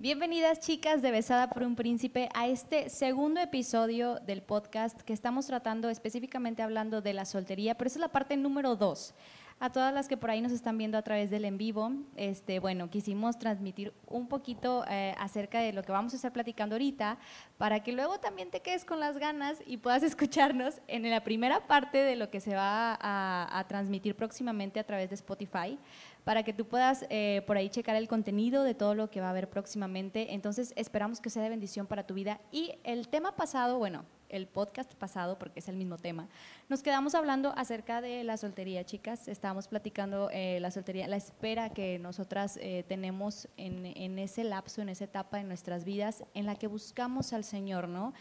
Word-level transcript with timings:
Bienvenidas 0.00 0.60
chicas 0.60 1.02
de 1.02 1.10
Besada 1.10 1.50
por 1.50 1.62
un 1.62 1.76
Príncipe 1.76 2.30
a 2.32 2.48
este 2.48 2.88
segundo 2.88 3.38
episodio 3.38 4.14
del 4.20 4.40
podcast 4.40 4.98
que 5.02 5.12
estamos 5.12 5.46
tratando 5.46 5.90
específicamente 5.90 6.62
hablando 6.62 7.02
de 7.02 7.12
la 7.12 7.26
soltería, 7.26 7.74
pero 7.74 7.88
es 7.88 7.98
la 7.98 8.08
parte 8.08 8.34
número 8.38 8.76
dos. 8.76 9.14
A 9.58 9.70
todas 9.70 9.92
las 9.92 10.08
que 10.08 10.16
por 10.16 10.30
ahí 10.30 10.40
nos 10.40 10.52
están 10.52 10.78
viendo 10.78 10.96
a 10.96 11.02
través 11.02 11.28
del 11.28 11.44
en 11.44 11.58
vivo, 11.58 11.92
este, 12.16 12.60
bueno, 12.60 12.88
quisimos 12.88 13.38
transmitir 13.38 13.92
un 14.06 14.26
poquito 14.26 14.86
eh, 14.88 15.14
acerca 15.18 15.60
de 15.60 15.74
lo 15.74 15.82
que 15.82 15.92
vamos 15.92 16.14
a 16.14 16.16
estar 16.16 16.32
platicando 16.32 16.76
ahorita, 16.76 17.18
para 17.58 17.82
que 17.82 17.92
luego 17.92 18.18
también 18.20 18.50
te 18.50 18.60
quedes 18.60 18.86
con 18.86 19.00
las 19.00 19.18
ganas 19.18 19.58
y 19.66 19.76
puedas 19.76 20.02
escucharnos 20.02 20.80
en 20.88 21.10
la 21.10 21.22
primera 21.22 21.66
parte 21.66 21.98
de 21.98 22.16
lo 22.16 22.30
que 22.30 22.40
se 22.40 22.54
va 22.54 22.98
a 23.02 23.66
transmitir 23.68 24.16
próximamente 24.16 24.80
a 24.80 24.84
través 24.84 25.10
de 25.10 25.16
Spotify 25.16 25.78
para 26.24 26.42
que 26.42 26.52
tú 26.52 26.66
puedas 26.66 27.06
eh, 27.10 27.42
por 27.46 27.56
ahí 27.56 27.68
checar 27.68 27.96
el 27.96 28.08
contenido 28.08 28.62
de 28.62 28.74
todo 28.74 28.94
lo 28.94 29.10
que 29.10 29.20
va 29.20 29.28
a 29.28 29.30
haber 29.30 29.48
próximamente. 29.48 30.34
Entonces, 30.34 30.72
esperamos 30.76 31.20
que 31.20 31.30
sea 31.30 31.42
de 31.42 31.48
bendición 31.48 31.86
para 31.86 32.06
tu 32.06 32.14
vida. 32.14 32.40
Y 32.52 32.74
el 32.84 33.08
tema 33.08 33.36
pasado, 33.36 33.78
bueno, 33.78 34.04
el 34.28 34.46
podcast 34.46 34.94
pasado, 34.94 35.38
porque 35.38 35.58
es 35.58 35.68
el 35.68 35.76
mismo 35.76 35.96
tema, 35.96 36.28
nos 36.68 36.82
quedamos 36.82 37.14
hablando 37.14 37.52
acerca 37.56 38.00
de 38.00 38.22
la 38.24 38.36
soltería, 38.36 38.84
chicas. 38.84 39.28
Estábamos 39.28 39.68
platicando 39.68 40.30
eh, 40.32 40.58
la 40.60 40.70
soltería, 40.70 41.08
la 41.08 41.16
espera 41.16 41.70
que 41.70 41.98
nosotras 41.98 42.58
eh, 42.62 42.84
tenemos 42.86 43.48
en, 43.56 43.86
en 43.86 44.18
ese 44.18 44.44
lapso, 44.44 44.82
en 44.82 44.88
esa 44.88 45.04
etapa 45.04 45.38
de 45.38 45.44
nuestras 45.44 45.84
vidas 45.84 46.24
en 46.34 46.46
la 46.46 46.54
que 46.54 46.68
buscamos 46.68 47.32
al 47.32 47.44
Señor, 47.44 47.88
¿no? 47.88 48.12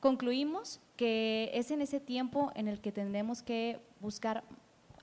Concluimos 0.00 0.80
que 0.96 1.50
es 1.54 1.70
en 1.70 1.80
ese 1.80 1.98
tiempo 1.98 2.52
en 2.54 2.68
el 2.68 2.80
que 2.80 2.92
tendremos 2.92 3.42
que 3.42 3.80
buscar 4.00 4.44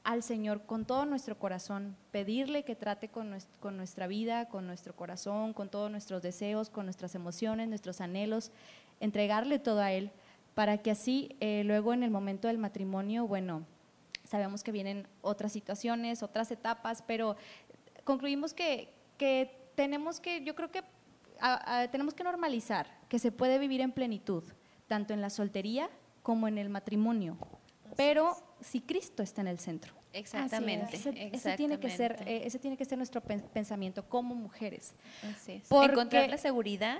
al 0.03 0.23
Señor 0.23 0.63
con 0.65 0.85
todo 0.85 1.05
nuestro 1.05 1.37
corazón, 1.37 1.95
pedirle 2.11 2.63
que 2.63 2.75
trate 2.75 3.09
con, 3.09 3.29
nuestra 3.77 4.07
vida, 4.07 4.49
con 4.49 4.65
nuestro 4.65 4.95
corazón, 4.95 5.53
con 5.53 5.69
todos 5.69 5.91
nuestros 5.91 6.21
deseos, 6.21 6.69
con 6.69 6.85
nuestras 6.85 7.13
emociones, 7.13 7.67
nuestros 7.67 8.01
anhelos, 8.01 8.51
entregarle 8.99 9.59
todo 9.59 9.81
a 9.81 9.91
Él, 9.91 10.11
para 10.55 10.79
que 10.79 10.91
así 10.91 11.35
eh, 11.39 11.63
luego 11.65 11.93
en 11.93 12.03
el 12.03 12.11
momento 12.11 12.47
del 12.47 12.57
matrimonio, 12.57 13.27
bueno, 13.27 13.65
sabemos 14.25 14.63
que 14.63 14.71
vienen 14.71 15.07
otras 15.21 15.51
situaciones, 15.51 16.23
otras 16.23 16.51
etapas, 16.51 17.03
pero 17.05 17.35
concluimos 18.03 18.53
que, 18.53 18.89
tenemos 19.75 20.19
que, 20.19 20.43
yo 20.43 20.55
creo 20.55 20.71
que 20.71 20.83
tenemos 21.91 22.13
que 22.13 22.23
normalizar 22.23 22.87
que 23.07 23.19
se 23.19 23.31
puede 23.31 23.59
vivir 23.59 23.81
en 23.81 23.91
plenitud, 23.91 24.43
tanto 24.87 25.13
en 25.13 25.21
la 25.21 25.29
soltería 25.29 25.89
como 26.23 26.47
en 26.47 26.57
el 26.57 26.69
matrimonio, 26.69 27.37
pero 27.95 28.35
si 28.61 28.81
Cristo 28.81 29.23
está 29.23 29.41
en 29.41 29.47
el 29.47 29.59
centro. 29.59 29.93
Exactamente. 30.13 30.97
Ese, 30.97 31.55
tiene 31.55 31.79
que 31.79 31.89
ser, 31.89 32.21
eh, 32.25 32.41
ese 32.45 32.59
tiene 32.59 32.77
que 32.77 32.85
ser 32.85 32.97
nuestro 32.97 33.21
pensamiento 33.21 34.07
como 34.07 34.35
mujeres. 34.35 34.93
Así 35.23 35.61
Encontrar 35.69 36.29
la 36.29 36.37
seguridad 36.37 36.99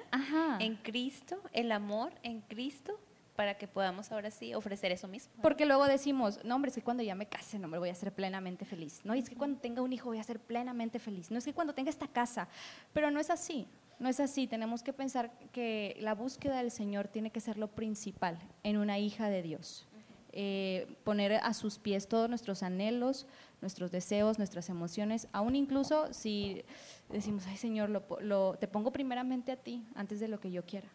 en 0.59 0.76
Cristo, 0.78 1.42
el 1.53 1.72
amor 1.72 2.14
en 2.23 2.42
Cristo, 2.42 3.00
para 3.36 3.58
que 3.58 3.68
podamos 3.68 4.12
ahora 4.12 4.30
sí 4.30 4.53
ofrecer 4.53 4.92
eso 4.92 5.08
mismo. 5.08 5.34
Porque 5.42 5.66
luego 5.66 5.86
decimos, 5.88 6.40
no, 6.44 6.56
hombre, 6.56 6.70
es 6.70 6.76
que 6.76 6.81
cuando 6.81 7.02
ya 7.03 7.16
me 7.16 7.26
case, 7.26 7.58
no, 7.58 7.68
me 7.68 7.78
voy 7.78 7.90
a 7.90 7.96
ser 7.96 8.14
plenamente 8.14 8.66
feliz. 8.66 9.02
No, 9.03 9.16
y 9.16 9.20
es 9.20 9.30
que 9.30 9.36
cuando 9.36 9.59
tenga 9.59 9.81
un 9.81 9.92
hijo 9.94 10.09
voy 10.09 10.20
a 10.20 10.23
ser 10.23 10.40
plenamente 10.40 11.00
feliz. 11.00 11.31
No 11.31 11.38
es 11.38 11.46
que 11.46 11.53
cuando 11.53 11.73
tenga 11.73 11.90
esta 11.90 12.08
casa. 12.08 12.48
Pero 12.94 13.09
no 13.09 13.20
es 13.20 13.30
así. 13.30 13.68
No 14.00 14.09
es 14.09 14.20
así. 14.20 14.48
Tenemos 14.48 14.84
que 14.84 14.94
pensar 14.94 15.31
que 15.52 15.98
la 16.00 16.14
búsqueda 16.14 16.58
del 16.58 16.72
Señor 16.72 17.08
tiene 17.08 17.31
que 17.31 17.40
ser 17.40 17.58
lo 17.58 17.68
principal 17.68 18.38
en 18.64 18.78
una 18.78 19.00
hija 19.00 19.30
de 19.30 19.42
Dios. 19.42 19.88
Eh, 20.34 20.88
poner 21.04 21.34
a 21.34 21.54
sus 21.54 21.78
pies 21.78 22.08
todos 22.08 22.30
nuestros 22.30 22.64
anhelos, 22.64 23.28
nuestros 23.60 23.92
deseos, 23.92 24.38
nuestras 24.38 24.70
emociones, 24.70 25.28
aún 25.34 25.58
incluso 25.58 26.14
si 26.14 26.64
decimos, 27.10 27.46
ay 27.48 27.58
Señor, 27.58 27.90
lo, 27.90 28.56
te 28.56 28.68
pongo 28.68 28.92
primeramente 28.92 29.52
a 29.52 29.58
ti 29.58 29.84
antes 29.94 30.22
de 30.22 30.30
lo 30.30 30.40
que 30.40 30.50
yo 30.52 30.66
quiera. 30.66 30.88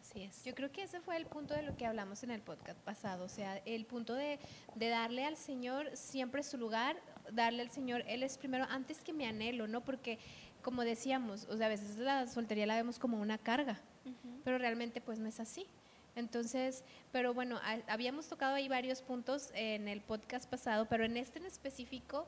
Así 0.00 0.22
es. 0.22 0.42
Yo 0.44 0.54
creo 0.54 0.72
que 0.72 0.82
ese 0.82 1.00
fue 1.00 1.16
el 1.16 1.26
punto 1.26 1.54
de 1.54 1.62
lo 1.62 1.76
que 1.76 1.86
hablamos 1.86 2.22
en 2.22 2.30
el 2.30 2.40
podcast 2.40 2.78
pasado, 2.80 3.24
o 3.24 3.28
sea, 3.28 3.58
el 3.58 3.84
punto 3.84 4.14
de, 4.14 4.38
de 4.74 4.88
darle 4.88 5.26
al 5.26 5.36
Señor 5.36 5.94
siempre 5.94 6.42
su 6.42 6.56
lugar, 6.56 6.96
darle 7.30 7.62
al 7.62 7.70
Señor, 7.70 8.04
Él 8.06 8.22
es 8.22 8.38
primero 8.38 8.64
antes 8.70 9.02
que 9.02 9.12
mi 9.12 9.26
anhelo, 9.26 9.68
¿no? 9.68 9.82
Porque 9.82 10.18
como 10.62 10.82
decíamos, 10.82 11.46
o 11.50 11.56
sea, 11.56 11.66
a 11.66 11.68
veces 11.68 11.98
la 11.98 12.26
soltería 12.26 12.66
la 12.66 12.76
vemos 12.76 12.98
como 12.98 13.20
una 13.20 13.36
carga, 13.36 13.80
pero 14.44 14.58
realmente 14.58 15.00
pues 15.00 15.18
no 15.18 15.28
es 15.28 15.40
así. 15.40 15.66
Entonces, 16.14 16.84
pero 17.10 17.32
bueno, 17.32 17.58
habíamos 17.88 18.28
tocado 18.28 18.54
ahí 18.54 18.68
varios 18.68 19.00
puntos 19.00 19.50
en 19.54 19.88
el 19.88 20.00
podcast 20.00 20.48
pasado, 20.48 20.86
pero 20.86 21.04
en 21.04 21.16
este 21.16 21.38
en 21.38 21.46
específico, 21.46 22.26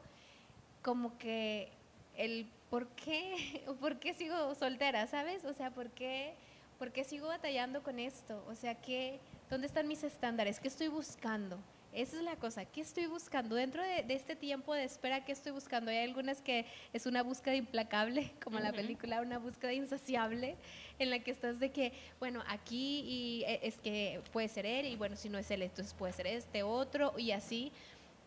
como 0.83 1.19
que 1.19 1.71
el 2.17 2.47
por 2.71 2.89
qué, 2.89 3.63
por 3.81 3.99
qué 3.99 4.15
sigo 4.15 4.55
soltera, 4.55 5.07
¿sabes? 5.07 5.45
O 5.45 5.53
sea, 5.53 5.71
¿por 5.71 5.91
qué, 5.91 6.35
por 6.79 6.93
qué 6.93 7.05
sigo 7.05 7.29
batallando 7.29 7.83
con 7.83 7.99
esto? 7.99 8.43
O 8.49 8.55
sea, 8.55 8.75
¿qué, 8.75 9.21
¿dónde 9.51 9.67
están 9.67 9.87
mis 9.87 10.03
estándares? 10.03 10.61
¿Qué 10.61 10.69
estoy 10.69 10.89
buscando? 10.89 11.59
Esa 11.95 12.17
es 12.17 12.23
la 12.25 12.35
cosa, 12.35 12.65
¿qué 12.65 12.81
estoy 12.81 13.07
buscando? 13.07 13.55
Dentro 13.55 13.81
de, 13.81 14.05
este 14.09 14.35
tiempo 14.35 14.75
de 14.75 14.83
espera, 14.83 15.25
¿qué 15.25 15.31
estoy 15.31 15.53
buscando? 15.53 15.93
Hay 15.93 15.99
algunas 15.99 16.41
que 16.41 16.67
es 16.93 17.07
una 17.07 17.23
búsqueda 17.23 17.55
implacable, 17.55 18.33
como 18.43 18.59
la 18.59 18.73
película, 18.73 19.23
una 19.23 19.39
búsqueda 19.39 19.73
insaciable, 19.73 20.57
en 20.99 21.11
la 21.11 21.21
que 21.21 21.31
estás 21.31 21.61
de 21.61 21.71
que, 21.71 21.93
bueno, 22.19 22.43
aquí 22.49 23.05
y 23.07 23.45
e, 23.45 23.61
es 23.63 23.77
que 23.79 24.21
puede 24.33 24.49
ser 24.49 24.67
él, 24.67 24.87
y 24.87 24.97
bueno, 24.97 25.15
si 25.15 25.29
no 25.29 25.39
es 25.39 25.49
él, 25.53 25.63
entonces 25.63 25.95
puede 25.95 26.13
ser 26.13 26.27
este 26.27 26.65
otro, 26.65 27.15
y 27.17 27.31
así. 27.31 27.71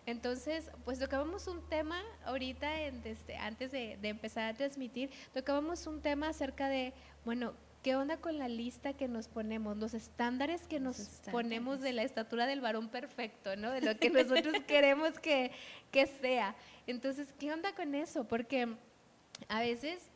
Entonces, 0.06 0.72
pues 0.86 0.98
tocábamos 0.98 1.48
un 1.48 1.62
tema 1.68 2.02
ahorita, 2.24 2.84
en, 2.84 3.02
este, 3.04 3.36
antes 3.36 3.74
de, 3.74 3.98
de 3.98 4.08
empezar 4.08 4.46
a 4.46 4.54
transmitir, 4.54 5.10
tocábamos 5.34 5.86
un 5.88 6.02
tema 6.02 6.30
acerca 6.30 6.70
de, 6.70 6.94
bueno, 7.26 7.54
¿Qué 7.84 7.96
onda 7.96 8.18
con 8.18 8.38
la 8.38 8.48
lista 8.48 8.94
que 8.94 9.08
nos 9.08 9.28
ponemos, 9.28 9.78
los 9.78 9.94
estándares 9.94 10.68
que 10.68 10.80
nos 10.80 10.98
ponemos 11.32 11.80
de 11.80 11.94
la 11.94 12.04
estatura 12.04 12.46
del 12.46 12.60
varón 12.60 12.90
perfecto, 12.90 13.56
¿no? 13.56 13.72
De 13.72 13.82
lo 13.82 13.98
que 13.98 14.10
nosotros 14.10 14.56
queremos 14.68 15.20
que, 15.20 15.52
que 15.92 16.08
sea. 16.08 16.56
Entonces, 16.86 17.34
¿qué 17.40 17.54
onda 17.54 17.74
con 17.76 17.96
eso? 17.96 18.26
Porque 18.26 18.76
a 19.48 19.62
veces 19.62 20.10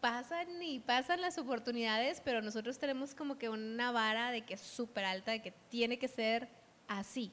pasan 0.00 0.62
y 0.62 0.78
pasan 0.78 1.20
las 1.20 1.38
oportunidades, 1.38 2.20
pero 2.24 2.42
nosotros 2.42 2.78
tenemos 2.78 3.14
como 3.14 3.38
que 3.38 3.48
una 3.48 3.90
vara 3.90 4.30
de 4.30 4.42
que 4.42 4.54
es 4.54 4.60
súper 4.60 5.04
alta, 5.04 5.32
de 5.32 5.42
que 5.42 5.52
tiene 5.68 5.98
que 5.98 6.08
ser 6.08 6.48
así. 6.86 7.32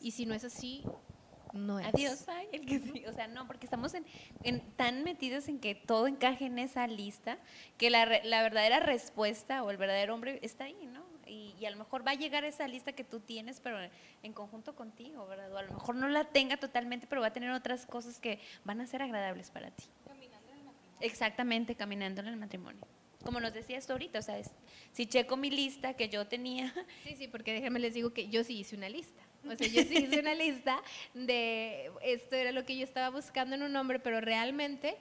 Y 0.00 0.10
si 0.10 0.26
no 0.26 0.34
es 0.34 0.44
así, 0.44 0.84
no 1.52 1.78
es. 1.80 1.86
Adiós, 1.86 2.26
el 2.52 2.66
que 2.66 3.08
O 3.08 3.12
sea, 3.12 3.28
no, 3.28 3.46
porque 3.46 3.66
estamos 3.66 3.94
en, 3.94 4.60
tan 4.76 5.04
metidos 5.04 5.48
en 5.48 5.58
que 5.58 5.74
todo 5.74 6.06
encaje 6.06 6.46
en 6.46 6.58
esa 6.58 6.86
lista 6.86 7.38
que 7.78 7.90
la, 7.90 8.06
la 8.24 8.42
verdadera 8.42 8.80
respuesta 8.80 9.62
o 9.62 9.70
el 9.70 9.76
verdadero 9.76 10.14
hombre 10.14 10.38
está 10.42 10.64
ahí, 10.64 10.86
¿no? 10.86 11.02
Y, 11.26 11.54
y, 11.58 11.66
a 11.66 11.70
lo 11.70 11.76
mejor 11.76 12.06
va 12.06 12.12
a 12.12 12.14
llegar 12.14 12.44
esa 12.44 12.66
lista 12.66 12.92
que 12.92 13.04
tú 13.04 13.20
tienes, 13.20 13.60
pero 13.60 13.78
en 14.22 14.32
conjunto 14.32 14.74
contigo, 14.74 15.26
¿verdad? 15.26 15.52
O 15.52 15.56
a 15.56 15.62
lo 15.62 15.72
mejor 15.72 15.94
no 15.94 16.08
la 16.08 16.24
tenga 16.24 16.56
totalmente, 16.56 17.06
pero 17.06 17.20
va 17.20 17.28
a 17.28 17.32
tener 17.32 17.50
otras 17.50 17.86
cosas 17.86 18.18
que 18.18 18.40
van 18.64 18.80
a 18.80 18.86
ser 18.86 19.02
agradables 19.02 19.50
para 19.50 19.70
ti. 19.70 19.84
Caminando 20.06 20.50
en 20.50 20.58
el 20.58 20.64
matrimonio. 20.64 20.98
Exactamente, 21.00 21.74
caminando 21.74 22.20
en 22.20 22.28
el 22.28 22.36
matrimonio 22.36 22.86
como 23.22 23.40
nos 23.40 23.54
decías 23.54 23.86
tú 23.86 23.92
ahorita, 23.92 24.18
o 24.18 24.22
sea, 24.22 24.40
si 24.92 25.06
checo 25.06 25.36
mi 25.36 25.50
lista 25.50 25.94
que 25.94 26.08
yo 26.08 26.26
tenía. 26.26 26.74
Sí, 27.04 27.14
sí, 27.16 27.28
porque 27.28 27.52
déjenme 27.52 27.78
les 27.78 27.94
digo 27.94 28.12
que 28.12 28.28
yo 28.28 28.44
sí 28.44 28.58
hice 28.58 28.76
una 28.76 28.88
lista. 28.88 29.22
O 29.44 29.56
sea, 29.56 29.66
yo 29.66 29.82
sí 29.82 29.96
hice 29.98 30.20
una 30.20 30.34
lista 30.34 30.82
de 31.14 31.90
esto 32.02 32.36
era 32.36 32.52
lo 32.52 32.64
que 32.64 32.76
yo 32.76 32.84
estaba 32.84 33.10
buscando 33.10 33.54
en 33.56 33.62
un 33.62 33.74
hombre, 33.76 33.98
pero 33.98 34.20
realmente 34.20 34.96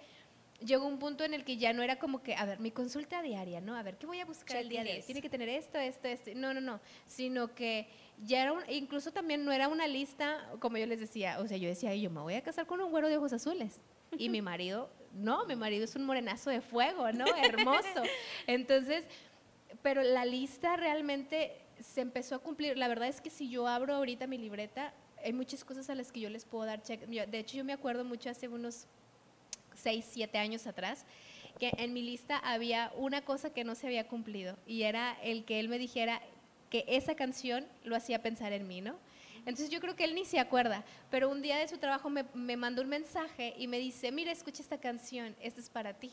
llegó 0.66 0.86
un 0.86 1.00
punto 1.00 1.24
en 1.24 1.34
el 1.34 1.44
que 1.44 1.58
ya 1.58 1.74
no 1.74 1.82
era 1.82 1.98
como 1.98 2.22
que, 2.22 2.36
a 2.36 2.46
ver, 2.46 2.60
mi 2.60 2.72
consulta 2.72 3.22
diaria, 3.22 3.62
¿no? 3.62 3.76
A 3.76 3.84
ver, 3.84 3.98
¿qué 3.98 4.06
voy 4.06 4.20
a 4.20 4.26
buscar 4.26 4.58
el 4.58 4.70
día 4.70 4.84
de 4.84 4.94
hoy? 4.94 5.02
Tiene 5.04 5.22
que 5.22 5.30
tener 5.30 5.50
esto, 5.50 5.78
esto, 5.80 6.08
esto. 6.08 6.32
No, 6.36 6.54
no, 6.54 6.62
no. 6.62 6.80
Sino 7.06 7.54
que 7.54 7.88
ya 8.24 8.44
era, 8.44 8.54
un, 8.54 8.62
incluso 8.70 9.12
también 9.12 9.44
no 9.44 9.52
era 9.52 9.68
una 9.68 9.88
lista, 9.88 10.50
como 10.60 10.78
yo 10.78 10.86
les 10.86 11.00
decía, 11.00 11.40
o 11.40 11.48
sea, 11.48 11.58
yo 11.58 11.68
decía, 11.68 11.96
yo 11.96 12.10
me 12.10 12.22
voy 12.22 12.36
a 12.36 12.42
casar 12.42 12.66
con 12.66 12.80
un 12.82 12.92
güero 12.92 13.10
de 13.10 13.18
ojos 13.18 13.34
azules. 13.34 13.80
Y 14.18 14.30
mi 14.30 14.42
marido, 14.42 14.90
no, 15.14 15.46
mi 15.46 15.56
marido 15.56 15.86
es 15.86 15.96
un 15.96 16.06
morenazo 16.06 16.50
de 16.50 16.62
fuego, 16.62 17.12
¿no? 17.12 17.26
Hermoso. 17.36 18.04
Entonces, 18.48 19.06
pero 19.82 20.04
la 20.04 20.26
lista 20.26 20.76
realmente 20.76 21.61
se 21.82 22.02
empezó 22.02 22.36
a 22.36 22.40
cumplir. 22.40 22.78
La 22.78 22.88
verdad 22.88 23.08
es 23.08 23.22
que 23.22 23.30
si 23.30 23.50
yo 23.50 23.68
abro 23.68 23.96
ahorita 23.96 24.28
mi 24.28 24.38
libreta, 24.38 24.94
hay 25.24 25.34
muchas 25.34 25.64
cosas 25.64 25.90
a 25.90 25.96
las 25.96 26.12
que 26.12 26.20
yo 26.20 26.30
les 26.30 26.46
puedo 26.46 26.66
dar 26.66 26.82
check. 26.82 27.02
De 27.02 27.40
hecho, 27.40 27.58
yo 27.58 27.64
me 27.64 27.74
acuerdo 27.74 28.04
mucho 28.04 28.30
hace 28.30 28.48
unos 28.48 28.86
6, 29.76 30.06
7 30.10 30.38
años 30.38 30.68
atrás, 30.68 31.06
que 31.60 31.72
en 31.78 31.94
mi 31.94 32.02
lista 32.02 32.38
había 32.38 32.92
una 32.96 33.24
cosa 33.24 33.54
que 33.54 33.64
no 33.64 33.76
se 33.76 33.88
había 33.88 34.08
cumplido 34.08 34.58
y 34.66 34.84
era 34.84 35.18
el 35.22 35.44
que 35.46 35.60
él 35.60 35.70
me 35.70 35.78
dijera 35.78 36.22
que 36.70 36.86
esa 36.88 37.16
canción 37.16 37.66
lo 37.84 37.96
hacía 37.96 38.22
pensar 38.22 38.54
en 38.54 38.68
mí, 38.68 38.82
¿no? 38.82 38.96
Entonces 39.40 39.70
yo 39.70 39.80
creo 39.80 39.96
que 39.96 40.04
él 40.04 40.16
ni 40.16 40.24
se 40.24 40.40
acuerda, 40.40 40.84
pero 41.10 41.30
un 41.30 41.42
día 41.42 41.58
de 41.58 41.68
su 41.68 41.78
trabajo 41.78 42.10
me, 42.10 42.26
me 42.34 42.58
mandó 42.58 42.82
un 42.82 42.90
mensaje 42.90 43.56
y 43.58 43.68
me 43.68 43.80
dice, 43.80 44.12
mira, 44.12 44.32
escucha 44.32 44.62
esta 44.62 44.80
canción, 44.80 45.36
esta 45.42 45.60
es 45.60 45.70
para 45.70 45.94
ti. 45.94 46.12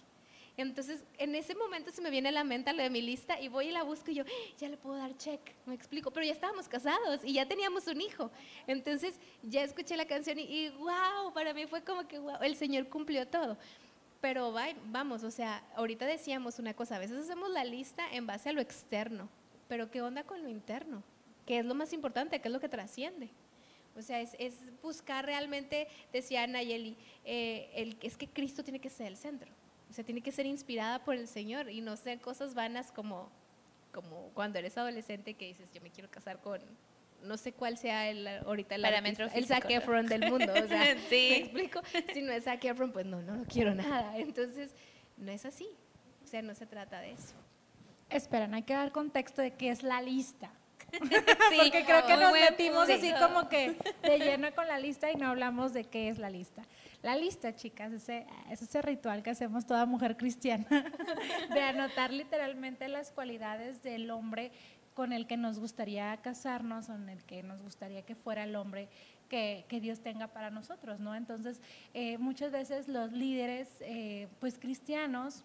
Entonces, 0.58 1.04
en 1.18 1.36
ese 1.36 1.54
momento 1.54 1.92
se 1.92 2.02
me 2.02 2.10
viene 2.10 2.30
a 2.30 2.32
la 2.32 2.42
mente 2.42 2.72
lo 2.72 2.82
de 2.82 2.90
mi 2.90 3.00
lista 3.00 3.40
y 3.40 3.46
voy 3.46 3.68
y 3.68 3.70
la 3.70 3.84
busco 3.84 4.10
y 4.10 4.16
yo, 4.16 4.24
¡Ah! 4.26 4.54
ya 4.58 4.68
le 4.68 4.76
puedo 4.76 4.96
dar 4.96 5.16
check, 5.16 5.40
me 5.66 5.74
explico, 5.74 6.10
pero 6.10 6.26
ya 6.26 6.32
estábamos 6.32 6.68
casados 6.68 7.20
y 7.22 7.34
ya 7.34 7.46
teníamos 7.46 7.86
un 7.86 8.00
hijo. 8.00 8.32
Entonces, 8.66 9.20
ya 9.44 9.62
escuché 9.62 9.96
la 9.96 10.06
canción 10.06 10.36
y, 10.40 10.70
wow, 10.70 11.32
para 11.32 11.54
mí 11.54 11.66
fue 11.66 11.84
como 11.84 12.08
que, 12.08 12.18
wow, 12.18 12.42
el 12.42 12.56
Señor 12.56 12.88
cumplió 12.88 13.28
todo. 13.28 13.56
Pero 14.20 14.52
vamos, 14.86 15.22
o 15.22 15.30
sea, 15.30 15.62
ahorita 15.76 16.06
decíamos 16.06 16.58
una 16.58 16.74
cosa, 16.74 16.96
a 16.96 16.98
veces 16.98 17.18
hacemos 17.18 17.50
la 17.50 17.64
lista 17.64 18.04
en 18.10 18.26
base 18.26 18.48
a 18.48 18.52
lo 18.52 18.60
externo, 18.60 19.28
pero 19.68 19.92
¿qué 19.92 20.02
onda 20.02 20.24
con 20.24 20.42
lo 20.42 20.48
interno? 20.48 21.04
¿Qué 21.46 21.60
es 21.60 21.64
lo 21.64 21.76
más 21.76 21.92
importante? 21.92 22.40
¿Qué 22.40 22.48
es 22.48 22.52
lo 22.52 22.58
que 22.58 22.68
trasciende? 22.68 23.30
O 23.96 24.02
sea, 24.02 24.20
es, 24.20 24.56
buscar 24.82 25.24
realmente, 25.24 25.86
decía 26.12 26.44
Nayeli, 26.48 26.96
eh, 27.24 27.70
el, 27.76 27.96
es 28.02 28.16
que 28.16 28.26
Cristo 28.26 28.64
tiene 28.64 28.80
que 28.80 28.90
ser 28.90 29.06
el 29.06 29.16
centro. 29.16 29.52
O 29.90 29.92
sea, 29.92 30.04
tiene 30.04 30.20
que 30.20 30.32
ser 30.32 30.46
inspirada 30.46 31.04
por 31.04 31.14
el 31.14 31.28
Señor 31.28 31.70
y 31.70 31.80
no 31.80 31.96
ser 31.96 32.20
cosas 32.20 32.54
vanas 32.54 32.92
como, 32.92 33.30
como 33.92 34.30
cuando 34.34 34.58
eres 34.58 34.76
adolescente 34.76 35.34
que 35.34 35.46
dices, 35.46 35.70
yo 35.72 35.80
me 35.80 35.90
quiero 35.90 36.10
casar 36.10 36.40
con, 36.40 36.60
no 37.22 37.36
sé 37.36 37.52
cuál 37.52 37.78
sea 37.78 38.08
el, 38.08 38.26
ahorita 38.28 38.74
el, 38.74 38.82
Parámetro 38.82 39.28
el 39.34 39.46
Zac 39.46 39.68
Efron 39.70 40.06
del 40.06 40.30
mundo. 40.30 40.52
O 40.52 40.68
sea, 40.68 40.94
¿me 41.10 41.36
explico? 41.36 41.80
Si 42.12 42.22
no 42.22 42.32
es 42.32 42.44
Zac 42.44 42.64
Efron, 42.64 42.92
pues 42.92 43.06
no, 43.06 43.22
no 43.22 43.36
lo 43.36 43.44
quiero 43.44 43.74
nada. 43.74 44.16
Entonces, 44.18 44.74
no 45.16 45.32
es 45.32 45.44
así. 45.44 45.68
O 46.24 46.26
sea, 46.26 46.42
no 46.42 46.54
se 46.54 46.66
trata 46.66 47.00
de 47.00 47.12
eso. 47.12 47.34
Esperan, 48.10 48.54
hay 48.54 48.62
que 48.62 48.74
dar 48.74 48.92
contexto 48.92 49.42
de 49.42 49.52
qué 49.52 49.70
es 49.70 49.82
la 49.82 50.00
lista. 50.00 50.50
Porque 50.90 51.84
creo 51.84 52.06
que 52.06 52.16
nos 52.16 52.32
metimos 52.32 52.88
así 52.88 53.12
como 53.20 53.48
que 53.48 53.76
de 54.02 54.18
lleno 54.18 54.54
con 54.54 54.66
la 54.66 54.78
lista 54.78 55.10
y 55.10 55.16
no 55.16 55.28
hablamos 55.28 55.74
de 55.74 55.84
qué 55.84 56.08
es 56.08 56.18
la 56.18 56.30
lista. 56.30 56.62
La 57.02 57.14
lista, 57.16 57.54
chicas, 57.54 57.92
ese, 57.92 58.26
es 58.50 58.60
ese 58.60 58.82
ritual 58.82 59.22
que 59.22 59.30
hacemos 59.30 59.66
toda 59.66 59.86
mujer 59.86 60.16
cristiana, 60.16 60.66
de 61.54 61.60
anotar 61.60 62.12
literalmente 62.12 62.88
las 62.88 63.12
cualidades 63.12 63.82
del 63.82 64.10
hombre 64.10 64.50
con 64.94 65.12
el 65.12 65.28
que 65.28 65.36
nos 65.36 65.60
gustaría 65.60 66.16
casarnos, 66.16 66.88
en 66.88 67.08
el 67.08 67.22
que 67.22 67.44
nos 67.44 67.62
gustaría 67.62 68.02
que 68.02 68.16
fuera 68.16 68.42
el 68.42 68.56
hombre 68.56 68.88
que, 69.28 69.64
Dios 69.80 70.00
tenga 70.00 70.26
para 70.26 70.50
nosotros, 70.50 70.98
¿no? 70.98 71.14
Entonces, 71.14 71.60
eh, 71.94 72.18
muchas 72.18 72.50
veces 72.50 72.88
los 72.88 73.12
líderes, 73.12 73.68
eh, 73.80 74.26
pues 74.40 74.58
cristianos, 74.58 75.44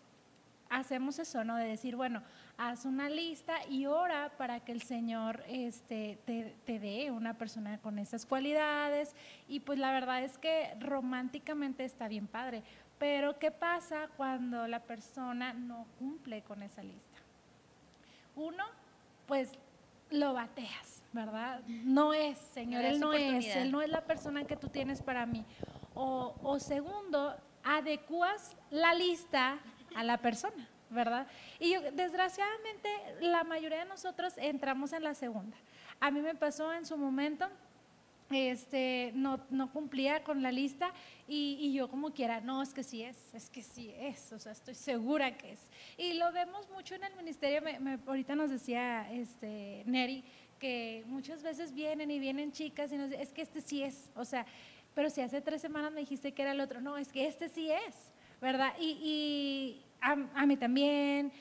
hacemos 0.69 1.19
eso, 1.19 1.43
¿no? 1.43 1.55
De 1.55 1.67
decir, 1.67 1.95
bueno, 1.95 2.23
haz 2.57 2.85
una 2.85 3.09
lista 3.09 3.55
y 3.69 3.85
ora 3.85 4.31
para 4.37 4.59
que 4.59 4.71
el 4.71 4.81
Señor 4.81 5.43
este, 5.47 6.19
te, 6.25 6.55
te 6.65 6.79
dé 6.79 7.11
una 7.11 7.37
persona 7.37 7.77
con 7.79 7.99
esas 7.99 8.25
cualidades. 8.25 9.15
Y 9.47 9.59
pues 9.61 9.79
la 9.79 9.91
verdad 9.91 10.23
es 10.23 10.37
que 10.37 10.75
románticamente 10.79 11.83
está 11.83 12.07
bien 12.07 12.27
padre. 12.27 12.63
Pero 12.99 13.37
¿qué 13.39 13.51
pasa 13.51 14.07
cuando 14.15 14.67
la 14.67 14.79
persona 14.81 15.53
no 15.53 15.87
cumple 15.99 16.41
con 16.43 16.63
esa 16.63 16.83
lista? 16.83 17.17
Uno, 18.35 18.63
pues 19.27 19.51
lo 20.09 20.33
bateas, 20.33 21.03
¿verdad? 21.11 21.61
No 21.67 22.13
es, 22.13 22.37
Señor, 22.37 22.85
Él 22.85 22.99
no 22.99 23.13
es, 23.13 23.55
Él 23.55 23.71
no 23.71 23.81
es 23.81 23.89
la 23.89 24.05
persona 24.05 24.45
que 24.45 24.55
tú 24.55 24.67
tienes 24.67 25.01
para 25.01 25.25
mí. 25.25 25.43
O, 25.95 26.35
o 26.41 26.59
segundo, 26.59 27.35
adecuas 27.63 28.55
la 28.69 28.93
lista 28.93 29.59
a 29.95 30.03
la 30.03 30.19
persona, 30.19 30.67
¿verdad? 30.93 31.27
Y 31.59 31.75
desgraciadamente 31.93 32.89
la 33.21 33.43
mayoría 33.43 33.79
de 33.79 33.85
nosotros 33.85 34.33
entramos 34.37 34.93
en 34.93 35.03
la 35.03 35.13
segunda. 35.13 35.57
A 35.99 36.11
mí 36.11 36.21
me 36.21 36.35
pasó 36.35 36.73
en 36.73 36.85
su 36.85 36.97
momento, 36.97 37.47
este, 38.29 39.11
no, 39.15 39.39
no 39.49 39.71
cumplía 39.71 40.23
con 40.23 40.41
la 40.41 40.51
lista 40.51 40.91
y, 41.27 41.57
y, 41.59 41.73
yo 41.73 41.89
como 41.89 42.13
quiera, 42.13 42.41
no, 42.41 42.61
es 42.61 42.73
que 42.73 42.83
sí 42.83 43.03
es, 43.03 43.33
es 43.33 43.49
que 43.49 43.61
sí 43.61 43.93
es, 43.97 44.31
o 44.33 44.39
sea, 44.39 44.51
estoy 44.51 44.75
segura 44.75 45.37
que 45.37 45.53
es. 45.53 45.59
Y 45.97 46.13
lo 46.13 46.31
vemos 46.31 46.69
mucho 46.69 46.95
en 46.95 47.03
el 47.03 47.15
ministerio, 47.15 47.61
me, 47.61 47.99
ahorita 48.05 48.35
nos 48.35 48.49
decía 48.49 49.11
este, 49.11 49.83
Neri, 49.85 50.23
que 50.59 51.03
muchas 51.07 51.43
veces 51.43 51.73
vienen 51.73 52.09
y 52.09 52.19
vienen 52.19 52.51
chicas 52.51 52.91
y 52.91 52.97
nos 52.97 53.09
dicen, 53.09 53.21
es 53.21 53.33
que 53.33 53.41
este 53.41 53.61
sí 53.61 53.83
es, 53.83 54.09
o 54.15 54.25
sea, 54.25 54.45
pero 54.95 55.09
si 55.09 55.21
hace 55.21 55.41
tres 55.41 55.61
semanas 55.61 55.91
me 55.91 56.01
dijiste 56.01 56.33
que 56.33 56.41
era 56.41 56.51
el 56.51 56.59
otro, 56.59 56.81
no, 56.81 56.97
es 56.97 57.11
que 57.11 57.27
este 57.27 57.49
sí 57.49 57.69
es, 57.71 57.95
¿verdad? 58.41 58.73
Y, 58.79 58.97
y 59.01 59.81
a, 60.03 60.41
a, 60.41 60.45
mí 60.45 60.57
también, 60.57 61.31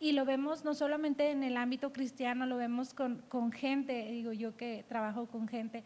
y 0.00 0.12
lo 0.12 0.24
vemos 0.24 0.64
no 0.64 0.74
solamente 0.74 1.30
en 1.30 1.42
el 1.42 1.56
ámbito 1.56 1.92
cristiano, 1.92 2.46
lo 2.46 2.56
vemos 2.56 2.94
con, 2.94 3.22
con 3.28 3.52
gente, 3.52 4.10
digo 4.10 4.32
yo 4.32 4.56
que 4.56 4.84
trabajo 4.88 5.26
con 5.26 5.48
gente, 5.48 5.84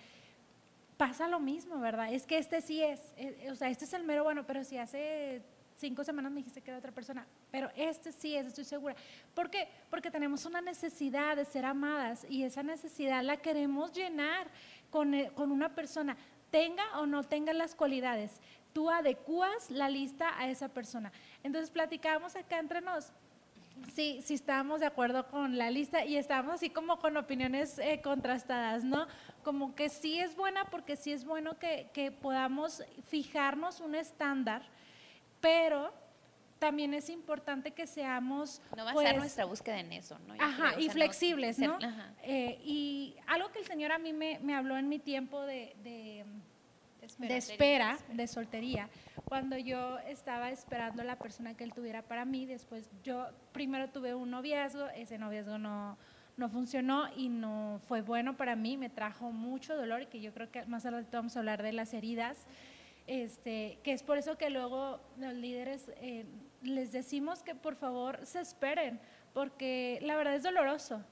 pasa 0.97 1.27
lo 1.29 1.41
mismo, 1.41 1.81
¿verdad? 1.81 2.13
Es 2.13 2.27
que 2.27 2.39
este 2.39 2.61
sí 2.61 2.83
es, 2.83 3.01
eh, 3.17 3.49
o 3.51 3.55
sea, 3.55 3.69
este 3.69 3.85
es 3.85 3.93
el 3.93 4.05
mero 4.05 4.25
bueno, 4.25 4.45
pero 4.47 4.63
si 4.63 4.79
hace 4.79 5.43
cinco 5.77 6.05
semanas 6.05 6.31
me 6.31 6.39
dijiste 6.39 6.61
que 6.61 6.71
era 6.71 6.79
otra 6.79 6.93
persona, 6.93 7.27
pero 7.51 7.71
este 7.75 8.13
sí 8.13 8.37
es, 8.37 8.47
estoy 8.47 8.65
segura. 8.65 8.95
¿Por 9.35 9.51
qué? 9.51 9.69
Porque 9.91 10.11
tenemos 10.11 10.45
una 10.45 10.61
necesidad 10.61 11.37
de 11.37 11.45
ser 11.45 11.65
amadas 11.65 12.25
y 12.29 12.45
esa 12.45 12.63
necesidad 12.63 13.25
la 13.25 13.39
queremos 13.39 13.93
llenar 13.93 14.47
con, 14.91 15.15
eh, 15.15 15.33
con 15.35 15.51
una 15.51 15.75
persona, 15.75 16.17
tenga 16.53 16.85
o 17.01 17.07
no 17.07 17.25
tenga 17.25 17.53
las 17.53 17.75
cualidades. 17.75 18.41
Tú 18.73 18.91
adecuas 18.91 19.71
la 19.71 19.89
lista 19.89 20.39
a 20.39 20.49
esa 20.49 20.69
persona. 20.69 21.13
Entonces 21.43 21.71
platicábamos 21.71 22.37
acá 22.37 22.59
entre 22.59 22.81
nos 22.81 23.13
sí, 23.95 24.21
sí 24.23 24.35
estábamos 24.35 24.81
de 24.81 24.87
acuerdo 24.87 25.27
con 25.29 25.59
la 25.59 25.71
lista 25.71 26.05
y 26.05 26.17
estábamos 26.17 26.55
así 26.55 26.71
como 26.71 26.99
con 26.99 27.17
opiniones 27.17 27.79
eh, 27.79 28.01
contrastadas, 28.03 28.85
¿no? 28.85 29.07
Como 29.43 29.75
que 29.75 29.89
sí 29.89 30.19
es 30.19 30.37
buena 30.37 30.65
porque 30.67 30.97
sí 30.97 31.13
es 31.13 31.25
bueno 31.25 31.59
que, 31.59 31.89
que 31.93 32.11
podamos 32.11 32.83
fijarnos 33.09 33.81
un 33.81 33.95
estándar, 33.95 34.63
pero 35.41 35.93
también 36.59 36.95
es 36.95 37.11
importante 37.11 37.73
que 37.73 37.89
seamos... 37.89 38.63
No 38.77 38.85
va 38.85 38.93
a 38.93 38.95
ser 38.95 39.03
pues, 39.03 39.17
nuestra 39.17 39.45
búsqueda 39.47 39.81
en 39.81 39.93
eso, 39.93 40.17
¿no? 40.29 40.35
ajá, 40.39 40.81
y 40.81 40.89
flexibles, 40.91 41.59
¿no? 41.59 41.77
Eh, 42.23 42.61
y 42.65 43.17
algo 43.27 43.51
que 43.51 43.59
el 43.59 43.67
Señor 43.67 43.91
a 43.91 43.99
mí 43.99 44.13
me, 44.13 44.39
me 44.41 44.55
habló 44.55 44.77
en 44.77 44.89
mi 44.89 45.01
tiempo 45.01 45.43
de, 45.43 45.75
de 45.83 46.25
de 47.19 47.37
espera, 47.37 47.99
de 48.13 48.27
soltería, 48.29 48.89
cuando 49.25 49.57
yo 49.59 49.99
estaba 50.01 50.51
esperando 50.51 51.03
la 51.03 51.17
persona 51.17 51.55
que 51.55 51.65
él 51.65 51.73
tuviera 51.73 52.03
para 52.03 52.25
mí, 52.25 52.47
después 52.47 52.89
yo 53.03 53.27
primero 53.53 53.89
tuve 53.91 54.15
un 54.15 54.31
noviazgo, 54.31 54.89
ese 54.91 55.19
noviazgo 55.19 55.59
no, 55.59 55.99
no 56.37 56.49
funcionó 56.49 57.09
y 57.17 57.29
no 57.29 57.81
fue 57.89 58.03
bueno 58.03 58.37
para 58.37 58.55
mí, 58.55 58.77
me 58.77 58.89
trajo 58.89 59.33
mucho 59.33 59.77
dolor 59.77 60.03
y 60.03 60.07
que 60.07 60.21
yo 60.21 60.33
creo 60.33 60.51
que 60.51 60.65
más 60.67 60.85
adelante 60.85 61.17
vamos 61.17 61.35
a 61.37 61.41
hablar 61.41 61.63
de 61.63 61.73
las 61.73 61.93
heridas, 61.93 62.47
este, 63.09 63.81
que 63.83 63.93
es 63.93 64.05
por 64.05 64.17
eso 64.17 64.39
que 64.39 64.51
luego 64.51 65.01
los 65.19 65.35
líderes 65.35 65.91
eh, 65.97 66.25
les 66.63 66.93
decimos 66.93 67.43
que 67.43 67.57
por 67.57 67.75
favor 67.75 68.25
se 68.25 68.41
esperen, 68.41 69.01
porque 69.35 69.99
la 70.03 70.15
verdad 70.17 70.37
es 70.37 70.45
doloroso. 70.45 71.05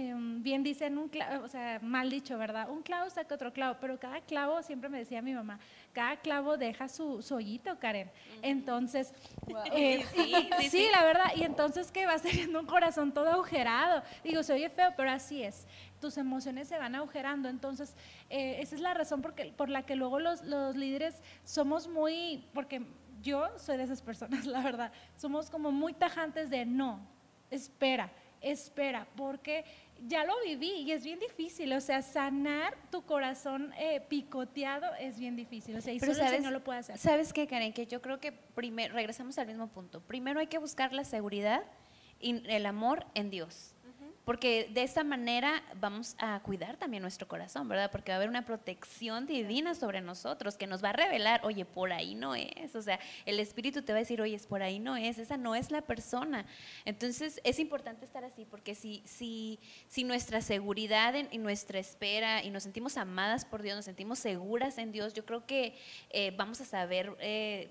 Em, 0.00 0.40
bien 0.44 0.62
dicen 0.62 0.96
un 0.96 1.08
clavo, 1.08 1.44
o 1.44 1.48
sea, 1.48 1.80
mal 1.82 2.08
dicho, 2.08 2.38
¿verdad? 2.38 2.70
Un 2.70 2.82
clavo 2.82 3.10
saca 3.10 3.34
otro 3.34 3.52
clavo, 3.52 3.78
pero 3.80 3.98
cada 3.98 4.20
clavo, 4.20 4.62
siempre 4.62 4.88
me 4.88 4.98
decía 4.98 5.20
mi 5.20 5.34
mamá, 5.34 5.58
cada 5.92 6.16
clavo 6.18 6.56
deja 6.56 6.86
su, 6.86 7.20
su 7.20 7.34
hoyito, 7.34 7.80
Karen. 7.80 8.08
Entonces, 8.40 9.12
eh, 9.72 10.04
sí, 10.70 10.86
la 10.92 11.02
verdad, 11.02 11.32
y 11.34 11.42
entonces 11.42 11.90
que 11.90 12.06
vas 12.06 12.22
teniendo 12.22 12.60
un 12.60 12.66
corazón 12.66 13.10
todo 13.12 13.28
agujerado. 13.28 14.04
Digo, 14.22 14.44
se 14.44 14.52
oye 14.52 14.70
feo, 14.70 14.92
pero 14.96 15.10
así 15.10 15.42
es. 15.42 15.66
Tus 16.00 16.16
emociones 16.16 16.68
se 16.68 16.78
van 16.78 16.94
agujerando. 16.94 17.48
Entonces, 17.48 17.96
eh, 18.30 18.58
esa 18.60 18.76
es 18.76 18.80
la 18.80 18.94
razón 18.94 19.20
porque, 19.20 19.52
por 19.56 19.68
la 19.68 19.82
que 19.82 19.96
luego 19.96 20.20
los, 20.20 20.44
los 20.44 20.76
líderes 20.76 21.20
somos 21.42 21.88
muy, 21.88 22.44
porque 22.54 22.86
yo 23.20 23.48
soy 23.58 23.76
de 23.76 23.82
esas 23.82 24.00
personas, 24.00 24.46
la 24.46 24.62
verdad, 24.62 24.92
somos 25.16 25.50
como 25.50 25.72
muy 25.72 25.92
tajantes 25.92 26.50
de 26.50 26.64
no, 26.66 27.00
espera 27.50 28.12
espera, 28.40 29.06
porque 29.16 29.64
ya 30.06 30.24
lo 30.24 30.34
viví 30.44 30.70
y 30.70 30.92
es 30.92 31.04
bien 31.04 31.18
difícil, 31.18 31.72
o 31.72 31.80
sea, 31.80 32.02
sanar 32.02 32.76
tu 32.90 33.02
corazón 33.02 33.72
eh, 33.78 34.00
picoteado 34.08 34.94
es 35.00 35.18
bien 35.18 35.36
difícil, 35.36 35.76
o 35.76 35.80
sea, 35.80 35.92
y 35.92 35.98
Pero 35.98 36.14
solo 36.14 36.24
sabes, 36.24 36.44
el 36.44 36.52
lo 36.52 36.62
puede 36.62 36.78
hacer. 36.78 36.98
¿Sabes 36.98 37.32
qué, 37.32 37.46
Karen? 37.46 37.72
Que 37.72 37.86
yo 37.86 38.00
creo 38.00 38.20
que 38.20 38.32
primero, 38.32 38.94
regresamos 38.94 39.38
al 39.38 39.46
mismo 39.46 39.68
punto, 39.68 40.00
primero 40.00 40.40
hay 40.40 40.46
que 40.46 40.58
buscar 40.58 40.92
la 40.92 41.04
seguridad 41.04 41.64
y 42.20 42.42
el 42.48 42.66
amor 42.66 43.06
en 43.14 43.30
Dios 43.30 43.74
porque 44.28 44.68
de 44.74 44.82
esa 44.82 45.04
manera 45.04 45.62
vamos 45.80 46.14
a 46.18 46.38
cuidar 46.40 46.76
también 46.76 47.00
nuestro 47.00 47.26
corazón, 47.26 47.66
¿verdad? 47.66 47.90
Porque 47.90 48.12
va 48.12 48.16
a 48.16 48.18
haber 48.18 48.28
una 48.28 48.44
protección 48.44 49.24
divina 49.26 49.74
sobre 49.74 50.02
nosotros 50.02 50.58
que 50.58 50.66
nos 50.66 50.84
va 50.84 50.90
a 50.90 50.92
revelar, 50.92 51.40
oye, 51.44 51.64
por 51.64 51.94
ahí 51.94 52.14
no 52.14 52.34
es, 52.34 52.74
o 52.74 52.82
sea, 52.82 53.00
el 53.24 53.40
Espíritu 53.40 53.80
te 53.80 53.92
va 53.92 53.96
a 53.96 54.00
decir, 54.00 54.20
oye, 54.20 54.38
por 54.46 54.62
ahí 54.62 54.80
no 54.80 54.98
es, 54.98 55.16
esa 55.16 55.38
no 55.38 55.54
es 55.54 55.70
la 55.70 55.80
persona. 55.80 56.44
Entonces 56.84 57.40
es 57.42 57.58
importante 57.58 58.04
estar 58.04 58.22
así, 58.22 58.44
porque 58.44 58.74
si, 58.74 59.02
si, 59.06 59.60
si 59.88 60.04
nuestra 60.04 60.42
seguridad 60.42 61.14
y 61.30 61.38
nuestra 61.38 61.78
espera 61.78 62.44
y 62.44 62.50
nos 62.50 62.64
sentimos 62.64 62.98
amadas 62.98 63.46
por 63.46 63.62
Dios, 63.62 63.76
nos 63.76 63.86
sentimos 63.86 64.18
seguras 64.18 64.76
en 64.76 64.92
Dios, 64.92 65.14
yo 65.14 65.24
creo 65.24 65.46
que 65.46 65.74
eh, 66.10 66.34
vamos 66.36 66.60
a 66.60 66.66
saber... 66.66 67.16
Eh, 67.20 67.70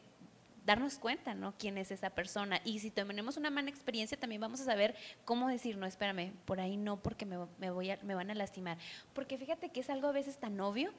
darnos 0.67 0.99
cuenta, 0.99 1.33
¿no? 1.33 1.53
¿Quién 1.57 1.77
es 1.77 1.91
esa 1.91 2.09
persona? 2.09 2.59
Y 2.65 2.79
si 2.79 2.91
tenemos 2.91 3.37
una 3.37 3.49
mala 3.49 3.69
experiencia, 3.69 4.19
también 4.19 4.41
vamos 4.41 4.59
a 4.59 4.65
saber 4.65 4.95
cómo 5.23 5.47
decir, 5.47 5.77
no, 5.77 5.85
espérame, 5.85 6.33
por 6.45 6.59
ahí 6.59 6.75
no, 6.75 6.97
porque 6.97 7.25
me, 7.25 7.37
voy 7.71 7.89
a, 7.89 7.97
me 8.03 8.13
van 8.13 8.29
a 8.29 8.35
lastimar. 8.35 8.77
Porque 9.13 9.37
fíjate 9.37 9.69
que 9.69 9.79
es 9.79 9.89
algo 9.89 10.09
a 10.09 10.11
veces 10.11 10.37
tan 10.37 10.59
obvio. 10.59 10.91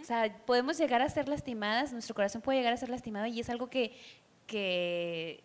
O 0.00 0.04
sea, 0.04 0.36
podemos 0.44 0.78
llegar 0.78 1.00
a 1.00 1.08
ser 1.08 1.28
lastimadas, 1.28 1.92
nuestro 1.92 2.14
corazón 2.14 2.42
puede 2.42 2.58
llegar 2.58 2.74
a 2.74 2.76
ser 2.76 2.90
lastimado 2.90 3.26
y 3.26 3.40
es 3.40 3.48
algo 3.48 3.70
que, 3.70 3.96
que, 4.46 5.42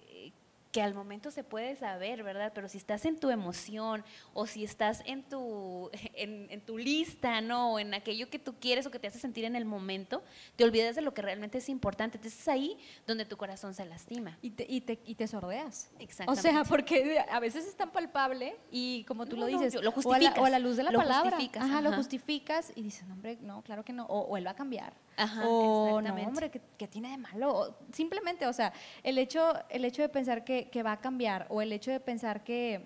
que 0.75 0.81
al 0.81 0.93
momento 0.93 1.31
se 1.31 1.45
puede 1.45 1.77
saber, 1.77 2.21
¿verdad? 2.21 2.51
Pero 2.53 2.67
si 2.67 2.77
estás 2.77 3.05
en 3.05 3.17
tu 3.17 3.29
emoción 3.29 4.03
o 4.33 4.45
si 4.45 4.65
estás 4.65 5.03
en 5.05 5.23
tu, 5.23 5.89
en, 6.15 6.59
tu 6.65 6.77
lista, 6.77 7.39
¿no? 7.39 7.75
O 7.75 7.79
en 7.79 7.93
aquello 7.93 8.29
que 8.29 8.39
tú 8.39 8.55
quieres 8.59 8.85
o 8.85 8.91
que 8.91 8.99
te 8.99 9.07
hace 9.07 9.17
sentir 9.17 9.45
en 9.45 9.55
el 9.55 9.63
momento, 9.63 10.21
te 10.57 10.65
olvidas 10.65 10.97
de 10.97 11.01
lo 11.01 11.13
que 11.13 11.21
realmente 11.21 11.59
es 11.59 11.69
importante. 11.69 12.17
Entonces 12.17 12.41
es 12.41 12.47
ahí 12.49 12.77
donde 13.07 13.23
tu 13.23 13.37
corazón 13.37 13.73
se 13.73 13.85
lastima. 13.85 14.37
Y 14.41 14.49
te, 14.49 14.65
y 14.67 14.81
te, 14.81 14.99
y 15.05 15.15
te 15.15 15.27
sordeas. 15.27 15.91
Exactamente. 15.97 16.49
O 16.49 16.51
sea, 16.51 16.65
porque 16.65 17.19
a 17.19 17.39
veces 17.39 17.65
es 17.65 17.75
tan 17.77 17.91
palpable 17.91 18.57
y 18.69 19.05
como 19.05 19.27
tú 19.27 19.37
lo 19.37 19.45
dices, 19.45 19.81
lo 19.81 19.93
justificas. 19.93 20.37
O, 20.37 20.43
a 20.43 20.49
la, 20.49 20.59
luz 20.59 20.75
de 20.75 20.83
la 20.83 20.91
lo 20.91 20.99
palabra. 20.99 21.37
Justificas, 21.37 21.63
ajá, 21.63 21.79
lo 21.79 21.93
justificas 21.93 22.73
y 22.75 22.81
dices, 22.81 23.07
no, 23.07 23.13
hombre, 23.13 23.37
no, 23.39 23.61
claro 23.61 23.85
que 23.85 23.93
no. 23.93 24.07
O, 24.07 24.23
o 24.23 24.35
él 24.35 24.45
va 24.45 24.51
a 24.51 24.55
cambiar. 24.55 24.91
Ajá, 25.17 25.47
o 25.47 26.01
no, 26.01 26.13
hombre, 26.27 26.49
¿qué, 26.49 26.87
tiene 26.87 27.11
de 27.11 27.17
malo? 27.17 27.77
simplemente, 27.93 28.47
o 28.47 28.53
sea, 28.53 28.73
el 29.03 29.17
hecho, 29.17 29.53
el 29.69 29.85
hecho 29.85 30.01
de 30.01 30.09
pensar 30.09 30.43
que, 30.43 30.69
que 30.69 30.83
va 30.83 30.93
a 30.93 30.99
cambiar 30.99 31.45
o 31.49 31.61
el 31.61 31.71
hecho 31.71 31.91
de 31.91 31.99
pensar 31.99 32.43
que, 32.43 32.85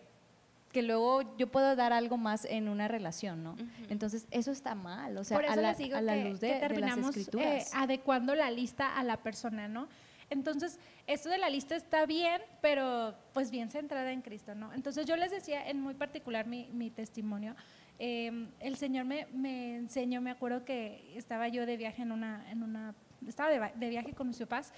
que 0.72 0.84
luego 0.84 1.36
yo 1.38 1.48
puedo 1.48 1.76
dar 1.76 1.94
algo 1.94 2.18
más 2.18 2.46
en 2.46 2.70
una 2.70 2.88
relación, 2.88 3.44
¿no? 3.44 3.56
Entonces, 3.90 4.28
eso 4.32 4.52
está 4.52 4.76
mal, 4.76 5.18
o 5.18 5.24
sea, 5.24 5.38
Por 5.38 5.46
eso 5.46 5.54
a, 5.54 5.58
la, 5.58 5.70
les 5.70 5.78
digo 5.80 5.98
a 5.98 6.02
la 6.02 6.14
que, 6.14 6.30
luz 6.30 6.40
de, 6.40 6.48
que 6.48 6.54
de 6.54 6.60
las 6.60 6.70
terminamos 6.70 7.18
eh, 7.18 7.20
escrituras. 7.22 7.72
adecuando 7.74 8.36
la 8.36 8.52
lista 8.52 8.96
a 8.98 9.04
la 9.04 9.18
persona, 9.18 9.68
¿no? 9.68 9.88
Entonces, 10.30 10.80
esto 11.08 11.30
de 11.30 11.40
la 11.40 11.50
lista 11.50 11.76
está 11.76 12.06
bien, 12.06 12.42
pero 12.62 13.16
pues 13.34 13.50
bien 13.50 13.72
centrada 13.72 14.12
en 14.12 14.22
Cristo, 14.22 14.54
¿no? 14.54 14.72
Entonces, 14.74 15.08
yo 15.08 15.16
les 15.16 15.32
decía 15.32 15.68
en 15.68 15.82
muy 15.82 15.96
particular 15.96 16.46
mi, 16.46 16.70
mi 16.72 16.92
testimonio, 16.92 17.56
eh, 18.00 18.48
el 18.60 18.78
Señor 18.78 19.06
me, 19.06 19.28
me, 19.34 19.76
enseñó, 19.76 20.22
me 20.22 20.32
acuerdo 20.32 20.66
que 20.66 21.14
estaba 21.16 21.48
yo 21.50 21.66
de 21.66 21.78
viaje 21.78 22.02
en 22.02 22.12
una, 22.12 22.50
en 22.50 22.64
estaba 23.28 23.50
de, 23.50 23.90
viaje 23.90 24.14
con 24.14 24.28
mis 24.28 24.38
papás 24.38 24.74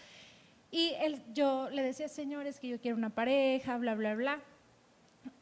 y 0.71 0.93
yo 1.33 1.69
le 1.69 1.83
decía, 1.83 2.07
Señor, 2.07 2.47
es 2.47 2.59
que 2.59 2.69
yo 2.69 2.79
quiero 2.79 2.97
una 2.97 3.09
pareja, 3.09 3.77
bla, 3.77 3.93
bla, 3.93 4.15
bla. 4.15 4.41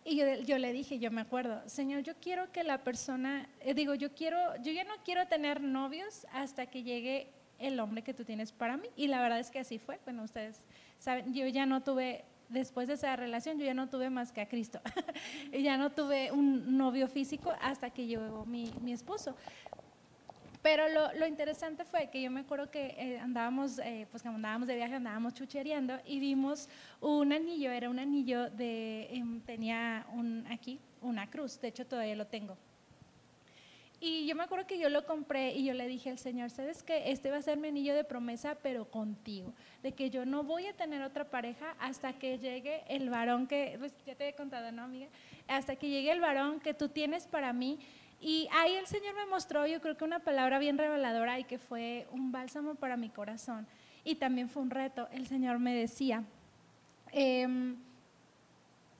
Y 0.03 0.17
yo, 0.17 0.25
yo, 0.41 0.57
le 0.57 0.73
dije, 0.73 0.97
yo 0.99 1.11
me 1.11 1.21
acuerdo, 1.21 1.61
Señor, 1.67 2.01
yo 2.01 2.15
quiero 2.19 2.51
que 2.51 2.63
la 2.63 2.83
persona, 2.83 3.47
eh, 3.61 3.73
digo, 3.73 3.93
yo 3.93 4.13
quiero, 4.13 4.55
yo 4.63 4.71
ya 4.71 4.83
no 4.83 4.95
quiero 5.05 5.27
tener 5.27 5.61
novios 5.61 6.25
hasta 6.33 6.65
que 6.65 6.83
llegue 6.83 7.27
el 7.59 7.79
hombre 7.79 8.01
que 8.01 8.13
tú 8.13 8.25
tienes 8.25 8.51
para 8.51 8.77
mí. 8.77 8.87
Y 8.95 9.07
la 9.07 9.21
verdad 9.21 9.39
es 9.39 9.51
que 9.51 9.59
así 9.59 9.77
fue. 9.77 9.99
Bueno, 10.03 10.23
ustedes 10.23 10.65
saben, 10.97 11.33
yo 11.33 11.47
ya 11.47 11.65
no 11.65 11.83
tuve, 11.83 12.25
después 12.49 12.87
de 12.87 12.95
esa 12.95 13.15
relación, 13.15 13.57
yo 13.57 13.65
ya 13.65 13.73
no 13.73 13.89
tuve 13.89 14.09
más 14.09 14.31
que 14.31 14.41
a 14.41 14.47
Cristo. 14.47 14.81
y 15.53 15.63
ya 15.63 15.77
no 15.77 15.91
tuve 15.91 16.31
un 16.31 16.77
novio 16.77 17.07
físico 17.07 17.53
hasta 17.61 17.89
que 17.89 18.05
llegó 18.05 18.45
mi, 18.45 18.71
mi 18.81 18.91
esposo. 18.91 19.35
Pero 20.61 20.89
lo, 20.89 21.13
lo, 21.13 21.25
interesante 21.25 21.85
fue 21.85 22.09
que 22.09 22.21
yo 22.21 22.29
me 22.29 22.41
acuerdo 22.41 22.69
que 22.69 22.87
eh, 22.97 23.19
andábamos, 23.19 23.79
eh, 23.79 24.07
pues 24.11 24.23
cuando 24.23 24.35
andábamos 24.37 24.67
de 24.67 24.75
viaje, 24.75 24.95
andábamos 24.95 25.33
chuchereando 25.33 25.97
y 26.05 26.19
vimos 26.19 26.67
un 26.99 27.31
anillo, 27.31 27.71
era 27.71 27.89
un 27.89 27.97
anillo 27.97 28.49
de, 28.49 29.03
eh, 29.03 29.23
tenía 29.45 30.05
un, 30.11 30.45
aquí 30.51 30.79
una 31.01 31.29
cruz, 31.29 31.61
de 31.61 31.69
hecho 31.69 31.85
todavía 31.85 32.15
lo 32.15 32.27
tengo. 32.27 32.57
Y 34.01 34.25
yo 34.27 34.35
me 34.35 34.43
acuerdo 34.43 34.65
que 34.65 34.79
yo 34.79 34.87
lo 34.87 35.05
compré 35.05 35.51
y 35.51 35.65
yo 35.65 35.73
le 35.73 35.85
dije 35.87 36.09
al 36.09 36.17
Señor, 36.17 36.49
¿sabes 36.51 36.83
qué? 36.83 37.11
Este 37.11 37.31
va 37.31 37.37
a 37.37 37.41
ser 37.41 37.57
mi 37.57 37.67
anillo 37.67 37.93
de 37.93 38.05
promesa, 38.05 38.55
pero 38.63 38.89
contigo. 38.89 39.53
De 39.83 39.91
que 39.91 40.09
yo 40.09 40.25
no 40.25 40.43
voy 40.43 40.67
a 40.67 40.73
tener 40.73 41.01
otra 41.01 41.25
pareja 41.25 41.75
hasta 41.79 42.13
que 42.13 42.37
llegue 42.37 42.83
el 42.87 43.09
varón 43.09 43.45
que, 43.45 43.75
pues 43.77 43.93
ya 44.05 44.15
te 44.15 44.29
he 44.29 44.33
contado, 44.33 44.71
¿no, 44.71 44.83
amiga? 44.83 45.07
Hasta 45.49 45.75
que 45.75 45.89
llegue 45.89 46.11
el 46.11 46.21
varón 46.21 46.61
que 46.61 46.73
tú 46.73 46.87
tienes 46.87 47.27
para 47.27 47.51
mí. 47.51 47.77
Y 48.21 48.47
ahí 48.53 48.75
el 48.75 48.87
Señor 48.87 49.15
me 49.15 49.25
mostró, 49.25 49.67
yo 49.67 49.81
creo 49.81 49.97
que 49.97 50.05
una 50.05 50.19
palabra 50.19 50.59
bien 50.59 50.77
reveladora 50.77 51.37
y 51.37 51.43
que 51.43 51.57
fue 51.57 52.07
un 52.11 52.31
bálsamo 52.31 52.75
para 52.75 52.95
mi 52.95 53.09
corazón. 53.09 53.67
Y 54.05 54.15
también 54.15 54.49
fue 54.49 54.61
un 54.61 54.69
reto. 54.69 55.09
El 55.11 55.27
Señor 55.27 55.59
me 55.59 55.75
decía 55.75 56.23
eh, 57.11 57.75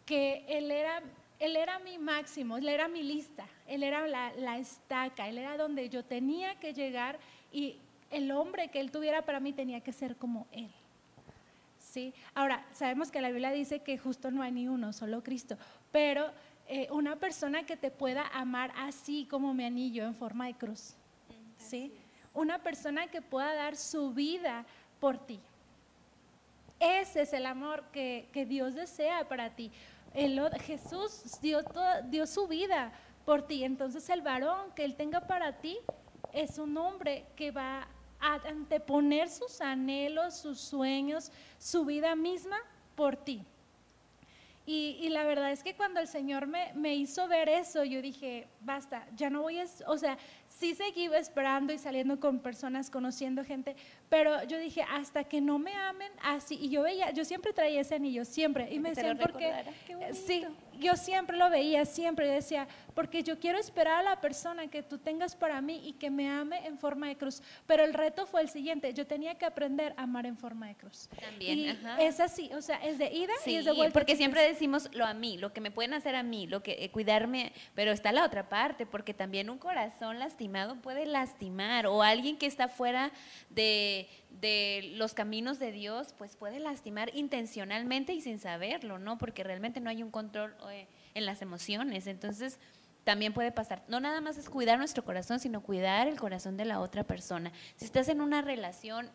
que 0.06 0.44
Él 0.50 0.72
era 0.72 1.02
él 1.40 1.56
era 1.56 1.80
mi 1.80 1.98
máximo, 1.98 2.58
él 2.58 2.68
era 2.68 2.88
mi 2.88 3.02
lista, 3.02 3.48
él 3.70 3.84
era 3.84 4.08
la, 4.08 4.34
la, 4.34 4.58
estaca, 4.58 5.28
él 5.30 5.38
era 5.38 5.56
donde 5.56 5.90
yo 5.90 6.04
tenía 6.04 6.60
que 6.60 6.74
llegar 6.74 7.20
y 7.52 7.78
el 8.10 8.32
hombre 8.32 8.70
que 8.70 8.80
él 8.80 8.92
tuviera 8.92 9.22
para 9.22 9.40
mí 9.40 9.54
tenía 9.54 9.82
que 9.82 9.94
ser 9.94 10.16
como 10.16 10.48
él. 10.52 10.70
¿Sí? 11.78 12.14
Ahora, 12.34 12.66
sabemos 12.74 13.12
que 13.12 13.22
la 13.22 13.30
Biblia 13.30 13.52
dice 13.52 13.80
que 13.80 13.98
justo 13.98 14.32
no 14.32 14.42
hay 14.42 14.52
ni 14.52 14.68
uno, 14.68 14.92
solo 14.92 15.24
Cristo, 15.24 15.58
pero 15.92 16.32
eh, 16.68 16.88
una 16.92 17.16
persona 17.16 17.64
que 17.64 17.78
te 17.78 17.90
pueda 17.90 18.28
amar 18.28 18.72
así 18.76 19.26
como 19.30 19.54
mi 19.54 19.64
anillo 19.64 20.04
en 20.04 20.16
forma 20.16 20.48
de 20.48 20.56
cruz. 20.56 20.96
¿Sí? 21.58 21.94
Una 22.34 22.60
persona 22.60 23.08
que 23.08 23.22
pueda 23.22 23.54
dar 23.54 23.76
su 23.76 24.14
vida 24.14 24.66
por 25.00 25.18
ti. 25.18 25.40
Ese 26.80 27.22
es 27.22 27.34
el 27.34 27.46
amor 27.46 27.84
que, 27.92 28.28
que 28.32 28.46
Dios 28.46 28.76
desea 28.76 29.28
para 29.28 29.50
ti. 29.50 29.72
El, 30.14 30.42
Jesús 30.62 31.40
dio, 31.42 31.64
toda, 31.64 32.02
dio 32.02 32.26
su 32.26 32.48
vida 32.48 32.92
por 33.30 33.44
ti. 33.44 33.64
Entonces 33.64 34.10
el 34.10 34.24
varón 34.24 34.72
que 34.76 34.84
Él 34.84 34.96
tenga 34.96 35.28
para 35.28 35.62
ti 35.62 35.78
es 36.34 36.58
un 36.58 36.76
hombre 36.78 37.28
que 37.36 37.52
va 37.52 37.88
a 38.20 38.34
anteponer 38.48 39.30
sus 39.30 39.62
anhelos, 39.62 40.36
sus 40.36 40.60
sueños, 40.60 41.32
su 41.60 41.86
vida 41.86 42.16
misma 42.16 42.58
por 42.96 43.18
ti. 43.18 43.46
Y, 44.66 44.98
y, 45.00 45.10
la 45.10 45.26
verdad 45.26 45.52
es 45.52 45.62
que 45.62 45.76
cuando 45.76 46.00
el 46.00 46.08
Señor 46.08 46.48
me, 46.48 46.74
me, 46.74 46.96
hizo 46.96 47.28
ver 47.28 47.50
eso, 47.50 47.84
yo 47.84 48.02
dije, 48.02 48.48
basta, 48.62 49.08
ya 49.16 49.30
no 49.30 49.44
voy 49.44 49.60
a, 49.60 49.66
o 49.86 49.98
sea, 50.00 50.18
sí 50.60 50.76
seguí 50.76 51.06
esperando 51.14 51.72
y 51.72 51.78
saliendo 51.78 52.20
con 52.20 52.40
personas, 52.40 52.90
conociendo 52.90 53.44
gente, 53.46 53.76
pero 54.10 54.44
yo 54.44 54.58
dije, 54.58 54.84
hasta 54.90 55.24
que 55.24 55.40
no 55.40 55.58
me 55.58 55.74
amen 55.74 56.12
así, 56.22 56.60
y 56.62 56.70
yo 56.70 56.82
veía, 56.84 57.12
yo 57.12 57.24
siempre 57.24 57.54
traía 57.54 57.82
ese 57.82 57.96
anillo, 57.96 58.26
siempre, 58.26 58.68
y 58.72 58.80
me 58.80 58.90
decían, 58.90 59.18
porque, 59.18 59.54
sí, 60.12 60.46
yo 60.80 60.96
siempre 60.96 61.38
lo 61.38 61.50
veía, 61.50 61.86
siempre 61.86 62.28
decía, 62.28 62.68
porque 62.94 63.24
yo 63.24 63.40
quiero 63.40 63.58
esperar 63.58 64.00
a 64.00 64.04
la 64.04 64.22
persona 64.22 64.68
que 64.68 64.84
tú 64.84 64.98
tengas 64.98 65.36
para 65.36 65.62
mí 65.62 65.82
y 65.86 65.94
que 65.94 66.10
me 66.10 66.30
ame 66.30 66.66
en 66.66 66.78
forma 66.78 67.08
de 67.08 67.18
cruz, 67.18 67.42
pero 67.66 67.84
el 67.84 67.94
reto 67.94 68.26
fue 68.26 68.42
el 68.42 68.50
siguiente, 68.50 68.94
yo 68.94 69.08
tenía 69.08 69.36
que 69.36 69.46
aprender 69.46 69.94
a 69.96 70.04
amar 70.04 70.26
en 70.26 70.38
forma 70.38 70.68
de 70.68 70.76
cruz. 70.76 71.10
También, 71.22 71.60
y 71.60 71.70
ajá. 71.70 72.02
es 72.02 72.20
así, 72.20 72.50
o 72.54 72.62
sea, 72.62 72.78
es 72.78 72.98
de 72.98 73.12
ida 73.14 73.34
sí, 73.44 73.52
y 73.52 73.56
es 73.58 73.66
de 73.66 73.72
vuelta. 73.72 73.94
porque 73.94 74.16
siempre 74.16 74.42
decimos 74.42 74.90
lo 74.94 75.06
a 75.06 75.14
mí, 75.14 75.38
lo 75.38 75.54
que 75.54 75.62
me 75.62 75.72
pueden 75.72 75.94
hacer 75.94 76.16
a 76.16 76.24
mí, 76.24 76.48
lo 76.48 76.64
que 76.64 76.84
eh, 76.84 76.92
cuidarme, 76.92 77.54
pero 77.76 77.92
está 77.92 78.12
la 78.12 78.26
otra 78.26 78.50
parte, 78.50 78.86
porque 78.86 79.14
también 79.14 79.50
un 79.50 79.58
corazón 79.58 80.20
lastimado 80.20 80.49
puede 80.82 81.06
lastimar, 81.06 81.88
o 81.88 82.02
alguien 82.02 82.38
que 82.38 82.46
está 82.46 82.68
fuera 82.68 83.12
de, 83.50 84.08
de 84.42 84.94
los 84.96 85.14
caminos 85.14 85.60
de 85.60 85.72
Dios, 85.72 86.14
pues 86.18 86.36
puede 86.36 86.60
lastimar 86.60 87.10
intencionalmente 87.16 88.14
y 88.14 88.22
sin 88.22 88.40
saberlo, 88.40 89.00
¿no? 89.00 89.18
Porque 89.18 89.44
realmente 89.44 89.80
no 89.80 89.90
hay 89.90 90.04
un 90.04 90.12
control 90.12 90.56
eh, 90.70 90.88
en 91.14 91.26
las 91.26 91.42
emociones. 91.42 92.08
Entonces, 92.08 92.60
también 93.04 93.34
puede 93.34 93.52
pasar. 93.52 93.84
No 93.88 94.00
nada 94.00 94.22
más 94.22 94.38
es 94.38 94.50
cuidar 94.50 94.78
nuestro 94.78 95.04
corazón, 95.04 95.40
sino 95.40 95.62
cuidar 95.62 96.08
el 96.08 96.20
corazón 96.20 96.58
de 96.58 96.66
la 96.66 96.80
otra 96.80 97.04
persona. 97.04 97.52
Si 97.76 97.86
estás 97.86 98.08
en 98.10 98.22
una 98.22 98.42
relación 98.42 99.10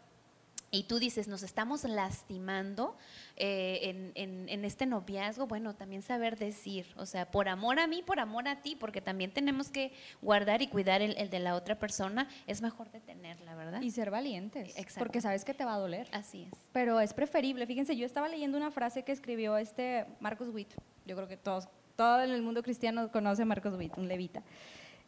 y 0.74 0.82
tú 0.82 0.98
dices, 0.98 1.28
nos 1.28 1.42
estamos 1.42 1.84
lastimando 1.84 2.96
eh, 3.36 3.78
en, 3.82 4.12
en, 4.14 4.48
en, 4.48 4.64
este 4.64 4.86
noviazgo, 4.86 5.46
bueno, 5.46 5.74
también 5.74 6.02
saber 6.02 6.36
decir, 6.36 6.86
o 6.96 7.06
sea, 7.06 7.30
por 7.30 7.48
amor 7.48 7.78
a 7.78 7.86
mí, 7.86 8.02
por 8.02 8.18
amor 8.18 8.48
a 8.48 8.60
ti, 8.60 8.74
porque 8.74 9.00
también 9.00 9.32
tenemos 9.32 9.70
que 9.70 9.92
guardar 10.20 10.62
y 10.62 10.66
cuidar 10.66 11.00
el, 11.00 11.16
el 11.16 11.30
de 11.30 11.38
la 11.38 11.54
otra 11.54 11.78
persona, 11.78 12.28
es 12.46 12.60
mejor 12.60 12.90
detenerla, 12.90 13.54
¿verdad? 13.54 13.80
Y 13.82 13.90
ser 13.92 14.10
valientes, 14.10 14.76
Exacto. 14.76 14.98
porque 14.98 15.20
sabes 15.20 15.44
que 15.44 15.54
te 15.54 15.64
va 15.64 15.74
a 15.74 15.78
doler. 15.78 16.08
Así 16.12 16.48
es. 16.50 16.58
Pero 16.72 17.00
es 17.00 17.14
preferible, 17.14 17.66
fíjense, 17.66 17.96
yo 17.96 18.04
estaba 18.04 18.28
leyendo 18.28 18.58
una 18.58 18.72
frase 18.72 19.04
que 19.04 19.12
escribió 19.12 19.56
este 19.56 20.06
Marcos 20.18 20.48
Witt, 20.48 20.74
yo 21.06 21.14
creo 21.14 21.28
que 21.28 21.36
todos, 21.36 21.68
todo 21.94 22.20
el 22.20 22.42
mundo 22.42 22.62
cristiano 22.62 23.12
conoce 23.12 23.42
a 23.42 23.44
Marcos 23.44 23.74
Witt, 23.74 23.96
un 23.96 24.08
levita. 24.08 24.42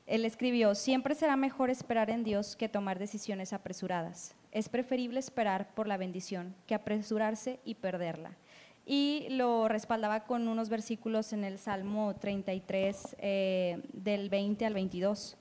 Él 0.06 0.24
escribió, 0.24 0.76
siempre 0.76 1.16
será 1.16 1.34
mejor 1.36 1.68
esperar 1.68 2.10
en 2.10 2.22
Dios 2.22 2.54
que 2.54 2.68
tomar 2.68 2.98
decisiones 2.98 3.52
apresuradas. 3.52 4.36
Es 4.52 4.68
preferible 4.68 5.18
esperar 5.18 5.74
por 5.74 5.88
la 5.88 5.96
bendición 5.96 6.54
que 6.66 6.76
apresurarse 6.76 7.58
y 7.64 7.74
perderla. 7.74 8.30
Y 8.86 9.26
lo 9.30 9.66
respaldaba 9.66 10.24
con 10.24 10.46
unos 10.46 10.68
versículos 10.68 11.32
en 11.32 11.42
el 11.42 11.58
Salmo 11.58 12.14
33, 12.14 13.16
eh, 13.18 13.82
del 13.92 14.28
20 14.30 14.64
al 14.64 14.74
22. 14.74 15.36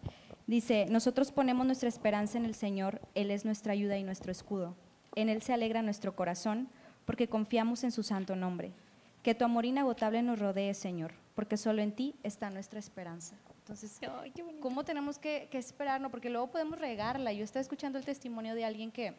Dice, 0.48 0.88
nosotros 0.90 1.32
ponemos 1.32 1.68
nuestra 1.68 1.88
esperanza 1.88 2.40
en 2.40 2.46
el 2.46 2.56
Señor, 2.56 3.02
Él 3.14 3.30
es 3.30 3.46
nuestra 3.46 3.74
ayuda 3.74 4.00
y 4.00 4.04
nuestro 4.04 4.32
escudo. 4.32 4.76
En 5.14 5.30
Él 5.30 5.44
se 5.44 5.54
alegra 5.54 5.84
nuestro 5.84 6.16
corazón, 6.16 6.70
porque 7.06 7.28
confiamos 7.28 7.84
en 7.84 7.92
su 7.92 8.02
santo 8.02 8.36
nombre. 8.36 8.72
Que 9.22 9.36
tu 9.36 9.46
amor 9.46 9.66
inagotable 9.66 10.24
nos 10.24 10.40
rodee, 10.40 10.74
Señor, 10.74 11.14
porque 11.36 11.56
solo 11.56 11.84
en 11.84 11.92
ti 11.92 12.16
está 12.24 12.50
nuestra 12.50 12.80
esperanza. 12.80 13.36
Entonces, 13.66 14.00
Ay, 14.22 14.30
qué. 14.30 14.44
¿cómo 14.62 14.86
tenemos 14.86 15.18
que, 15.18 15.48
que, 15.50 15.58
esperarnos? 15.58 16.12
Porque 16.12 16.30
luego 16.30 16.52
podemos 16.52 16.78
regarla. 16.78 17.34
Yo 17.34 17.44
estaba 17.44 17.62
escuchando 17.62 17.98
el 17.98 18.06
testimonio 18.06 18.54
de 18.54 18.64
alguien 18.64 18.92
que, 18.92 19.16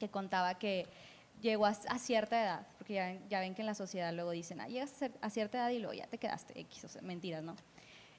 que 0.00 0.08
contaba 0.08 0.58
que 0.58 0.88
llegó 1.40 1.66
a, 1.66 1.68
a 1.68 1.98
cierta 2.00 2.42
edad, 2.42 2.66
porque 2.78 2.94
ya, 2.94 3.16
ya, 3.28 3.38
ven 3.38 3.54
que 3.54 3.62
en 3.62 3.66
la 3.66 3.76
sociedad 3.76 4.12
luego 4.12 4.32
dicen, 4.32 4.60
ah, 4.60 4.66
llegas 4.66 4.92
a, 5.20 5.30
cierta 5.30 5.58
edad 5.58 5.70
y 5.70 5.78
luego 5.78 5.94
ya 5.94 6.08
te 6.08 6.18
quedaste 6.18 6.58
X, 6.62 6.84
o 6.84 6.88
sea, 6.88 7.02
mentiras, 7.02 7.44
¿no? 7.44 7.54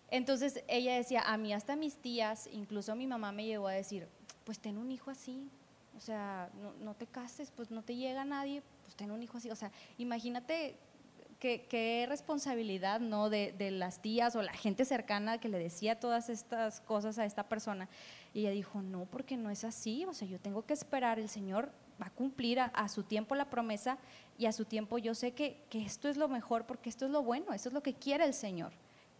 Entonces 0.09 0.63
ella 0.69 0.95
decía, 0.95 1.21
a 1.23 1.35
mí 1.35 1.51
hasta 1.51 1.75
mis 1.75 1.97
tías, 1.97 2.47
incluso 2.53 2.95
mi 2.95 3.05
mamá 3.05 3.33
me 3.33 3.45
llegó 3.45 3.67
a 3.67 3.73
decir, 3.73 4.07
pues 4.45 4.59
ten 4.59 4.77
un 4.77 4.89
hijo 4.89 5.11
así, 5.11 5.49
o 5.97 5.99
sea, 5.99 6.49
no, 6.61 6.71
no 6.81 6.93
te 6.93 7.07
cases, 7.07 7.51
pues 7.53 7.71
no 7.71 7.81
te 7.81 7.97
llega 7.97 8.23
nadie, 8.23 8.63
pues 8.83 8.95
ten 8.95 9.11
un 9.11 9.21
hijo 9.21 9.37
así, 9.37 9.51
o 9.51 9.55
sea, 9.57 9.69
imagínate 9.97 10.77
qué, 11.39 11.65
qué 11.69 12.05
responsabilidad, 12.07 12.99
¿no? 12.99 13.29
De, 13.29 13.53
de 13.57 13.71
las 13.71 14.01
tías 14.01 14.35
o 14.35 14.41
la 14.41 14.53
gente 14.53 14.85
cercana 14.85 15.39
que 15.39 15.49
le 15.49 15.59
decía 15.59 15.99
todas 15.99 16.29
estas 16.29 16.81
cosas 16.81 17.17
a 17.19 17.25
esta 17.25 17.43
persona. 17.43 17.87
Y 18.33 18.41
ella 18.41 18.51
dijo, 18.51 18.81
no, 18.81 19.05
porque 19.05 19.37
no 19.37 19.49
es 19.49 19.63
así, 19.63 20.05
o 20.05 20.13
sea, 20.13 20.27
yo 20.27 20.39
tengo 20.39 20.65
que 20.65 20.73
esperar, 20.73 21.19
el 21.19 21.29
Señor 21.29 21.71
va 22.01 22.07
a 22.07 22.11
cumplir 22.11 22.59
a, 22.59 22.65
a 22.65 22.89
su 22.89 23.03
tiempo 23.03 23.35
la 23.35 23.49
promesa 23.49 23.97
y 24.37 24.45
a 24.45 24.51
su 24.51 24.65
tiempo 24.65 24.97
yo 24.97 25.15
sé 25.15 25.31
que, 25.31 25.63
que 25.69 25.83
esto 25.83 26.07
es 26.07 26.17
lo 26.17 26.27
mejor, 26.27 26.65
porque 26.65 26.89
esto 26.89 27.05
es 27.05 27.11
lo 27.11 27.23
bueno, 27.23 27.53
esto 27.53 27.69
es 27.69 27.73
lo 27.73 27.81
que 27.81 27.93
quiere 27.93 28.25
el 28.25 28.33
Señor 28.33 28.71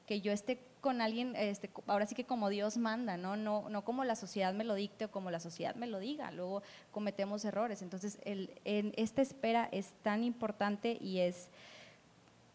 que 0.07 0.21
yo 0.21 0.31
esté 0.31 0.57
con 0.79 1.01
alguien, 1.01 1.35
este, 1.35 1.69
ahora 1.85 2.07
sí 2.07 2.15
que 2.15 2.23
como 2.23 2.49
Dios 2.49 2.77
manda, 2.77 3.17
¿no? 3.17 3.35
No, 3.35 3.69
no 3.69 3.83
como 3.83 4.05
la 4.05 4.15
sociedad 4.15 4.53
me 4.53 4.63
lo 4.63 4.73
dicte 4.73 5.05
o 5.05 5.11
como 5.11 5.29
la 5.29 5.41
sociedad 5.41 5.75
me 5.75 5.85
lo 5.85 5.99
diga, 5.99 6.31
luego 6.31 6.63
cometemos 6.91 7.43
errores. 7.43 7.81
Entonces, 7.81 8.17
el, 8.23 8.57
en 8.63 8.93
esta 8.95 9.21
espera 9.21 9.67
es 9.71 9.91
tan 10.03 10.23
importante 10.23 10.97
y 11.01 11.19
es, 11.19 11.49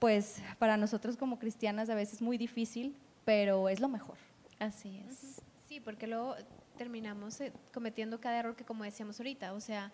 pues, 0.03 0.43
para 0.59 0.77
nosotros 0.77 1.17
como 1.17 1.39
cristianas 1.39 1.89
a 1.89 1.95
veces 1.95 2.21
muy 2.23 2.37
difícil, 2.37 2.97
pero 3.25 3.69
es 3.69 3.79
lo 3.79 3.87
mejor. 3.87 4.17
Así 4.59 5.01
es. 5.09 5.41
Sí, 5.69 5.79
porque 5.79 6.09
luego 6.09 6.35
terminamos 6.77 7.41
eh, 7.41 7.53
cometiendo 7.73 8.21
cada 8.21 8.41
error 8.41 8.57
que 8.57 8.65
como 8.65 8.83
decíamos 8.83 9.21
ahorita, 9.21 9.53
o 9.53 9.61
sea, 9.61 9.93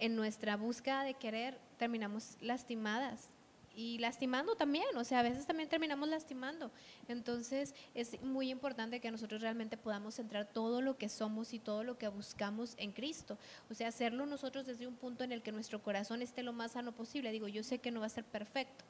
en 0.00 0.16
nuestra 0.16 0.56
búsqueda 0.56 1.04
de 1.04 1.14
querer 1.14 1.56
terminamos 1.78 2.36
lastimadas 2.40 3.28
y 3.76 3.98
lastimando 3.98 4.56
también, 4.56 4.96
o 4.96 5.04
sea, 5.04 5.20
a 5.20 5.22
veces 5.22 5.46
también 5.46 5.68
terminamos 5.68 6.08
lastimando. 6.08 6.72
Entonces 7.06 7.76
es 7.94 8.20
muy 8.22 8.50
importante 8.50 9.00
que 9.00 9.12
nosotros 9.12 9.40
realmente 9.40 9.76
podamos 9.76 10.16
centrar 10.16 10.46
todo 10.46 10.80
lo 10.80 10.98
que 10.98 11.08
somos 11.08 11.54
y 11.54 11.60
todo 11.60 11.84
lo 11.84 11.96
que 11.96 12.08
buscamos 12.08 12.74
en 12.76 12.90
Cristo. 12.90 13.38
O 13.70 13.74
sea, 13.74 13.86
hacerlo 13.86 14.26
nosotros 14.26 14.66
desde 14.66 14.88
un 14.88 14.96
punto 14.96 15.22
en 15.22 15.30
el 15.30 15.42
que 15.42 15.52
nuestro 15.52 15.80
corazón 15.80 16.22
esté 16.22 16.42
lo 16.42 16.52
más 16.52 16.72
sano 16.72 16.90
posible. 16.90 17.30
Digo, 17.30 17.46
yo 17.46 17.62
sé 17.62 17.78
que 17.78 17.92
no 17.92 18.00
va 18.00 18.06
a 18.06 18.08
ser 18.08 18.24
perfecto, 18.24 18.84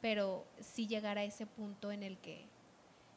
pero 0.00 0.46
sí 0.60 0.86
llegar 0.86 1.18
a 1.18 1.24
ese 1.24 1.46
punto 1.46 1.92
en 1.92 2.02
el 2.02 2.18
que 2.18 2.46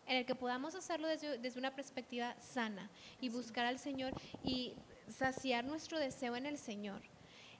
en 0.08 0.18
el 0.18 0.26
que 0.26 0.34
podamos 0.34 0.74
hacerlo 0.74 1.08
desde, 1.08 1.38
desde 1.38 1.60
una 1.60 1.76
perspectiva 1.76 2.36
sana 2.40 2.90
y 3.22 3.30
buscar 3.30 3.68
al 3.68 3.78
Señor 3.78 4.12
y 4.44 4.74
saciar 5.08 5.66
nuestro 5.66 6.00
deseo 6.00 6.36
en 6.36 6.48
el 6.48 6.58
Señor. 6.58 7.02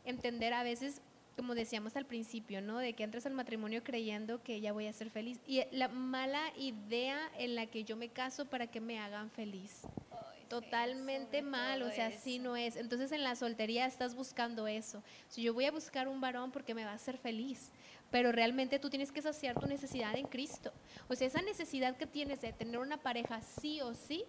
Entender 0.04 0.54
a 0.54 0.64
veces 0.64 1.04
como 1.40 1.56
decíamos 1.56 1.96
al 1.96 2.06
principio, 2.06 2.62
¿no? 2.62 2.80
De 2.80 2.92
que 2.92 3.04
entres 3.06 3.26
al 3.26 3.34
matrimonio 3.34 3.82
creyendo 3.82 4.44
que 4.44 4.60
ya 4.60 4.74
voy 4.74 4.88
a 4.88 4.94
ser 4.94 5.10
feliz. 5.10 5.40
Y 5.48 5.64
la 5.72 5.88
mala 5.88 6.42
idea 6.58 7.18
en 7.38 7.56
la 7.56 7.68
que 7.68 7.86
yo 7.86 7.96
me 7.96 8.10
caso 8.10 8.44
para 8.44 8.68
que 8.68 8.82
me 8.82 9.00
hagan 9.00 9.32
feliz. 9.32 9.84
Totalmente 10.50 11.42
mal, 11.44 11.84
o 11.84 11.92
sea, 11.92 12.08
así 12.08 12.40
no 12.40 12.56
es. 12.56 12.76
Entonces 12.76 13.12
en 13.12 13.24
la 13.24 13.36
soltería 13.36 13.86
estás 13.86 14.16
buscando 14.16 14.68
eso. 14.68 15.04
Si 15.28 15.44
yo 15.44 15.54
voy 15.54 15.66
a 15.66 15.72
buscar 15.72 16.08
un 16.08 16.20
varón 16.20 16.52
porque 16.52 16.74
me 16.74 16.86
va 16.86 16.92
a 16.92 16.96
hacer 16.96 17.18
feliz, 17.18 17.72
pero 18.10 18.32
realmente 18.32 18.80
tú 18.80 18.90
tienes 18.90 19.12
que 19.12 19.22
saciar 19.22 19.60
tu 19.60 19.68
necesidad 19.68 20.16
en 20.18 20.26
Cristo. 20.26 20.74
O 21.08 21.16
sea, 21.16 21.28
esa 21.28 21.42
necesidad 21.44 21.96
que 21.96 22.08
tienes 22.08 22.42
de 22.42 22.52
tener 22.52 22.80
una 22.80 22.98
pareja 22.98 23.42
sí 23.42 23.82
o 23.82 23.94
sí, 23.94 24.26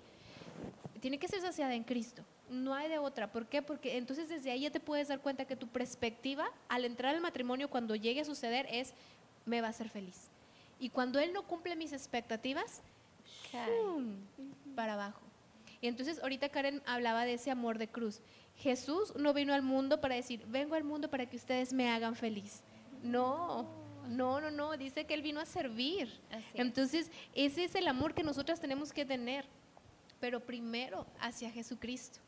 tiene 1.00 1.18
que 1.18 1.28
ser 1.28 1.40
saciada 1.40 1.74
en 1.74 1.84
Cristo. 1.84 2.22
No 2.50 2.74
hay 2.74 2.88
de 2.88 2.98
otra. 2.98 3.32
¿Por 3.32 3.46
qué? 3.46 3.62
Porque 3.62 3.96
entonces 3.96 4.28
desde 4.28 4.50
ahí 4.50 4.60
ya 4.60 4.70
te 4.70 4.80
puedes 4.80 5.08
dar 5.08 5.20
cuenta 5.20 5.46
que 5.46 5.56
tu 5.56 5.68
perspectiva 5.68 6.50
al 6.68 6.84
entrar 6.84 7.14
al 7.14 7.22
matrimonio 7.22 7.70
cuando 7.70 7.96
llegue 7.96 8.20
a 8.20 8.24
suceder 8.24 8.66
es, 8.70 8.92
me 9.46 9.62
va 9.62 9.68
a 9.68 9.70
hacer 9.70 9.88
feliz. 9.88 10.28
Y 10.78 10.90
cuando 10.90 11.18
él 11.18 11.32
no 11.32 11.44
cumple 11.44 11.76
mis 11.76 11.92
expectativas, 11.92 12.82
para 14.74 14.94
abajo. 14.94 15.29
Y 15.80 15.88
entonces 15.88 16.20
ahorita 16.22 16.48
Karen 16.48 16.82
hablaba 16.86 17.24
de 17.24 17.34
ese 17.34 17.50
amor 17.50 17.78
de 17.78 17.88
cruz. 17.88 18.20
Jesús 18.56 19.14
no 19.16 19.32
vino 19.32 19.54
al 19.54 19.62
mundo 19.62 20.00
para 20.00 20.14
decir, 20.14 20.44
vengo 20.46 20.74
al 20.74 20.84
mundo 20.84 21.08
para 21.08 21.26
que 21.26 21.36
ustedes 21.36 21.72
me 21.72 21.88
hagan 21.88 22.14
feliz. 22.14 22.62
No, 23.02 23.66
no, 24.08 24.40
no, 24.40 24.50
no, 24.50 24.76
dice 24.76 25.06
que 25.06 25.14
Él 25.14 25.22
vino 25.22 25.40
a 25.40 25.46
servir. 25.46 26.20
Es. 26.30 26.44
Entonces, 26.54 27.10
ese 27.34 27.64
es 27.64 27.74
el 27.74 27.88
amor 27.88 28.14
que 28.14 28.22
nosotras 28.22 28.60
tenemos 28.60 28.92
que 28.92 29.04
tener, 29.04 29.46
pero 30.20 30.40
primero 30.40 31.06
hacia 31.20 31.50
Jesucristo. 31.50 32.20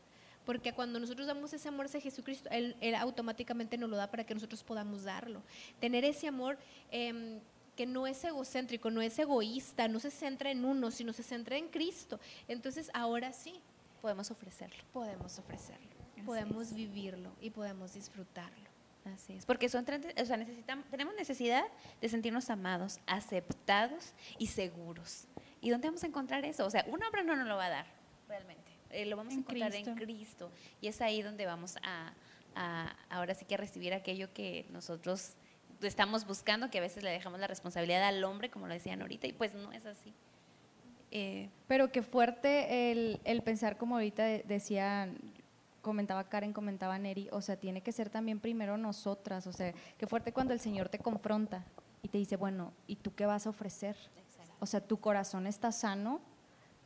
Porque 0.44 0.73
cuando 0.73 0.99
nosotros 0.99 1.26
damos 1.26 1.52
ese 1.52 1.68
amor 1.68 1.87
hacia 1.87 2.00
Jesucristo, 2.00 2.49
Él, 2.50 2.76
Él 2.80 2.94
automáticamente 2.97 3.76
nos 3.76 3.88
lo 3.88 3.97
da 3.97 4.11
para 4.11 4.25
que 4.25 4.35
nosotros 4.35 4.64
podamos 4.64 5.04
darlo. 5.04 5.42
Tener 5.78 6.04
ese 6.04 6.26
amor 6.26 6.59
em, 6.90 7.41
que 7.76 7.87
no 7.87 8.06
es 8.06 8.23
egocéntrico, 8.25 8.91
no 8.91 9.00
es 9.00 9.19
egoísta, 9.19 9.89
no 9.89 9.99
se 10.00 10.11
centra 10.11 10.50
en 10.50 10.65
uno, 10.65 10.91
sino 10.91 11.13
se 11.13 11.23
centra 11.23 11.56
en 11.56 11.69
Cristo. 11.69 12.21
Entonces, 12.49 12.91
ahora 12.95 13.32
sí, 13.32 13.61
Podemos 14.00 14.30
ofrecerlo. 14.30 14.82
podemos 14.93 15.39
ofrecerlo, 15.39 15.89
podemos 16.26 16.73
vivirlo 16.75 17.30
y 17.41 17.50
podemos 17.50 17.95
disfrutarlo. 17.95 18.71
Así 19.15 19.32
es, 19.35 19.47
porque 19.47 19.69
son, 19.69 19.85
o 20.21 20.25
sea, 20.25 20.37
necesitamos, 20.37 20.85
tenemos 20.91 21.15
necesidad 21.17 21.65
de 22.00 22.08
sentirnos 22.08 22.50
amados, 22.50 23.00
aceptados 23.06 24.13
y 24.39 24.47
seguros. 24.49 25.25
¿Y 25.61 25.71
dónde 25.71 25.89
vamos 25.89 26.02
a 26.04 26.06
encontrar 26.06 26.45
eso? 26.45 26.65
O 26.67 26.71
sea, 26.71 26.85
un 26.89 27.02
hombre 27.02 27.25
no 27.25 27.35
nos 27.37 27.47
lo 27.49 27.56
va 27.56 27.67
a 27.67 27.71
dar, 27.71 27.87
realmente. 28.28 28.71
Eh, 28.91 29.06
lo 29.06 29.17
vamos 29.17 29.32
a 29.32 29.35
En 29.35 29.41
encontrar 29.41 29.75
en 29.75 29.82
Cristo. 29.97 30.04
Cristo. 30.04 30.50
Y 30.80 30.87
es 30.89 31.00
ahí 31.00 31.23
donde 31.23 31.47
vamos 31.47 31.76
a, 31.82 32.13
a- 32.54 32.97
ahora 33.11 33.35
sí 33.35 33.45
que 33.45 33.54
a 33.54 33.58
recibir 33.58 33.93
aquello 33.95 34.32
que 34.32 34.67
nosotros 34.71 35.32
estamos 35.86 36.26
buscando, 36.26 36.71
que 36.71 36.78
a 36.78 36.80
veces 36.80 37.02
le 37.02 37.10
dejamos 37.10 37.38
la 37.40 37.47
responsabilidad 37.47 38.02
al 38.04 38.23
hombre, 38.25 38.50
como 38.50 38.66
lo 38.66 38.75
decían 38.75 39.00
ahorita, 39.02 39.26
y 39.26 39.32
pues 39.32 39.54
no 39.54 39.73
es 39.73 39.84
así. 39.86 40.12
Eh, 41.10 41.49
Pero 41.68 41.92
qué 41.92 42.02
fuerte 42.02 42.90
el, 42.92 43.21
el 43.25 43.42
pensar, 43.42 43.76
como 43.76 43.97
ahorita 43.97 44.25
de- 44.25 44.45
decían, 44.47 45.18
comentaba 45.82 46.25
Karen, 46.25 46.52
comentaba 46.52 46.99
Neri, 46.99 47.28
o 47.32 47.40
sea, 47.42 47.56
tiene 47.56 47.82
que 47.82 47.92
ser 47.92 48.08
también 48.08 48.40
primero 48.40 48.76
nosotras, 48.78 49.47
o 49.47 49.52
sea, 49.52 49.75
qué 49.99 50.06
fuerte 50.06 50.32
cuando 50.32 50.52
el 50.54 50.60
Señor 50.60 50.88
te 50.88 50.99
confronta 50.99 51.64
y 52.02 52.08
te 52.08 52.18
dice, 52.18 52.36
bueno, 52.36 52.73
¿y 52.86 52.97
tú 52.97 53.14
qué 53.14 53.26
vas 53.26 53.47
a 53.47 53.50
ofrecer? 53.50 53.97
O 54.60 54.66
sea, 54.66 54.80
tu 54.80 54.99
corazón 55.00 55.47
está 55.47 55.71
sano, 55.73 56.21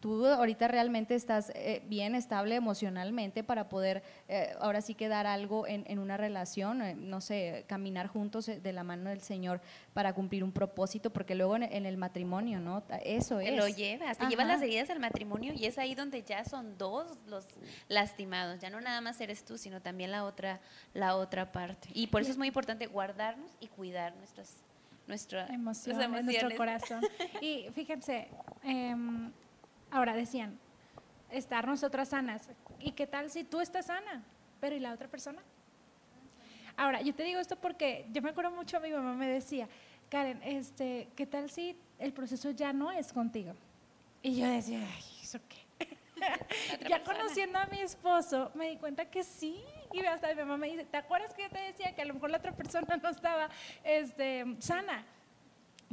tú 0.07 0.25
ahorita 0.25 0.69
realmente 0.69 1.17
estás 1.17 1.51
eh, 1.57 1.83
bien 1.89 2.15
estable 2.15 2.55
emocionalmente 2.55 3.43
para 3.43 3.69
poder 3.69 4.05
eh, 4.29 4.55
ahora 4.61 4.81
sí 4.81 4.95
que 4.95 5.09
dar 5.09 5.27
algo 5.27 5.67
en, 5.67 5.83
en 5.89 5.99
una 5.99 6.17
relación, 6.17 6.81
eh, 6.81 6.95
no 6.95 7.21
sé, 7.21 7.65
caminar 7.67 8.07
juntos 8.07 8.49
eh, 8.49 8.61
de 8.61 8.73
la 8.73 8.85
mano 8.85 9.11
del 9.11 9.21
Señor 9.21 9.61
para 9.95 10.13
cumplir 10.13 10.45
un 10.45 10.53
propósito, 10.53 11.11
porque 11.11 11.35
luego 11.35 11.57
en, 11.57 11.65
en 11.65 11.87
el 11.87 11.97
matrimonio, 11.97 12.61
¿no? 12.61 12.85
Eso 13.05 13.39
Te 13.39 13.49
es. 13.49 13.57
lo 13.57 13.67
llevas, 13.67 14.17
te 14.17 14.27
llevas 14.27 14.45
Ajá. 14.45 14.55
las 14.55 14.63
heridas 14.63 14.91
al 14.91 15.01
matrimonio 15.01 15.53
y 15.57 15.67
es 15.67 15.77
ahí 15.77 15.97
donde 15.97 16.23
ya 16.23 16.45
son 16.45 16.79
dos 16.79 17.19
los 17.27 17.49
lastimados, 17.89 18.61
ya 18.61 18.71
no 18.71 18.81
nada 18.81 19.01
más 19.01 19.21
eres 19.21 19.45
tú, 19.45 19.59
sino 19.59 19.83
también 19.83 20.13
la 20.13 20.23
otra, 20.23 20.61
la 20.95 21.17
otra 21.17 21.51
parte. 21.51 21.89
Y 21.95 22.07
por 22.07 22.23
eso 22.23 22.31
es 22.31 22.39
muy 22.39 22.47
importante 22.47 22.87
guardarnos 22.87 23.51
y 23.59 23.67
cuidar 23.67 24.15
nuestras, 24.15 24.55
nuestra, 25.09 25.49
emoción, 25.49 25.99
nuestro 26.25 26.57
corazón. 26.57 27.01
Y 27.41 27.67
fíjense, 27.75 28.29
em, 28.63 29.33
ahora 29.97 30.15
decían, 30.15 30.59
estar 31.31 31.67
nosotras 31.67 32.11
sanas. 32.11 32.49
¿Y 32.81 32.93
qué 32.93 33.07
tal 33.07 33.31
si 33.31 33.45
tú 33.45 33.61
estás 33.61 33.87
sana, 33.87 34.23
pero 34.61 34.77
y 34.77 34.81
la 34.81 34.93
otra 34.93 35.09
persona? 35.09 35.43
Ahora, 36.77 37.01
yo 37.01 37.15
te 37.15 37.23
digo 37.23 37.41
esto 37.41 37.57
porque 37.57 38.07
yo 38.13 38.21
me 38.21 38.31
acuerdo 38.31 38.51
mucho, 38.51 38.79
mi 38.81 38.91
mamá 38.91 39.15
me 39.15 39.27
decía, 39.27 39.69
Karen, 40.11 40.43
este, 40.43 41.09
¿qué 41.17 41.27
tal 41.27 41.49
si 41.49 41.77
el 41.99 42.13
proceso 42.13 42.51
ya 42.51 42.73
no 42.73 42.93
es 42.93 43.13
contigo? 43.13 43.55
Y 44.23 44.37
yo 44.37 44.47
decía, 44.47 44.81
ay, 44.81 45.05
¿eso 45.23 45.41
qué? 45.49 45.89
ya 46.89 47.03
conociendo 47.03 47.59
a 47.59 47.67
mi 47.67 47.81
esposo, 47.81 48.51
me 48.55 48.69
di 48.69 48.77
cuenta 48.77 49.07
que 49.07 49.25
sí. 49.25 49.65
Y 49.93 50.01
hasta 50.05 50.29
mi 50.29 50.35
mamá 50.35 50.59
me 50.59 50.69
dice, 50.69 50.85
¿te 50.85 50.99
acuerdas 50.99 51.33
que 51.33 51.43
yo 51.45 51.49
te 51.49 51.61
decía 51.61 51.95
que 51.95 52.03
a 52.03 52.05
lo 52.05 52.13
mejor 52.13 52.31
la 52.31 52.39
otra 52.39 52.53
persona 52.53 52.99
no 53.03 53.09
estaba 53.09 53.49
este, 53.83 54.45
sana? 54.59 55.07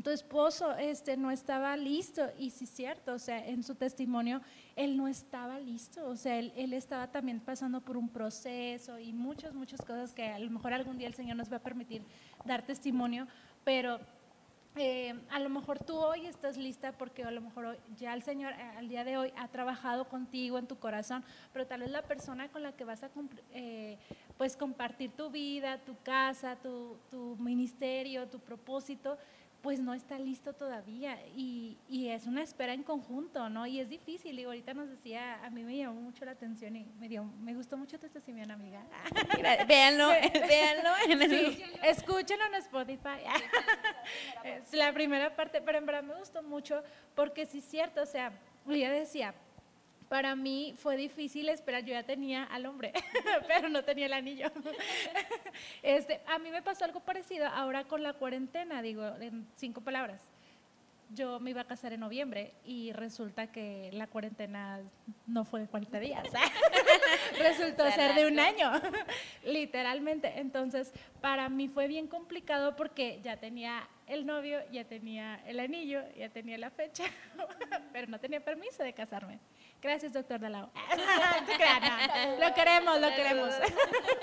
Tu 0.02 0.10
esposo 0.10 0.76
este, 0.76 1.18
no 1.18 1.30
estaba 1.30 1.78
listo. 1.78 2.24
Y 2.40 2.50
sí 2.50 2.64
es 2.64 2.72
cierto, 2.72 3.14
o 3.14 3.20
sea, 3.20 3.46
en 3.46 3.64
su 3.64 3.76
testimonio, 3.76 4.42
él 4.76 4.98
no 4.98 5.08
estaba 5.08 5.60
listo. 5.60 6.08
O 6.08 6.16
sea, 6.16 6.40
él, 6.40 6.52
él 6.56 6.74
estaba 6.74 7.12
también 7.12 7.40
pasando 7.40 7.82
por 7.82 7.98
un 7.98 8.10
proceso 8.10 8.98
y 9.00 9.14
muchas, 9.14 9.54
muchas 9.54 9.82
cosas 9.82 10.14
que 10.14 10.28
a 10.28 10.40
lo 10.40 10.50
mejor 10.50 10.74
algún 10.74 10.98
día 10.98 11.08
el 11.08 11.14
Señor 11.14 11.38
nos 11.38 11.52
va 11.52 11.58
a 11.58 11.64
permitir 11.64 12.02
dar 12.46 12.66
testimonio, 12.66 13.28
pero 13.64 14.00
eh, 14.76 15.14
a 15.30 15.40
lo 15.40 15.50
mejor 15.50 15.78
tú 15.78 15.96
hoy 15.96 16.26
estás 16.26 16.58
lista 16.58 16.94
porque 16.94 17.24
a 17.24 17.30
lo 17.30 17.42
mejor 17.42 17.78
ya 17.96 18.12
el 18.16 18.24
Señor 18.24 18.54
eh, 18.54 18.62
al 18.76 18.90
día 18.90 19.04
de 19.04 19.18
hoy 19.18 19.32
ha 19.38 19.48
trabajado 19.48 20.10
contigo 20.10 20.58
en 20.58 20.66
tu 20.66 20.80
corazón, 20.80 21.24
pero 21.52 21.68
tal 21.68 21.82
vez 21.82 21.92
la 21.92 22.02
persona 22.02 22.52
con 22.52 22.64
la 22.64 22.72
que 22.72 22.84
vas 22.84 23.04
a 23.04 23.12
eh, 23.52 24.00
pues 24.36 24.58
compartir 24.58 25.12
tu 25.12 25.30
vida, 25.30 25.78
tu 25.78 25.96
casa, 26.02 26.56
tu, 26.56 26.98
tu 27.12 27.36
ministerio, 27.36 28.28
tu 28.28 28.40
propósito, 28.40 29.20
pues 29.64 29.80
no 29.80 29.94
está 29.94 30.20
listo 30.20 30.52
todavía 30.54 31.18
y, 31.38 31.78
y 31.88 32.10
es 32.10 32.28
una 32.28 32.44
espera 32.44 32.74
en 32.74 32.84
conjunto, 32.84 33.50
¿no? 33.50 33.66
Y 33.66 33.80
es 33.80 33.88
difícil. 33.90 34.38
Y 34.38 34.44
ahorita 34.44 34.74
nos 34.74 34.90
decía, 34.90 35.44
a 35.44 35.50
mí 35.50 35.64
me 35.64 35.78
llamó 35.78 36.02
mucho 36.02 36.26
la 36.26 36.32
atención 36.32 36.76
y 36.76 36.84
me, 37.00 37.08
dio, 37.08 37.24
me 37.24 37.54
gustó 37.56 37.78
mucho 37.78 37.98
tu 37.98 38.10
testimonio, 38.10 38.54
amiga. 38.54 38.84
Gra- 39.38 39.66
Véanlo, 39.66 40.10
véanlo 40.48 40.90
en 41.08 41.22
el- 41.22 41.56
Sí, 41.56 41.64
escúchenlo 41.84 42.46
en 42.48 42.56
Spotify. 42.56 43.24
es 44.44 44.74
la 44.74 44.92
primera 44.94 45.34
parte, 45.36 45.62
pero 45.62 45.78
en 45.78 45.86
verdad 45.86 46.04
me 46.04 46.16
gustó 46.16 46.44
mucho 46.44 46.84
porque 47.16 47.46
sí 47.46 47.60
es 47.60 47.66
cierto, 47.66 48.02
o 48.02 48.06
sea, 48.06 48.34
ella 48.70 48.92
decía, 48.92 49.34
para 50.14 50.36
mí 50.36 50.76
fue 50.78 50.96
difícil 50.96 51.50
esperar. 51.50 51.84
Yo 51.84 51.94
ya 51.94 52.04
tenía 52.04 52.44
al 52.44 52.68
hombre, 52.68 52.94
pero 53.48 53.68
no 53.68 53.84
tenía 53.84 54.06
el 54.06 54.14
anillo. 54.14 54.52
este, 55.82 56.22
a 56.28 56.38
mí 56.38 56.52
me 56.52 56.62
pasó 56.62 56.86
algo 56.86 57.00
parecido 57.00 57.48
ahora 57.48 57.86
con 57.86 58.04
la 58.04 58.14
cuarentena, 58.14 58.84
digo, 58.84 59.04
en 59.20 59.48
cinco 59.56 59.82
palabras 59.82 60.22
yo 61.14 61.40
me 61.40 61.52
iba 61.52 61.62
a 61.62 61.66
casar 61.66 61.94
en 61.94 62.00
noviembre 62.00 62.54
y 62.66 62.92
resulta 62.92 63.52
que 63.52 63.92
la 63.94 64.08
cuarentena 64.08 64.82
no 65.28 65.46
fue 65.46 65.60
de 65.60 65.68
40 65.68 66.00
días. 66.00 66.24
Resultó 67.38 67.90
ser 67.92 68.16
de 68.16 68.26
un 68.26 68.40
año, 68.40 68.72
literalmente. 69.46 70.40
Entonces, 70.40 70.92
para 71.22 71.50
mí 71.50 71.68
fue 71.68 71.88
bien 71.88 72.08
complicado 72.08 72.76
porque 72.76 73.20
ya 73.22 73.38
tenía 73.38 73.88
el 74.08 74.26
novio, 74.26 74.60
ya 74.72 74.86
tenía 74.86 75.42
el 75.46 75.60
anillo, 75.60 76.02
ya 76.16 76.30
tenía 76.30 76.58
la 76.58 76.70
fecha, 76.70 77.04
pero 77.94 78.08
no 78.08 78.20
tenía 78.20 78.44
permiso 78.44 78.84
de 78.84 78.94
casarme. 78.94 79.40
Gracias, 79.82 80.14
doctor 80.14 80.40
Dalao. 80.40 80.72
lo 82.40 82.54
queremos, 82.54 83.00
lo 83.00 83.10
queremos. 83.10 83.50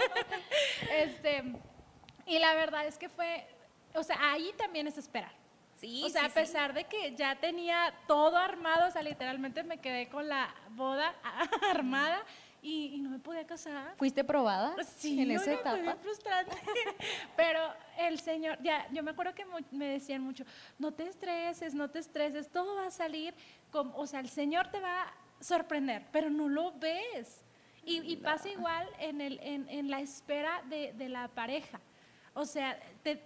este, 0.92 1.44
y 2.26 2.38
la 2.38 2.54
verdad 2.54 2.86
es 2.86 2.98
que 2.98 3.08
fue, 3.08 3.46
o 3.94 4.02
sea, 4.02 4.16
ahí 4.32 4.52
también 4.56 4.86
es 4.86 4.98
esperar 4.98 5.40
o 6.04 6.08
sea, 6.10 6.26
a 6.26 6.28
pesar 6.28 6.74
de 6.74 6.84
que 6.84 7.14
ya 7.16 7.36
tenía 7.36 7.94
todo 8.06 8.36
armado, 8.36 8.88
o 8.88 8.90
sea, 8.90 9.02
literalmente 9.02 9.62
me 9.62 9.78
quedé 9.78 10.08
con 10.08 10.28
la 10.28 10.54
boda 10.70 11.14
armada 11.70 12.22
y, 12.62 12.98
no 13.00 13.10
me 13.10 13.18
podía 13.18 13.46
casar. 13.46 13.94
¿Fuiste 13.96 14.24
probada 14.24 14.74
sí, 14.96 15.20
en 15.20 15.30
esa 15.30 15.52
etapa? 15.52 15.78
Fue 15.82 15.96
frustrante. 15.96 16.56
Pero 17.36 17.60
el 17.98 18.18
Señor, 18.20 18.58
ya, 18.62 18.86
yo 18.92 19.02
me 19.02 19.10
acuerdo 19.10 19.34
que 19.34 19.46
me 19.70 19.86
decían 19.86 20.22
mucho, 20.22 20.44
no 20.78 20.92
te 20.92 21.04
estreses, 21.04 21.74
no 21.74 21.90
te 21.90 21.98
estreses, 21.98 22.48
todo 22.48 22.76
va 22.76 22.86
a 22.86 22.90
salir, 22.90 23.34
como, 23.70 23.96
o 23.96 24.06
sea, 24.06 24.20
el 24.20 24.28
Señor 24.28 24.70
te 24.70 24.80
va 24.80 25.02
a 25.02 25.14
sorprender, 25.40 26.06
pero 26.12 26.30
no 26.30 26.48
lo 26.48 26.72
ves. 26.72 27.42
Y, 27.82 28.16
pasa 28.16 28.48
igual 28.48 28.86
en, 28.98 29.20
el, 29.20 29.40
en, 29.42 29.68
en 29.68 29.90
la 29.90 30.00
espera 30.00 30.62
de, 30.68 30.92
de 30.92 31.08
la 31.08 31.28
pareja. 31.28 31.80
O 32.32 32.44
sea, 32.44 32.78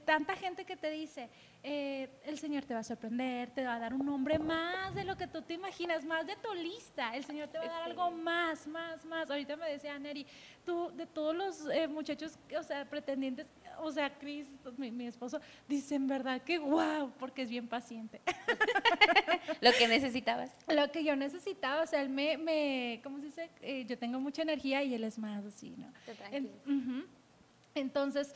tanta 0.04 0.34
gente 0.34 0.64
que 0.64 0.76
te 0.76 0.90
dice, 0.90 1.28
eh, 1.62 2.08
el 2.24 2.38
Señor 2.38 2.64
te 2.64 2.74
va 2.74 2.80
a 2.80 2.84
sorprender, 2.84 3.50
te 3.50 3.64
va 3.64 3.74
a 3.74 3.78
dar 3.78 3.92
un 3.92 4.04
nombre 4.04 4.38
más 4.38 4.94
de 4.94 5.04
lo 5.04 5.16
que 5.16 5.26
tú 5.26 5.42
te 5.42 5.54
imaginas, 5.54 6.04
más 6.04 6.26
de 6.26 6.36
tu 6.36 6.52
lista. 6.54 7.14
El 7.14 7.24
Señor 7.24 7.48
te 7.48 7.58
va 7.58 7.64
a 7.64 7.68
dar 7.68 7.82
algo 7.82 8.10
más, 8.10 8.66
más, 8.66 9.04
más. 9.04 9.30
Ahorita 9.30 9.56
me 9.56 9.70
decía 9.70 9.98
Neri, 9.98 10.26
tú 10.64 10.90
de 10.96 11.06
todos 11.06 11.34
los 11.34 11.66
eh, 11.70 11.86
muchachos, 11.86 12.38
o 12.58 12.62
sea, 12.62 12.84
pretendientes, 12.88 13.46
o 13.80 13.92
sea, 13.92 14.10
Chris, 14.18 14.46
mi, 14.78 15.06
esposo, 15.06 15.38
dicen 15.68 16.06
verdad 16.06 16.40
que 16.40 16.58
wow, 16.58 17.12
porque 17.18 17.42
es 17.42 17.50
bien 17.50 17.68
paciente. 17.68 18.22
lo 19.60 19.72
que 19.72 19.86
necesitabas. 19.86 20.50
Lo 20.66 20.90
que 20.90 21.04
yo 21.04 21.14
necesitaba, 21.14 21.82
o 21.82 21.86
sea, 21.86 22.00
él 22.00 22.08
me, 22.08 22.38
me 22.38 23.00
¿cómo 23.02 23.18
se 23.18 23.26
dice? 23.26 23.50
Eh, 23.60 23.84
yo 23.86 23.98
tengo 23.98 24.18
mucha 24.18 24.42
energía 24.42 24.82
y 24.82 24.94
él 24.94 25.04
es 25.04 25.18
más 25.18 25.44
así, 25.44 25.74
¿no? 25.76 25.92
Entonces, 27.74 28.32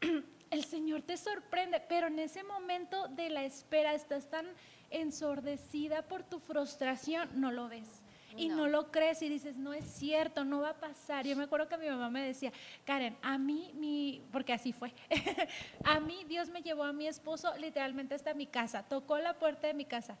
el 0.50 0.64
Señor 0.64 1.02
te 1.02 1.16
sorprende, 1.16 1.80
pero 1.80 2.06
en 2.06 2.18
ese 2.18 2.42
momento 2.42 3.08
de 3.08 3.30
la 3.30 3.44
espera 3.44 3.94
estás 3.94 4.28
tan 4.28 4.46
ensordecida 4.90 6.02
por 6.02 6.22
tu 6.22 6.38
frustración, 6.38 7.28
no 7.34 7.52
lo 7.52 7.68
ves. 7.68 8.02
Y 8.36 8.50
no. 8.50 8.68
lo 8.68 8.92
crees 8.92 9.20
y 9.22 9.28
dices, 9.28 9.56
no 9.56 9.72
es 9.72 9.84
cierto, 9.84 10.44
no 10.44 10.60
va 10.60 10.70
a 10.70 10.74
pasar. 10.78 11.26
Yo 11.26 11.34
me 11.34 11.44
acuerdo 11.44 11.66
que 11.68 11.76
mi 11.76 11.88
mamá 11.88 12.08
me 12.08 12.24
decía, 12.24 12.52
Karen, 12.84 13.16
a 13.22 13.36
mí, 13.36 13.72
mi, 13.74 14.22
porque 14.30 14.52
así 14.52 14.72
fue, 14.72 14.92
a 15.84 15.98
mí 15.98 16.24
Dios 16.28 16.48
me 16.48 16.62
llevó 16.62 16.84
a 16.84 16.92
mi 16.92 17.08
esposo 17.08 17.56
literalmente 17.56 18.14
hasta 18.14 18.34
mi 18.34 18.46
casa, 18.46 18.84
tocó 18.84 19.18
la 19.18 19.34
puerta 19.34 19.66
de 19.66 19.74
mi 19.74 19.86
casa. 19.86 20.18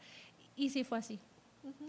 Y 0.56 0.70
sí 0.70 0.82
fue 0.82 0.98
así. 0.98 1.20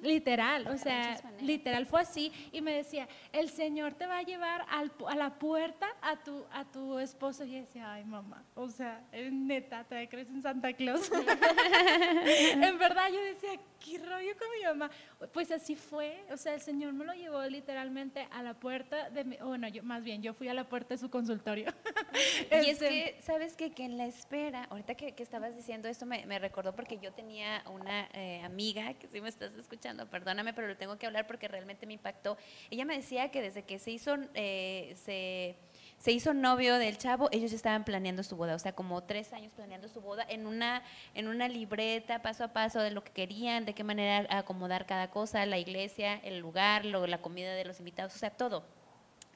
Literal, 0.01 0.67
o 0.67 0.77
sea, 0.77 1.19
literal 1.41 1.86
fue 1.86 2.01
así 2.01 2.32
y 2.51 2.62
me 2.62 2.73
decía, 2.73 3.08
el 3.32 3.49
Señor 3.49 3.93
te 3.93 4.05
va 4.08 4.19
a 4.19 4.23
llevar 4.23 4.65
a 4.69 5.15
la 5.15 5.38
puerta 5.38 5.88
a 6.01 6.15
tu, 6.17 6.45
a 6.51 6.65
tu 6.65 6.99
esposo 6.99 7.43
y 7.43 7.55
decía, 7.55 7.93
ay 7.93 8.05
mamá, 8.05 8.43
o 8.55 8.69
sea, 8.69 9.03
neta, 9.32 9.84
te 9.84 10.08
crees 10.08 10.29
en 10.29 10.41
Santa 10.41 10.73
Claus. 10.73 11.12
en 11.12 12.77
verdad 12.77 13.10
yo 13.12 13.21
decía, 13.21 13.60
¿qué 13.84 13.97
rollo 13.97 14.38
con 14.38 14.47
mi 14.58 14.65
mamá? 14.65 14.91
Pues 15.34 15.51
así 15.51 15.75
fue, 15.75 16.23
o 16.32 16.38
sea, 16.38 16.53
el 16.53 16.62
Señor 16.62 16.93
me 16.93 17.05
lo 17.05 17.13
llevó 17.13 17.43
literalmente 17.45 18.27
a 18.32 18.43
la 18.43 18.53
puerta 18.53 19.10
de 19.10 19.23
mi, 19.23 19.38
bueno, 19.38 19.67
yo 19.67 19.84
más 19.84 20.03
bien, 20.03 20.21
yo 20.21 20.34
fui 20.34 20.47
a 20.47 20.53
la 20.53 20.67
puerta 20.67 20.93
de 20.93 20.97
su 20.97 21.10
consultorio. 21.10 21.73
y 22.63 22.69
es 22.69 22.79
que, 22.79 23.17
¿sabes 23.21 23.55
qué? 23.55 23.71
Que 23.71 23.86
en 23.86 23.97
la 23.97 24.05
espera, 24.05 24.65
ahorita 24.65 24.95
que, 24.95 25.13
estabas 25.19 25.55
diciendo 25.55 25.88
esto 25.88 26.05
me, 26.05 26.39
recordó 26.39 26.73
porque 26.73 26.97
yo 26.97 27.12
tenía 27.12 27.63
una 27.71 28.08
eh, 28.13 28.41
amiga, 28.43 28.93
que 28.93 29.08
si 29.08 29.21
me 29.21 29.29
estás 29.29 29.53
escuchando, 29.53 29.68
perdóname, 30.10 30.53
pero 30.53 30.67
lo 30.67 30.77
tengo 30.77 30.97
que 30.97 31.05
hablar 31.05 31.27
porque 31.27 31.47
realmente 31.47 31.86
me 31.86 31.93
impactó. 31.93 32.38
Ella 32.69 32.86
me 32.86 32.95
decía 32.95 33.32
que 33.32 33.41
desde 33.41 33.63
que 33.63 33.79
se 33.79 33.91
hizo, 33.91 34.15
eh, 34.34 34.95
se 35.03 35.58
se 35.99 36.13
hizo 36.13 36.34
novio 36.34 36.75
del 36.75 36.97
chavo, 36.97 37.27
ellos 37.32 37.51
ya 37.51 37.58
estaban 37.58 37.84
planeando 37.84 38.23
su 38.23 38.38
boda, 38.38 38.55
o 38.55 38.60
sea, 38.60 38.71
como 38.71 39.03
tres 39.03 39.34
años 39.34 39.51
planeando 39.53 39.89
su 39.89 39.99
boda 39.99 40.25
en 40.27 40.47
una, 40.47 40.82
en 41.13 41.27
una 41.27 41.49
libreta, 41.49 42.21
paso 42.21 42.45
a 42.45 42.53
paso, 42.53 42.79
de 42.79 42.91
lo 42.91 43.03
que 43.03 43.12
querían, 43.12 43.65
de 43.65 43.73
qué 43.73 43.84
manera 43.84 44.25
acomodar 44.29 44.86
cada 44.86 45.12
cosa, 45.12 45.45
la 45.45 45.58
iglesia, 45.58 46.15
el 46.23 46.39
lugar, 46.39 46.86
lo, 46.86 47.05
la 47.05 47.21
comida 47.21 47.53
de 47.53 47.65
los 47.65 47.79
invitados, 47.79 48.15
o 48.15 48.17
sea, 48.17 48.29
todo. 48.29 48.63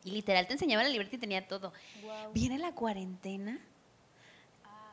Y 0.06 0.12
literal 0.12 0.48
te 0.48 0.54
enseñaba 0.54 0.84
la 0.84 0.89
libreta 0.89 1.15
y 1.17 1.19
tenía 1.19 1.48
todo. 1.48 1.74
Viene 2.34 2.58
la 2.58 2.74
cuarentena. 2.74 3.60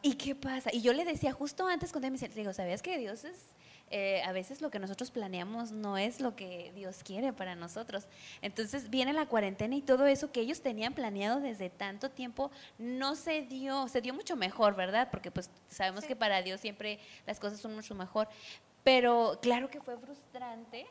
¿Y 0.02 0.14
qué 0.14 0.34
pasa? 0.34 0.70
Y 0.72 0.82
yo 0.82 0.92
le 0.92 1.04
decía 1.04 1.32
justo 1.32 1.68
antes 1.68 1.92
cuando 1.92 2.08
me 2.08 2.18
decía, 2.18 2.28
digo, 2.28 2.52
¿sabías 2.52 2.82
que 2.82 2.98
Dios 2.98 3.24
es 3.24 3.44
eh, 3.92 4.22
a 4.22 4.30
veces 4.30 4.60
lo 4.60 4.70
que 4.70 4.78
nosotros 4.78 5.10
planeamos 5.10 5.72
no 5.72 5.98
es 5.98 6.20
lo 6.20 6.36
que 6.36 6.70
Dios 6.76 7.02
quiere 7.02 7.32
para 7.32 7.56
nosotros. 7.56 8.06
Entonces 8.40 8.88
viene 8.88 9.12
la 9.12 9.26
cuarentena 9.26 9.74
y 9.74 9.82
todo 9.82 10.06
eso 10.06 10.30
que 10.30 10.40
ellos 10.40 10.60
tenían 10.60 10.94
planeado 10.94 11.40
desde 11.40 11.70
tanto 11.70 12.08
tiempo 12.08 12.52
no 12.78 13.16
se 13.16 13.42
dio, 13.42 13.88
se 13.88 14.00
dio 14.00 14.14
mucho 14.14 14.36
mejor, 14.36 14.76
¿verdad? 14.76 15.08
Porque 15.10 15.32
pues 15.32 15.50
sabemos 15.68 16.04
que 16.04 16.14
para 16.14 16.40
Dios 16.40 16.60
siempre 16.60 17.00
las 17.26 17.40
cosas 17.40 17.58
son 17.60 17.74
mucho 17.74 17.96
mejor. 17.96 18.28
Pero 18.84 19.38
claro 19.42 19.68
que 19.68 19.80
fue 19.80 19.98
frustrante. 19.98 20.86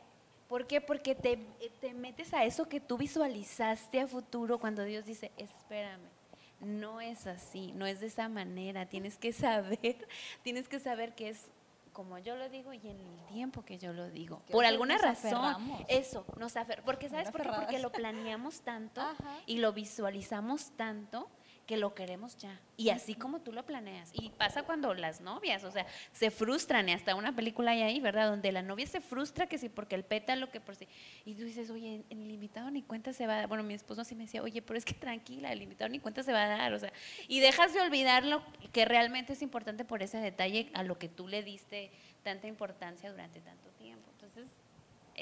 ¿Por 0.46 0.66
qué? 0.66 0.80
Porque 0.80 1.14
te, 1.14 1.38
te 1.80 1.94
metes 1.94 2.34
a 2.34 2.44
eso 2.44 2.68
que 2.68 2.80
tú 2.80 2.98
visualizaste 2.98 4.00
a 4.00 4.06
futuro 4.06 4.58
cuando 4.58 4.84
Dios 4.84 5.06
dice, 5.06 5.30
espérame 5.38 6.20
no 6.60 7.00
es 7.00 7.26
así, 7.26 7.72
no 7.72 7.86
es 7.86 8.00
de 8.00 8.06
esa 8.06 8.28
manera, 8.28 8.86
tienes 8.86 9.16
que 9.16 9.32
saber, 9.32 10.06
tienes 10.42 10.68
que 10.68 10.78
saber 10.78 11.14
que 11.14 11.30
es 11.30 11.46
como 11.92 12.18
yo 12.18 12.36
lo 12.36 12.48
digo 12.48 12.72
y 12.72 12.78
en 12.78 13.00
el 13.00 13.26
tiempo 13.26 13.64
que 13.64 13.78
yo 13.78 13.92
lo 13.92 14.08
digo. 14.10 14.42
Por 14.50 14.64
alguna 14.64 14.98
razón, 14.98 15.56
eso, 15.88 16.24
nos 16.36 16.56
afer 16.56 16.82
porque 16.82 17.08
¿sabes 17.08 17.30
por 17.30 17.42
qué? 17.42 17.50
Porque 17.50 17.78
lo 17.78 17.90
planeamos 17.90 18.62
tanto 18.62 19.02
y 19.46 19.58
lo 19.58 19.72
visualizamos 19.72 20.72
tanto 20.76 21.28
que 21.70 21.76
lo 21.76 21.94
queremos 21.94 22.36
ya. 22.36 22.60
Y 22.76 22.90
así 22.90 23.14
como 23.14 23.42
tú 23.42 23.52
lo 23.52 23.64
planeas. 23.64 24.10
Y 24.12 24.30
pasa 24.30 24.64
cuando 24.64 24.92
las 24.92 25.20
novias, 25.20 25.62
o 25.62 25.70
sea, 25.70 25.86
se 26.12 26.32
frustran, 26.32 26.88
y 26.88 26.92
hasta 26.92 27.14
una 27.14 27.36
película 27.36 27.70
hay 27.70 27.82
ahí, 27.82 28.00
¿verdad? 28.00 28.28
Donde 28.28 28.50
la 28.50 28.60
novia 28.60 28.88
se 28.88 29.00
frustra 29.00 29.46
que 29.46 29.56
sí, 29.56 29.68
porque 29.68 29.94
el 29.94 30.02
pétalo, 30.02 30.50
que 30.50 30.60
por 30.60 30.74
sí. 30.74 30.88
Y 31.24 31.36
tú 31.36 31.44
dices, 31.44 31.70
oye, 31.70 32.02
el 32.10 32.28
invitado 32.28 32.72
ni 32.72 32.82
cuenta 32.82 33.12
se 33.12 33.24
va 33.28 33.34
a 33.34 33.36
dar. 33.36 33.46
Bueno, 33.46 33.62
mi 33.62 33.74
esposo 33.74 34.02
sí 34.02 34.16
me 34.16 34.24
decía, 34.24 34.42
oye, 34.42 34.62
pero 34.62 34.78
es 34.78 34.84
que 34.84 34.94
tranquila, 34.94 35.52
el 35.52 35.62
invitado 35.62 35.88
ni 35.90 36.00
cuenta 36.00 36.24
se 36.24 36.32
va 36.32 36.42
a 36.42 36.48
dar. 36.48 36.72
O 36.72 36.78
sea, 36.80 36.92
y 37.28 37.38
dejas 37.38 37.72
de 37.72 37.80
olvidar 37.82 38.24
lo 38.24 38.42
que 38.72 38.84
realmente 38.84 39.34
es 39.34 39.40
importante 39.40 39.84
por 39.84 40.02
ese 40.02 40.18
detalle 40.18 40.72
a 40.74 40.82
lo 40.82 40.98
que 40.98 41.08
tú 41.08 41.28
le 41.28 41.44
diste 41.44 41.92
tanta 42.24 42.48
importancia 42.48 43.12
durante 43.12 43.40
tanto 43.40 43.69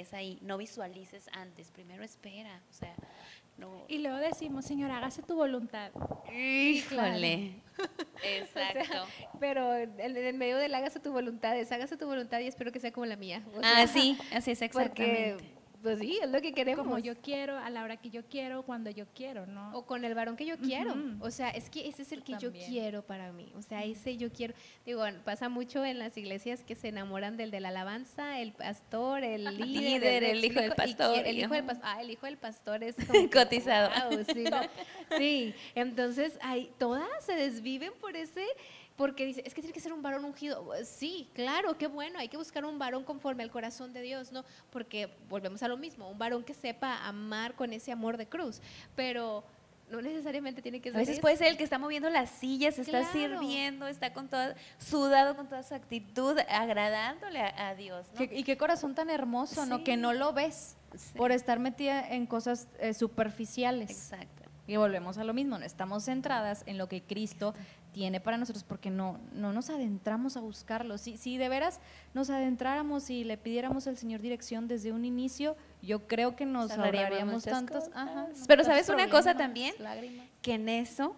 es 0.00 0.14
ahí, 0.14 0.38
no 0.42 0.56
visualices 0.56 1.28
antes, 1.32 1.70
primero 1.70 2.02
espera, 2.02 2.62
o 2.70 2.72
sea, 2.72 2.94
y 3.88 3.98
luego 3.98 4.18
decimos, 4.18 4.64
Señor, 4.64 4.90
hágase 4.90 5.22
tu 5.22 5.34
voluntad. 5.34 5.90
Híjole. 6.32 7.54
Exacto. 8.22 9.06
pero 9.40 9.74
en, 9.74 10.38
medio 10.38 10.56
del 10.58 10.74
hágase 10.74 11.00
tu 11.00 11.12
voluntad 11.12 11.56
es 11.56 11.72
hágase 11.72 11.96
tu 11.96 12.06
voluntad 12.06 12.38
y 12.40 12.46
espero 12.46 12.70
que 12.70 12.80
sea 12.80 12.92
como 12.92 13.06
la 13.06 13.16
mía. 13.16 13.42
ah, 13.62 13.86
sí, 13.86 14.16
así 14.32 14.52
es 14.52 14.62
exactamente. 14.62 15.57
Pues 15.82 16.00
sí, 16.00 16.18
es 16.22 16.30
lo 16.30 16.40
que 16.40 16.52
queremos. 16.52 16.84
Como 16.84 16.98
yo 16.98 17.16
quiero, 17.16 17.56
a 17.56 17.70
la 17.70 17.82
hora 17.82 17.96
que 17.96 18.10
yo 18.10 18.24
quiero, 18.24 18.62
cuando 18.62 18.90
yo 18.90 19.06
quiero, 19.14 19.46
¿no? 19.46 19.76
O 19.76 19.86
con 19.86 20.04
el 20.04 20.14
varón 20.14 20.36
que 20.36 20.44
yo 20.46 20.58
quiero. 20.58 20.94
O 21.20 21.30
sea, 21.30 21.50
es 21.50 21.70
que 21.70 21.88
ese 21.88 22.02
es 22.02 22.12
el 22.12 22.22
que 22.22 22.34
yo 22.38 22.52
quiero 22.52 23.02
para 23.02 23.32
mí. 23.32 23.52
O 23.56 23.62
sea, 23.62 23.84
ese 23.84 24.16
yo 24.16 24.32
quiero. 24.32 24.54
Digo, 24.84 25.04
pasa 25.24 25.48
mucho 25.48 25.84
en 25.84 25.98
las 25.98 26.16
iglesias 26.16 26.62
que 26.62 26.74
se 26.74 26.88
enamoran 26.88 27.36
del 27.36 27.50
de 27.50 27.60
la 27.60 27.68
alabanza, 27.68 28.40
el 28.40 28.52
pastor, 28.52 29.22
el 29.22 29.44
líder, 29.58 30.24
el, 30.24 30.44
hijo 30.44 30.60
del 30.60 30.74
pastor. 30.74 31.26
el 31.26 31.38
hijo 31.38 31.54
del 31.54 31.64
pastor. 31.64 31.84
Ah, 31.86 32.00
el 32.00 32.10
hijo 32.10 32.26
del 32.26 32.38
pastor 32.38 32.82
es 32.82 32.96
cotizado. 33.32 33.90
sí, 34.32 34.44
sí, 35.18 35.54
entonces, 35.74 36.38
hay, 36.42 36.70
todas 36.78 37.08
se 37.24 37.34
desviven 37.34 37.92
por 38.00 38.16
ese 38.16 38.44
porque 38.98 39.24
dice, 39.24 39.42
es 39.46 39.54
que 39.54 39.62
tiene 39.62 39.72
que 39.72 39.80
ser 39.80 39.92
un 39.94 40.02
varón 40.02 40.24
ungido. 40.26 40.62
Pues 40.64 40.86
sí, 40.88 41.30
claro, 41.32 41.78
qué 41.78 41.86
bueno, 41.86 42.18
hay 42.18 42.28
que 42.28 42.36
buscar 42.36 42.66
un 42.66 42.78
varón 42.78 43.04
conforme 43.04 43.42
al 43.44 43.50
corazón 43.50 43.94
de 43.94 44.02
Dios, 44.02 44.32
¿no? 44.32 44.44
Porque 44.70 45.08
volvemos 45.30 45.62
a 45.62 45.68
lo 45.68 45.76
mismo, 45.78 46.10
un 46.10 46.18
varón 46.18 46.42
que 46.44 46.52
sepa 46.52 47.06
amar 47.06 47.54
con 47.54 47.72
ese 47.72 47.92
amor 47.92 48.16
de 48.18 48.26
cruz. 48.26 48.60
Pero 48.96 49.44
no 49.90 50.02
necesariamente 50.02 50.60
tiene 50.60 50.80
que 50.80 50.90
A 50.90 50.92
ser 50.92 50.98
veces 51.00 51.12
eso. 51.14 51.22
puede 51.22 51.36
ser 51.38 51.46
el 51.46 51.56
que 51.56 51.64
está 51.64 51.78
moviendo 51.78 52.10
las 52.10 52.28
sillas, 52.28 52.78
está 52.78 53.08
Claro. 53.08 53.12
sirviendo, 53.40 53.86
está 53.86 54.12
con 54.12 54.28
toda, 54.28 54.54
sudado 54.78 55.34
con 55.36 55.48
toda 55.48 55.62
su 55.62 55.74
actitud, 55.74 56.36
agradándole 56.48 57.40
a, 57.40 57.68
a 57.68 57.74
Dios, 57.74 58.04
¿no? 58.18 58.22
Y 58.24 58.44
qué 58.44 58.58
corazón 58.58 58.94
tan 58.94 59.08
hermoso, 59.10 59.64
¿no? 59.64 59.78
Sí. 59.78 59.84
Que 59.84 59.96
no 59.96 60.12
lo 60.12 60.32
ves 60.34 60.76
Sí. 60.96 61.16
por 61.16 61.32
estar 61.32 61.58
metida 61.58 62.06
en 62.14 62.26
cosas 62.26 62.66
eh, 62.80 62.94
superficiales. 62.94 63.90
Exacto. 63.90 64.42
Y 64.66 64.76
volvemos 64.76 65.16
a 65.16 65.24
lo 65.24 65.32
mismo, 65.32 65.56
no 65.58 65.64
estamos 65.64 66.04
centradas 66.04 66.62
en 66.66 66.76
lo 66.76 66.88
que 66.88 67.02
Cristo 67.02 67.54
tiene 67.98 68.20
para 68.20 68.36
nosotros 68.36 68.62
porque 68.62 68.90
no, 68.90 69.18
no 69.32 69.52
nos 69.52 69.70
adentramos 69.70 70.36
a 70.36 70.40
buscarlo. 70.40 70.98
Si, 70.98 71.16
si 71.16 71.36
de 71.36 71.48
veras 71.48 71.80
nos 72.14 72.30
adentráramos 72.30 73.10
y 73.10 73.24
le 73.24 73.36
pidiéramos 73.36 73.88
al 73.88 73.96
Señor 73.96 74.20
dirección 74.20 74.68
desde 74.68 74.92
un 74.92 75.04
inicio, 75.04 75.56
yo 75.82 76.06
creo 76.06 76.36
que 76.36 76.46
nos 76.46 76.70
Ahorraríamos 76.70 77.42
tantos. 77.42 77.88
cosas. 77.88 77.96
ajá, 77.96 78.28
Pero 78.46 78.62
¿sabes 78.62 78.88
una 78.88 79.10
cosa 79.10 79.36
también? 79.36 79.74
lágrimas. 79.80 80.28
que 80.42 80.54
en 80.54 80.68
eso 80.68 81.16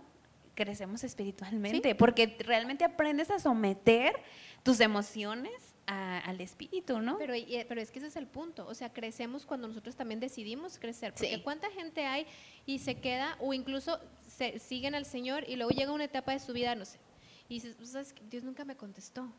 crecemos 0.55 1.05
espiritualmente, 1.05 1.95
porque 1.95 2.35
realmente 2.39 2.83
aprendes 2.85 3.31
a 3.31 3.39
someter 3.39 4.15
tus 4.63 4.81
emociones 4.81 5.53
a- 5.93 6.19
al 6.21 6.41
espíritu, 6.41 7.01
¿no? 7.01 7.19
Pero, 7.19 7.35
y- 7.35 7.65
pero 7.69 7.81
es 7.81 7.91
que 7.91 7.99
ese 7.99 8.09
es 8.09 8.17
el 8.17 8.27
punto, 8.27 8.67
o 8.67 8.75
sea, 8.75 8.93
crecemos 8.93 9.45
cuando 9.45 9.67
nosotros 9.67 9.97
también 9.97 10.21
decidimos 10.21 10.79
crecer, 10.79 11.13
porque 11.13 11.35
Sí. 11.37 11.43
cuánta 11.43 11.69
gente 11.71 12.07
hay 12.07 12.27
y 12.65 12.79
se 12.79 12.95
queda 13.01 13.37
o 13.41 13.53
incluso 13.53 13.99
se, 14.27 14.59
siguen 14.61 14.95
al 14.95 15.05
Señor 15.05 15.45
y 15.49 15.57
luego 15.57 15.71
llega 15.73 15.93
una 15.93 16.05
etapa 16.05 16.33
de 16.33 16.39
su 16.39 16.53
vida, 16.53 16.75
no 16.75 16.85
sé, 16.85 16.99
y 17.49 17.55
dices, 17.55 17.75
"Pues, 17.77 17.91
¿sabes 17.91 18.13
qué? 18.13 18.23
Dios 18.31 18.45
nunca 18.45 18.65
me 18.65 18.77
contestó. 18.77 19.31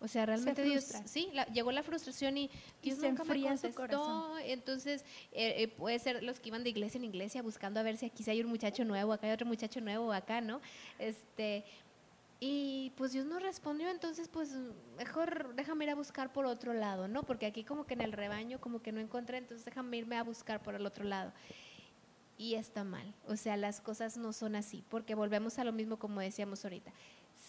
O 0.00 0.06
sea, 0.06 0.26
realmente 0.26 0.62
Dios, 0.62 0.84
sí, 1.06 1.28
la- 1.32 1.46
llegó 1.46 1.72
la 1.72 1.82
frustración 1.82 2.38
y 2.38 2.50
Dios 2.82 2.98
nunca 2.98 3.24
me 3.24 3.42
contestó. 3.42 4.38
Entonces, 4.44 5.04
eh, 5.32 5.54
eh, 5.62 5.68
puede 5.68 5.98
ser 5.98 6.22
los 6.22 6.38
que 6.38 6.50
iban 6.50 6.62
de 6.62 6.70
iglesia 6.70 6.98
en 6.98 7.04
iglesia 7.04 7.42
buscando 7.42 7.80
a 7.80 7.82
ver 7.82 7.96
si 7.96 8.06
aquí 8.06 8.22
hay 8.30 8.40
un 8.40 8.46
muchacho 8.48 8.84
nuevo, 8.84 9.12
acá 9.12 9.26
hay 9.26 9.32
otro 9.32 9.46
muchacho 9.46 9.80
nuevo, 9.80 10.12
acá, 10.12 10.40
¿no? 10.40 10.60
Este, 11.00 11.64
y 12.40 12.92
pues 12.96 13.12
Dios 13.12 13.26
no 13.26 13.40
respondió, 13.40 13.88
entonces 13.88 14.28
pues 14.28 14.54
mejor 14.96 15.54
déjame 15.56 15.84
ir 15.84 15.90
a 15.90 15.96
buscar 15.96 16.32
por 16.32 16.46
otro 16.46 16.72
lado, 16.72 17.08
¿no? 17.08 17.24
Porque 17.24 17.46
aquí 17.46 17.64
como 17.64 17.84
que 17.84 17.94
en 17.94 18.00
el 18.00 18.12
rebaño 18.12 18.60
como 18.60 18.80
que 18.80 18.92
no 18.92 19.00
encontré, 19.00 19.38
entonces 19.38 19.64
déjame 19.64 19.96
irme 19.96 20.16
a 20.16 20.22
buscar 20.22 20.62
por 20.62 20.74
el 20.74 20.86
otro 20.86 21.04
lado. 21.04 21.32
Y 22.36 22.54
está 22.54 22.84
mal, 22.84 23.12
o 23.26 23.34
sea, 23.34 23.56
las 23.56 23.80
cosas 23.80 24.16
no 24.16 24.32
son 24.32 24.54
así, 24.54 24.84
porque 24.88 25.16
volvemos 25.16 25.58
a 25.58 25.64
lo 25.64 25.72
mismo 25.72 25.98
como 25.98 26.20
decíamos 26.20 26.64
ahorita. 26.64 26.92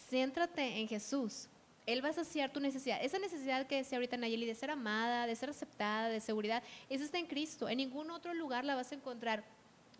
Céntrate 0.10 0.80
en 0.80 0.88
Jesús. 0.88 1.47
Él 1.86 2.04
va 2.04 2.10
a 2.10 2.13
saciar 2.13 2.52
tu 2.52 2.60
necesidad. 2.60 2.99
Esa 3.04 3.19
necesidad 3.19 3.67
que 3.67 3.78
decía 3.78 3.99
ahorita 3.99 4.17
Nayeli 4.17 4.47
de 4.47 4.56
ser 4.56 4.71
amada, 4.71 5.28
de 5.28 5.36
ser 5.36 5.52
aceptada, 5.52 6.10
de 6.10 6.19
seguridad, 6.19 6.63
esa 6.89 7.04
está 7.04 7.19
en 7.19 7.28
Cristo. 7.28 7.69
En 7.69 7.78
ningún 7.78 8.10
otro 8.10 8.34
lugar 8.34 8.65
la 8.65 8.75
vas 8.75 8.91
a 8.91 8.95
encontrar. 8.95 9.43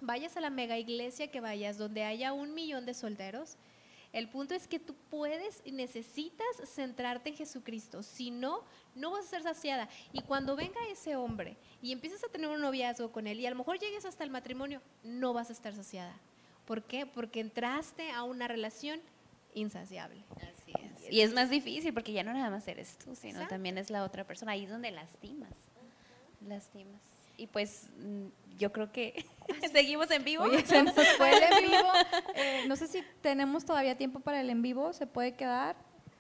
Vayas 0.02 0.36
a 0.38 0.42
la 0.42 0.50
mega 0.50 0.78
iglesia 0.78 1.30
que 1.30 1.42
vayas, 1.42 1.78
donde 1.78 2.04
haya 2.04 2.34
un 2.34 2.54
millón 2.54 2.86
de 2.86 2.94
solteros, 2.94 3.58
el 4.12 4.28
punto 4.28 4.56
es 4.56 4.68
que 4.68 4.80
tú 4.80 4.96
puedes 5.10 5.62
y 5.64 5.72
necesitas 5.72 6.48
centrarte 6.66 7.30
en 7.30 7.36
Jesucristo. 7.36 8.02
Si 8.02 8.32
no, 8.32 8.64
no 8.96 9.12
vas 9.12 9.26
a 9.26 9.30
ser 9.30 9.44
saciada. 9.44 9.88
Y 10.14 10.22
cuando 10.22 10.56
venga 10.56 10.80
ese 10.90 11.16
hombre 11.16 11.58
y 11.82 11.92
empieces 11.92 12.24
a 12.24 12.28
tener 12.30 12.50
un 12.50 12.62
noviazgo 12.62 13.12
con 13.12 13.28
él 13.28 13.40
y 13.40 13.46
a 13.46 13.52
lo 13.52 13.56
mejor 13.56 13.78
llegues 13.78 14.06
hasta 14.06 14.24
el 14.24 14.32
matrimonio, 14.32 14.82
no 15.04 15.34
vas 15.34 15.50
a 15.50 15.54
estar 15.54 15.76
saciada. 15.76 16.16
¿Por 16.66 16.84
qué? 16.84 17.06
Porque 17.06 17.40
entraste 17.40 18.12
a 18.12 18.24
una 18.24 18.48
relación 18.48 19.00
insaciable. 19.54 20.24
Así 20.38 20.72
es. 20.72 21.12
Y 21.12 21.22
es 21.22 21.34
más 21.34 21.50
difícil 21.50 21.94
porque 21.94 22.12
ya 22.12 22.24
no 22.24 22.34
nada 22.34 22.50
más 22.50 22.68
eres 22.68 22.98
tú, 22.98 23.16
sino 23.16 23.34
Exacto. 23.34 23.56
también 23.56 23.78
es 23.78 23.90
la 23.90 24.04
otra 24.04 24.24
persona. 24.24 24.54
Ahí 24.54 24.64
es 24.64 24.70
donde 24.70 24.92
lastimas. 24.92 25.54
Lastimas. 26.48 27.02
Y 27.40 27.48
pues 27.48 27.88
mm, 27.98 28.58
yo 28.58 28.72
creo 28.72 28.92
que 28.92 29.26
seguimos 29.72 30.12
en 30.12 30.24
vivo. 30.24 30.44
Oye, 30.44 30.66
se 30.66 30.84
nos 30.84 30.94
fue 31.18 31.32
el 31.32 31.44
en 31.44 31.72
vivo. 31.72 31.90
Eh, 32.36 32.66
no 32.68 32.76
sé 32.76 32.88
si 32.88 33.04
tenemos 33.22 33.66
todavía 33.66 33.98
tiempo 33.98 34.20
para 34.22 34.40
el 34.40 34.50
en 34.50 34.62
vivo, 34.62 34.94
¿se 34.94 35.08
puede 35.08 35.34
quedar? 35.34 35.76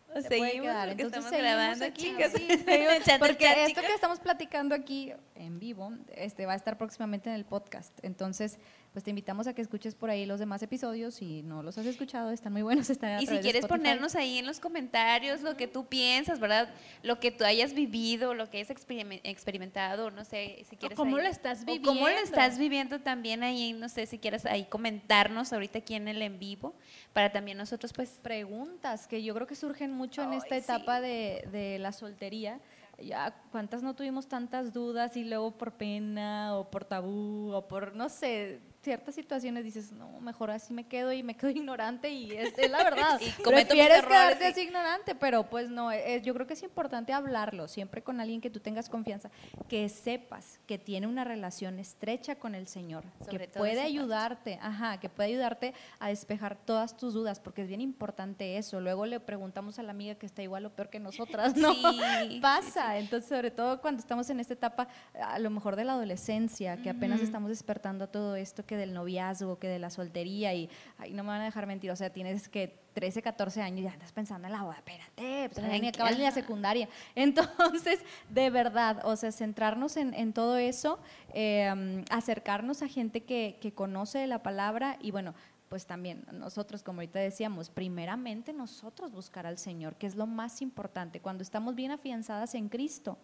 Se 0.07 0.27
puede 0.27 0.51
Seguimos 0.51 0.65
quedar. 0.67 0.87
porque 0.87 1.03
Entonces 1.03 1.25
estamos 1.25 1.29
seguimos 1.29 1.55
grabando 1.55 1.85
aquí. 1.85 2.01
chicas. 2.01 2.31
Sí, 2.33 2.47
porque 3.19 3.45
chat, 3.45 3.57
esto 3.57 3.67
chicas. 3.69 3.85
que 3.85 3.93
estamos 3.93 4.19
platicando 4.19 4.75
aquí 4.75 5.13
en 5.35 5.59
vivo 5.59 5.93
este, 6.15 6.45
va 6.45 6.53
a 6.53 6.55
estar 6.55 6.77
próximamente 6.77 7.29
en 7.29 7.35
el 7.35 7.45
podcast. 7.45 7.93
Entonces, 8.01 8.57
pues 8.91 9.03
te 9.03 9.11
invitamos 9.11 9.45
a 9.47 9.53
que 9.53 9.61
escuches 9.61 9.93
por 9.93 10.09
ahí 10.09 10.25
los 10.25 10.39
demás 10.39 10.63
episodios. 10.63 11.13
Si 11.15 11.43
no 11.43 11.61
los 11.61 11.77
has 11.77 11.85
escuchado, 11.85 12.31
están 12.31 12.53
muy 12.53 12.63
buenos. 12.63 12.89
Están 12.89 13.11
a 13.17 13.21
Y 13.21 13.27
si 13.27 13.37
quieres 13.37 13.67
ponernos 13.67 14.15
ahí 14.15 14.39
en 14.39 14.45
los 14.47 14.59
comentarios 14.59 15.41
lo 15.41 15.55
que 15.55 15.67
tú 15.67 15.85
piensas, 15.85 16.39
¿verdad? 16.39 16.69
Lo 17.03 17.19
que 17.19 17.29
tú 17.31 17.43
hayas 17.43 17.73
vivido, 17.73 18.33
lo 18.33 18.49
que 18.49 18.57
hayas 18.57 18.69
experime- 18.71 19.21
experimentado, 19.23 20.09
no 20.11 20.25
sé 20.25 20.65
si 20.69 20.75
quieres. 20.75 20.95
cómo 20.97 21.17
ahí- 21.17 21.23
lo 21.23 21.29
estás 21.29 21.61
o 21.61 21.65
cómo 21.65 21.75
lo 22.01 22.05
viviendo. 22.07 22.21
estás 22.23 22.57
viviendo 22.57 22.99
también 22.99 23.43
ahí, 23.43 23.73
no 23.73 23.89
sé 23.89 24.05
si 24.07 24.17
quieres 24.17 24.45
ahí 24.45 24.65
comentarnos 24.65 25.53
ahorita 25.53 25.79
aquí 25.79 25.93
en 25.93 26.07
el 26.07 26.21
en 26.21 26.39
vivo, 26.39 26.73
para 27.13 27.31
también 27.31 27.57
nosotros 27.57 27.93
pues 27.93 28.19
preguntas 28.21 29.07
que 29.07 29.21
yo 29.23 29.33
creo 29.35 29.45
que 29.47 29.55
surgen 29.55 29.91
mucho 29.91 30.23
en 30.23 30.33
esta 30.33 30.55
sí. 30.55 30.61
etapa 30.63 30.99
de, 31.01 31.47
de 31.51 31.77
la 31.79 31.91
soltería. 31.91 32.59
Ya, 33.01 33.33
¿cuántas 33.51 33.81
no 33.81 33.95
tuvimos 33.95 34.27
tantas 34.27 34.73
dudas 34.73 35.15
y 35.15 35.23
luego 35.23 35.51
por 35.51 35.71
pena 35.73 36.57
o 36.57 36.69
por 36.69 36.83
tabú 36.83 37.49
o 37.53 37.65
por, 37.65 37.95
no 37.95 38.09
sé, 38.09 38.59
ciertas 38.89 39.13
situaciones 39.13 39.63
dices, 39.63 39.91
no, 39.91 40.19
mejor 40.19 40.49
así 40.49 40.73
me 40.73 40.87
quedo 40.87 41.13
y 41.13 41.21
me 41.21 41.35
quedo 41.35 41.51
ignorante 41.61 42.09
y 42.09 42.31
es, 42.31 42.57
es 42.57 42.71
la 42.71 42.83
verdad. 42.83 43.19
Y 43.39 43.43
Prefieres 43.43 44.03
quedarte 44.03 44.45
sí. 44.45 44.51
así 44.51 44.61
ignorante, 44.61 45.13
pero 45.13 45.47
pues 45.47 45.69
no, 45.69 45.91
eh, 45.91 46.21
yo 46.23 46.33
creo 46.33 46.47
que 46.47 46.53
es 46.53 46.63
importante 46.63 47.13
hablarlo, 47.13 47.67
siempre 47.67 48.01
con 48.01 48.19
alguien 48.19 48.41
que 48.41 48.49
tú 48.49 48.59
tengas 48.59 48.89
confianza, 48.89 49.29
que 49.67 49.87
sepas 49.89 50.59
que 50.65 50.79
tiene 50.79 51.05
una 51.05 51.23
relación 51.23 51.77
estrecha 51.77 52.35
con 52.35 52.55
el 52.55 52.67
Señor, 52.67 53.03
Sobre 53.23 53.47
que 53.47 53.59
puede 53.59 53.75
parte. 53.75 53.87
ayudarte, 53.87 54.59
ajá, 54.61 54.99
que 54.99 55.09
puede 55.09 55.29
ayudarte 55.29 55.73
a 55.99 56.07
despejar 56.07 56.55
todas 56.55 56.97
tus 56.97 57.13
dudas, 57.13 57.39
porque 57.39 57.61
es 57.61 57.67
bien 57.67 57.81
importante 57.81 58.57
eso. 58.57 58.81
Luego 58.81 59.05
le 59.05 59.19
preguntamos 59.19 59.77
a 59.77 59.83
la 59.83 59.91
amiga 59.91 60.15
que 60.15 60.25
está 60.25 60.41
igual 60.41 60.65
o 60.65 60.71
peor 60.71 60.89
que 60.89 60.99
nosotras, 60.99 61.55
¿no? 61.55 61.73
Sí, 61.73 62.39
Pasa, 62.41 62.97
entonces 62.97 63.29
sobre 63.29 63.51
todo 63.51 63.81
cuando 63.81 63.99
estamos 63.99 64.29
en 64.31 64.39
esta 64.39 64.53
etapa, 64.53 64.87
a 65.21 65.37
lo 65.37 65.49
mejor 65.51 65.75
de 65.75 65.83
la 65.83 65.93
adolescencia, 65.93 66.77
que 66.81 66.89
apenas 66.89 67.21
estamos 67.21 67.49
despertando 67.49 68.05
a 68.05 68.07
todo 68.07 68.35
esto, 68.35 68.65
que 68.65 68.75
del 68.79 68.93
noviazgo, 68.93 69.59
que 69.59 69.67
de 69.67 69.79
la 69.79 69.89
soltería, 69.89 70.53
y 70.53 70.69
ay, 70.97 71.13
no 71.13 71.23
me 71.23 71.29
van 71.29 71.41
a 71.41 71.45
dejar 71.45 71.67
mentir, 71.67 71.91
o 71.91 71.95
sea, 71.95 72.11
tienes 72.11 72.49
que 72.49 72.79
13, 72.93 73.21
14 73.21 73.61
años 73.61 73.79
y 73.79 73.83
ya 73.83 73.91
estás 73.91 74.11
pensando 74.11 74.47
en 74.47 74.53
la 74.53 74.63
boda, 74.63 74.75
espérate, 74.75 75.49
pues 75.53 75.81
ni 75.81 75.87
acabas 75.87 76.17
ni 76.17 76.23
la 76.23 76.31
secundaria. 76.31 76.89
Entonces, 77.15 77.99
de 78.29 78.49
verdad, 78.49 79.01
o 79.05 79.15
sea, 79.15 79.31
centrarnos 79.31 79.95
en, 79.97 80.13
en 80.13 80.33
todo 80.33 80.57
eso, 80.57 80.99
eh, 81.33 81.71
um, 81.71 82.03
acercarnos 82.09 82.81
a 82.81 82.87
gente 82.87 83.23
que, 83.23 83.57
que 83.61 83.73
conoce 83.73 84.25
la 84.27 84.43
palabra 84.43 84.97
y 85.01 85.11
bueno, 85.11 85.33
pues 85.69 85.85
también 85.85 86.25
nosotros, 86.33 86.81
como 86.83 86.99
ahorita 86.99 87.19
decíamos, 87.19 87.69
primeramente 87.69 88.53
nosotros 88.53 89.11
buscar 89.11 89.45
al 89.45 89.59
Señor, 89.59 89.95
que 89.95 90.07
es 90.07 90.15
lo 90.15 90.25
más 90.25 90.61
importante. 90.61 91.21
Cuando 91.21 91.43
estamos 91.43 91.75
bien 91.75 91.91
afianzadas 91.91 92.55
en 92.55 92.69
Cristo, 92.69 93.19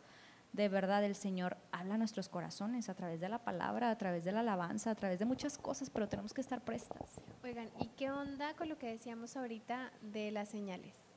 de 0.55 0.69
verdad 0.69 1.03
el 1.03 1.15
Señor 1.15 1.57
habla 1.71 1.95
a 1.95 1.97
nuestros 1.97 2.29
corazones 2.29 2.87
a 2.87 2.93
través 2.93 3.19
de 3.19 3.27
la 3.27 3.43
palabra, 3.43 3.91
a 3.91 3.97
través 3.97 4.23
de 4.23 4.31
la 4.31 4.39
alabanza, 4.39 4.91
a 4.91 4.95
través 4.95 5.19
de 5.19 5.25
muchas 5.25 5.57
cosas, 5.57 5.89
pero 5.89 6.07
tenemos 6.07 6.33
que 6.33 6.39
estar 6.39 6.61
prestas. 6.61 7.19
Oigan, 7.43 7.69
¿y 7.79 7.87
qué 7.89 8.09
onda 8.09 8.53
con 8.55 8.69
lo 8.69 8.77
que 8.77 8.87
decíamos 8.87 9.35
ahorita 9.35 9.91
de 10.01 10.31
las 10.31 10.49
señales? 10.49 11.14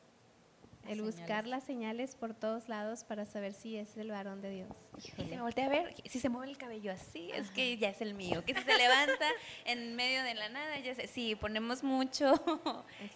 El 0.87 1.03
buscar 1.03 1.47
las 1.47 1.65
señales 1.65 2.15
por 2.15 2.33
todos 2.33 2.69
lados 2.69 3.05
para 3.05 3.27
saber 3.27 3.53
si 3.53 3.77
es 3.77 3.97
el 3.99 4.11
varón 4.11 4.41
de 4.41 4.51
Dios. 4.51 4.69
Y 4.97 5.11
se 5.11 5.25
me 5.25 5.41
voltea 5.43 5.67
a 5.67 5.69
ver, 5.69 5.95
si 6.07 6.19
se 6.19 6.29
mueve 6.31 6.51
el 6.51 6.57
cabello 6.57 6.93
así, 6.93 7.31
es 7.35 7.51
que 7.51 7.77
ya 7.77 7.91
es 7.91 8.01
el 8.01 8.15
mío. 8.15 8.43
Que 8.45 8.55
si 8.55 8.63
se 8.63 8.79
levanta 8.79 9.27
en 9.67 9.97
medio 9.97 10.23
de 10.23 10.35
la 10.35 10.49
nada, 10.49 10.79
ya 10.79 10.95
sé. 10.95 11.07
Sí, 11.07 11.35
ponemos 11.35 11.83
mucho 11.83 12.35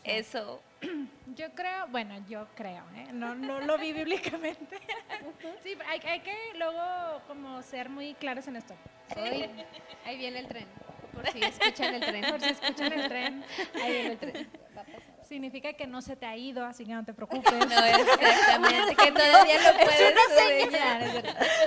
eso. 0.04 0.60
Yo 1.36 1.50
creo, 1.54 1.86
bueno, 1.88 2.14
yo 2.28 2.46
creo, 2.54 2.84
¿eh? 2.94 3.06
no, 3.12 3.34
no 3.34 3.60
lo 3.60 3.78
vi 3.78 3.92
bíblicamente. 3.92 4.78
Sí, 5.62 5.78
hay, 5.88 6.00
hay 6.00 6.20
que 6.20 6.36
luego 6.58 7.22
como 7.26 7.62
ser 7.62 7.88
muy 7.88 8.14
claros 8.14 8.46
en 8.48 8.56
esto. 8.56 8.74
Hoy, 9.16 9.48
ahí 10.04 10.18
viene 10.18 10.40
el 10.40 10.48
tren, 10.48 10.66
por 11.14 11.26
si 11.30 11.38
escuchan 11.42 11.94
el 11.94 12.00
tren. 12.00 12.30
Por 12.30 12.40
si 12.40 12.50
escuchan 12.50 12.92
el 12.92 13.08
tren, 13.08 13.44
Ahí 13.80 13.92
viene 13.92 14.12
el 14.12 14.18
tren. 14.18 14.48
Significa 15.32 15.72
que 15.72 15.86
no 15.86 16.02
se 16.02 16.14
te 16.14 16.26
ha 16.26 16.36
ido, 16.36 16.64
así 16.66 16.84
que 16.84 16.92
no 16.92 17.04
te 17.04 17.14
preocupes. 17.18 17.50
No, 17.52 17.84
exactamente. 17.84 18.94
Que 18.96 19.12
todavía 19.12 19.60
lo 19.62 19.78
puedes 19.84 20.14
soñar, 20.62 21.02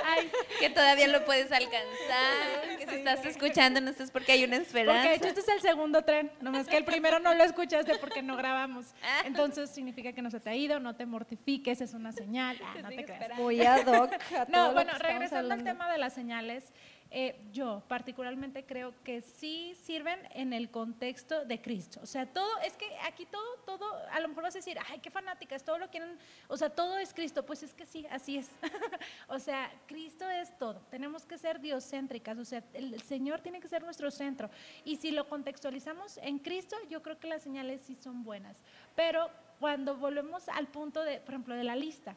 Ay, 0.06 0.32
Que 0.60 0.70
todavía 0.70 1.08
lo 1.08 1.26
puedes 1.26 1.52
alcanzar. 1.52 2.78
Que 2.78 2.88
si 2.88 2.96
estás 2.96 3.26
escuchando, 3.26 3.82
no 3.82 3.90
es 3.90 4.12
porque 4.12 4.34
hay 4.34 4.44
una 4.44 4.58
porque 4.58 4.72
de 4.74 4.80
esperanza. 4.82 5.14
hecho 5.14 5.28
este 5.28 5.40
es 5.42 5.48
el 5.48 5.62
segundo 5.62 6.04
tren, 6.04 6.32
nomás 6.42 6.68
que 6.68 6.78
el 6.78 6.86
primero 6.86 7.20
no 7.20 7.34
lo 7.34 7.44
escuchaste 7.44 7.98
porque 7.98 8.22
no 8.22 8.36
grabamos. 8.38 8.94
Ah. 9.04 9.22
Entonces 9.26 9.70
significa 9.72 10.14
que 10.14 10.22
no 10.22 10.30
se 10.30 10.40
te 10.40 10.50
ha 10.52 10.56
ido, 10.56 10.80
no 10.80 10.96
te 10.96 11.06
mortifiques, 11.06 11.82
es 11.82 11.94
una 11.94 12.12
señal. 12.12 12.60
Ah, 12.64 12.76
no 12.84 12.90
te 12.90 13.04
creas. 13.04 13.38
Voy 13.38 13.62
a 13.66 13.84
Doc. 13.84 14.14
a 14.14 14.46
todo 14.46 14.46
No, 14.50 14.68
lo 14.68 14.74
bueno, 14.74 14.92
regresando 15.00 15.54
al 15.54 15.64
tema 15.64 15.92
de 15.92 15.98
las 15.98 16.14
señales, 16.14 16.72
eh, 17.18 17.34
yo 17.54 17.82
particularmente 17.88 18.66
creo 18.66 18.94
que 19.06 19.22
sí 19.22 19.74
sirven 19.82 20.20
en 20.32 20.52
el 20.52 20.70
contexto 20.70 21.46
de 21.46 21.62
Cristo. 21.62 22.02
O 22.04 22.06
sea, 22.06 22.26
todo, 22.26 22.60
es 22.60 22.76
que 22.76 22.86
aquí 23.08 23.26
todo, 23.26 23.56
todo, 23.66 23.86
a 24.12 24.20
lo 24.20 24.28
mejor 24.28 24.44
vas 24.44 24.56
a 24.56 24.58
decir, 24.58 24.78
ay, 24.90 25.00
qué 25.00 25.10
fanáticas, 25.10 25.64
todo 25.64 25.78
lo 25.78 25.90
quieren, 25.90 26.20
o 26.50 26.58
sea, 26.58 26.70
todo 26.70 26.98
es 26.98 27.14
Cristo. 27.14 27.46
Pues 27.46 27.64
es 27.64 27.74
que 27.74 27.86
sí, 27.86 28.06
así 28.12 28.40
es. 28.40 28.50
o 29.30 29.40
sea, 29.40 29.72
Cristo 29.88 30.30
es 30.30 30.58
todo. 30.58 30.82
Tenemos 30.92 31.26
que 31.26 31.38
ser 31.38 31.62
diocéntricas, 31.62 32.38
o 32.38 32.44
sea, 32.44 32.62
el, 32.74 33.02
Señor 33.04 33.40
tiene 33.40 33.62
que 33.62 33.70
ser 33.70 33.82
nuestro 33.82 34.12
centro. 34.12 34.50
Y 34.84 34.98
si 34.98 35.12
lo 35.12 35.30
contextualizamos 35.30 36.18
en 36.18 36.38
Cristo, 36.40 36.76
yo 36.90 37.02
creo 37.02 37.18
que 37.18 37.30
las 37.30 37.44
señales 37.44 37.80
sí 37.80 37.96
son 37.96 38.26
buenas. 38.26 38.58
Pero 38.94 39.30
cuando 39.62 39.96
volvemos 39.96 40.50
al 40.50 40.68
punto 40.68 41.02
de, 41.02 41.22
por 41.22 41.36
ejemplo, 41.36 41.56
de 41.56 41.64
la 41.64 41.78
lista, 41.78 42.14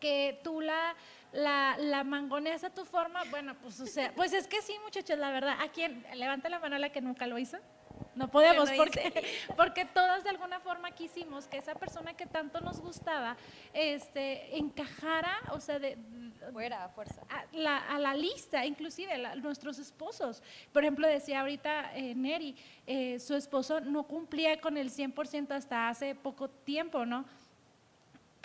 que 0.00 0.40
tú 0.42 0.60
la, 0.60 0.94
la, 1.36 1.76
la 1.78 2.02
mangoneas 2.02 2.64
a 2.64 2.70
tu 2.70 2.84
forma, 2.84 3.22
bueno, 3.30 3.54
pues 3.60 3.78
o 3.80 3.86
sea, 3.86 4.12
pues 4.14 4.32
es 4.32 4.48
que 4.48 4.62
sí, 4.62 4.74
muchachos, 4.82 5.18
la 5.18 5.30
verdad, 5.30 5.56
¿a 5.60 5.68
quién? 5.68 6.04
Levanta 6.14 6.48
la 6.48 6.58
mano 6.58 6.76
a 6.76 6.78
la 6.78 6.90
que 6.90 7.00
nunca 7.00 7.26
lo 7.26 7.38
hizo. 7.38 7.58
No 8.14 8.30
podemos, 8.30 8.70
porque, 8.72 9.24
porque 9.56 9.84
todas 9.84 10.24
de 10.24 10.30
alguna 10.30 10.58
forma 10.60 10.90
quisimos 10.92 11.46
que 11.46 11.58
esa 11.58 11.74
persona 11.74 12.14
que 12.14 12.24
tanto 12.24 12.60
nos 12.60 12.80
gustaba 12.80 13.36
este, 13.74 14.56
encajara, 14.56 15.36
o 15.52 15.60
sea, 15.60 15.78
de, 15.78 15.98
fuera 16.52 16.84
a 16.84 16.88
fuerza. 16.88 17.20
A 17.28 17.44
la, 17.52 17.78
a 17.78 17.98
la 17.98 18.14
lista, 18.14 18.64
inclusive 18.64 19.36
nuestros 19.36 19.78
esposos. 19.78 20.42
Por 20.72 20.82
ejemplo, 20.82 21.06
decía 21.06 21.40
ahorita 21.40 21.94
eh, 21.94 22.14
Neri, 22.14 22.56
eh, 22.86 23.18
su 23.20 23.34
esposo 23.34 23.80
no 23.80 24.04
cumplía 24.04 24.58
con 24.60 24.78
el 24.78 24.90
100% 24.90 25.50
hasta 25.50 25.90
hace 25.90 26.14
poco 26.14 26.48
tiempo, 26.48 27.04
¿no? 27.04 27.26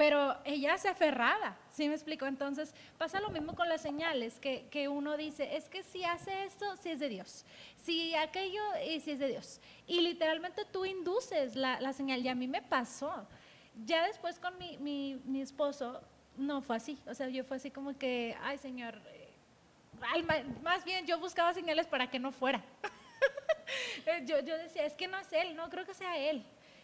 Pero 0.01 0.35
ella 0.45 0.79
se 0.79 0.89
aferraba, 0.89 1.55
¿sí 1.69 1.87
me 1.87 1.93
explico? 1.93 2.25
Entonces 2.25 2.73
pasa 2.97 3.19
lo 3.19 3.29
mismo 3.29 3.53
con 3.53 3.69
las 3.69 3.81
señales, 3.81 4.39
que, 4.39 4.67
que 4.71 4.87
uno 4.87 5.15
dice, 5.15 5.55
es 5.55 5.69
que 5.69 5.83
si 5.83 6.03
hace 6.03 6.45
esto, 6.45 6.75
si 6.77 6.89
es 6.89 6.99
de 6.99 7.07
Dios, 7.07 7.45
si 7.83 8.15
aquello, 8.15 8.63
y 8.83 8.99
si 8.99 9.11
es 9.11 9.19
de 9.19 9.27
Dios. 9.27 9.61
Y 9.85 10.01
literalmente 10.01 10.65
tú 10.65 10.85
induces 10.85 11.55
la, 11.55 11.79
la, 11.79 11.93
señal, 11.93 12.19
y 12.25 12.29
a 12.29 12.33
mí 12.33 12.47
me 12.47 12.63
pasó. 12.63 13.27
Ya 13.85 14.07
después 14.07 14.39
con 14.39 14.57
mi, 14.57 14.75
mi, 14.79 15.21
mi, 15.23 15.39
esposo, 15.39 16.01
no 16.35 16.63
fue 16.63 16.77
así, 16.77 16.97
o 17.05 17.13
sea, 17.13 17.29
yo 17.29 17.43
fue 17.43 17.57
así 17.57 17.69
como 17.69 17.95
que, 17.95 18.35
ay 18.41 18.57
Señor, 18.57 18.99
eh, 19.05 19.29
más 20.63 20.83
bien 20.83 21.05
yo 21.05 21.19
buscaba 21.19 21.53
señales 21.53 21.85
para 21.85 22.09
que 22.09 22.17
no 22.17 22.31
fuera. 22.31 22.63
yo, 24.25 24.39
yo 24.39 24.57
decía, 24.57 24.83
es 24.83 24.95
que 24.95 25.07
no 25.07 25.19
es 25.19 25.31
Él, 25.31 25.55
no 25.55 25.69
creo 25.69 25.85
que 25.85 25.93
sea 25.93 26.17
Él. 26.17 26.43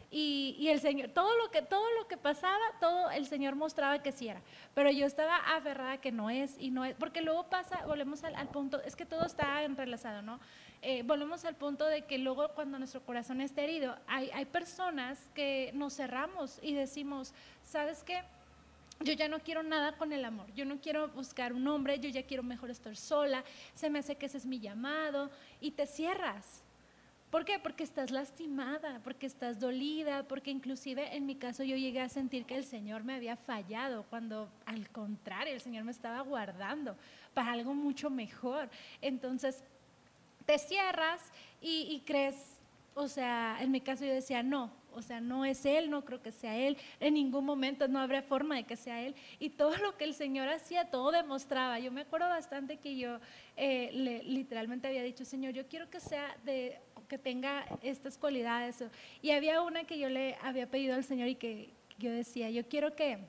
Y, 0.09 0.67
el 0.69 0.79
Señor, 0.79 1.09
todo 1.09 1.35
lo, 1.37 1.51
que, 1.51 1.61
todo 1.61 1.85
lo 1.99 2.07
que 2.07 2.15
pasaba, 2.15 2.63
todo 2.79 3.11
el 3.11 3.25
Señor 3.25 3.55
mostraba 3.55 4.01
que 4.01 4.13
sí 4.13 4.29
era. 4.29 4.41
Pero 4.73 4.89
yo 4.89 5.05
estaba 5.05 5.37
aferrada 5.37 5.97
que 5.97 6.11
no 6.11 6.29
es 6.29 6.55
y 6.57 6.71
no 6.71 6.85
es, 6.85 6.95
porque 6.95 7.21
luego 7.21 7.49
pasa, 7.49 7.85
volvemos 7.85 8.23
al, 8.23 8.47
punto, 8.49 8.81
es 8.83 8.95
que 8.95 9.05
todo 9.05 9.25
está 9.25 9.63
entrelazado, 9.63 10.21
¿no? 10.21 10.39
Eh, 10.81 11.03
volvemos 11.03 11.43
al 11.43 11.55
punto 11.55 11.85
de 11.85 12.05
que 12.05 12.19
luego 12.19 12.49
cuando 12.49 12.79
nuestro 12.79 13.01
corazón 13.01 13.41
está 13.41 13.63
herido, 13.63 13.97
hay, 14.07 14.29
hay 14.31 14.45
personas 14.45 15.29
que 15.33 15.71
nos 15.73 15.95
cerramos 15.95 16.59
y 16.61 16.73
decimos, 16.73 17.33
¿sabes 17.63 18.03
qué? 18.03 18.21
Yo 19.01 19.13
ya 19.13 19.27
no 19.27 19.39
quiero 19.39 19.61
nada 19.61 19.97
con 19.97 20.13
el 20.13 20.23
amor, 20.23 20.51
yo 20.53 20.65
no 20.65 20.79
quiero 20.79 21.09
buscar 21.09 21.53
un 21.53 21.67
hombre, 21.67 21.99
yo 21.99 22.09
ya 22.09 22.23
quiero 22.23 22.43
mejor 22.43 22.71
estar 22.71 22.95
sola, 22.95 23.43
se 23.75 23.89
me 23.89 23.99
hace 23.99 24.15
que 24.15 24.25
ese 24.25 24.37
es 24.37 24.45
mi 24.45 24.59
llamado 24.59 25.29
y 25.59 25.71
te 25.71 25.85
cierras. 25.85 26.63
¿Por 27.29 27.43
qué? 27.43 27.59
Porque 27.59 27.83
estás 27.83 28.09
lastimada, 28.09 29.01
porque 29.03 29.25
estás 29.25 29.59
dolida, 29.59 30.23
porque 30.23 30.49
inclusive 30.49 31.13
en 31.13 31.25
mi 31.25 31.35
caso 31.35 31.61
yo 31.63 31.75
llegué 31.75 31.99
a 31.99 32.07
sentir 32.07 32.45
que 32.45 32.55
el 32.55 32.63
Señor 32.63 33.03
me 33.03 33.15
había 33.15 33.35
fallado, 33.35 34.05
cuando 34.09 34.49
al 34.65 34.89
contrario, 34.89 35.53
el 35.53 35.59
Señor 35.59 35.83
me 35.83 35.91
estaba 35.91 36.21
guardando 36.21 36.95
para 37.33 37.51
algo 37.51 37.73
mucho 37.73 38.09
mejor. 38.09 38.69
Entonces, 39.01 39.61
te 40.45 40.57
cierras 40.57 41.21
y, 41.59 42.01
crees, 42.05 42.61
o 42.95 43.09
sea, 43.09 43.57
en 43.59 43.71
mi 43.71 43.81
caso 43.81 44.05
yo 44.05 44.13
decía, 44.13 44.41
no, 44.41 44.71
o 44.93 45.01
sea, 45.01 45.19
no 45.19 45.43
es 45.43 45.65
Él, 45.65 45.89
no 45.89 46.05
creo 46.05 46.21
que 46.21 46.31
sea 46.31 46.57
Él, 46.57 46.77
en 47.01 47.13
ningún 47.15 47.43
momento 47.43 47.89
no 47.89 47.99
habrá 47.99 48.21
forma 48.21 48.55
de 48.55 48.63
que 48.63 48.77
sea 48.77 49.01
Él. 49.01 49.15
Y 49.37 49.49
todo 49.49 49.75
lo 49.79 49.97
que 49.97 50.05
el 50.05 50.13
Señor 50.13 50.47
hacía, 50.47 50.89
todo 50.89 51.11
demostraba. 51.11 51.77
Yo 51.77 51.91
me 51.91 52.01
acuerdo 52.01 52.29
bastante 52.29 52.77
que 52.77 52.95
yo 52.95 53.19
eh, 53.57 54.21
literalmente 54.23 54.87
había 54.87 55.03
dicho, 55.03 55.25
Señor, 55.25 55.53
yo 55.53 55.67
quiero 55.67 55.89
que 55.89 55.99
sea 55.99 56.37
de 56.45 56.79
que 57.07 57.17
tenga 57.17 57.65
estas 57.81 58.17
cualidades. 58.17 58.83
Y 59.21 59.31
había 59.31 59.61
una 59.61 59.85
que 59.85 59.97
yo 59.97 60.09
le 60.09 60.35
había 60.43 60.69
pedido 60.69 60.95
al 60.95 61.03
Señor 61.03 61.27
y 61.27 61.35
que 61.35 61.69
yo 61.97 62.11
decía, 62.11 62.49
yo 62.49 62.67
quiero 62.67 62.95
que 62.95 63.19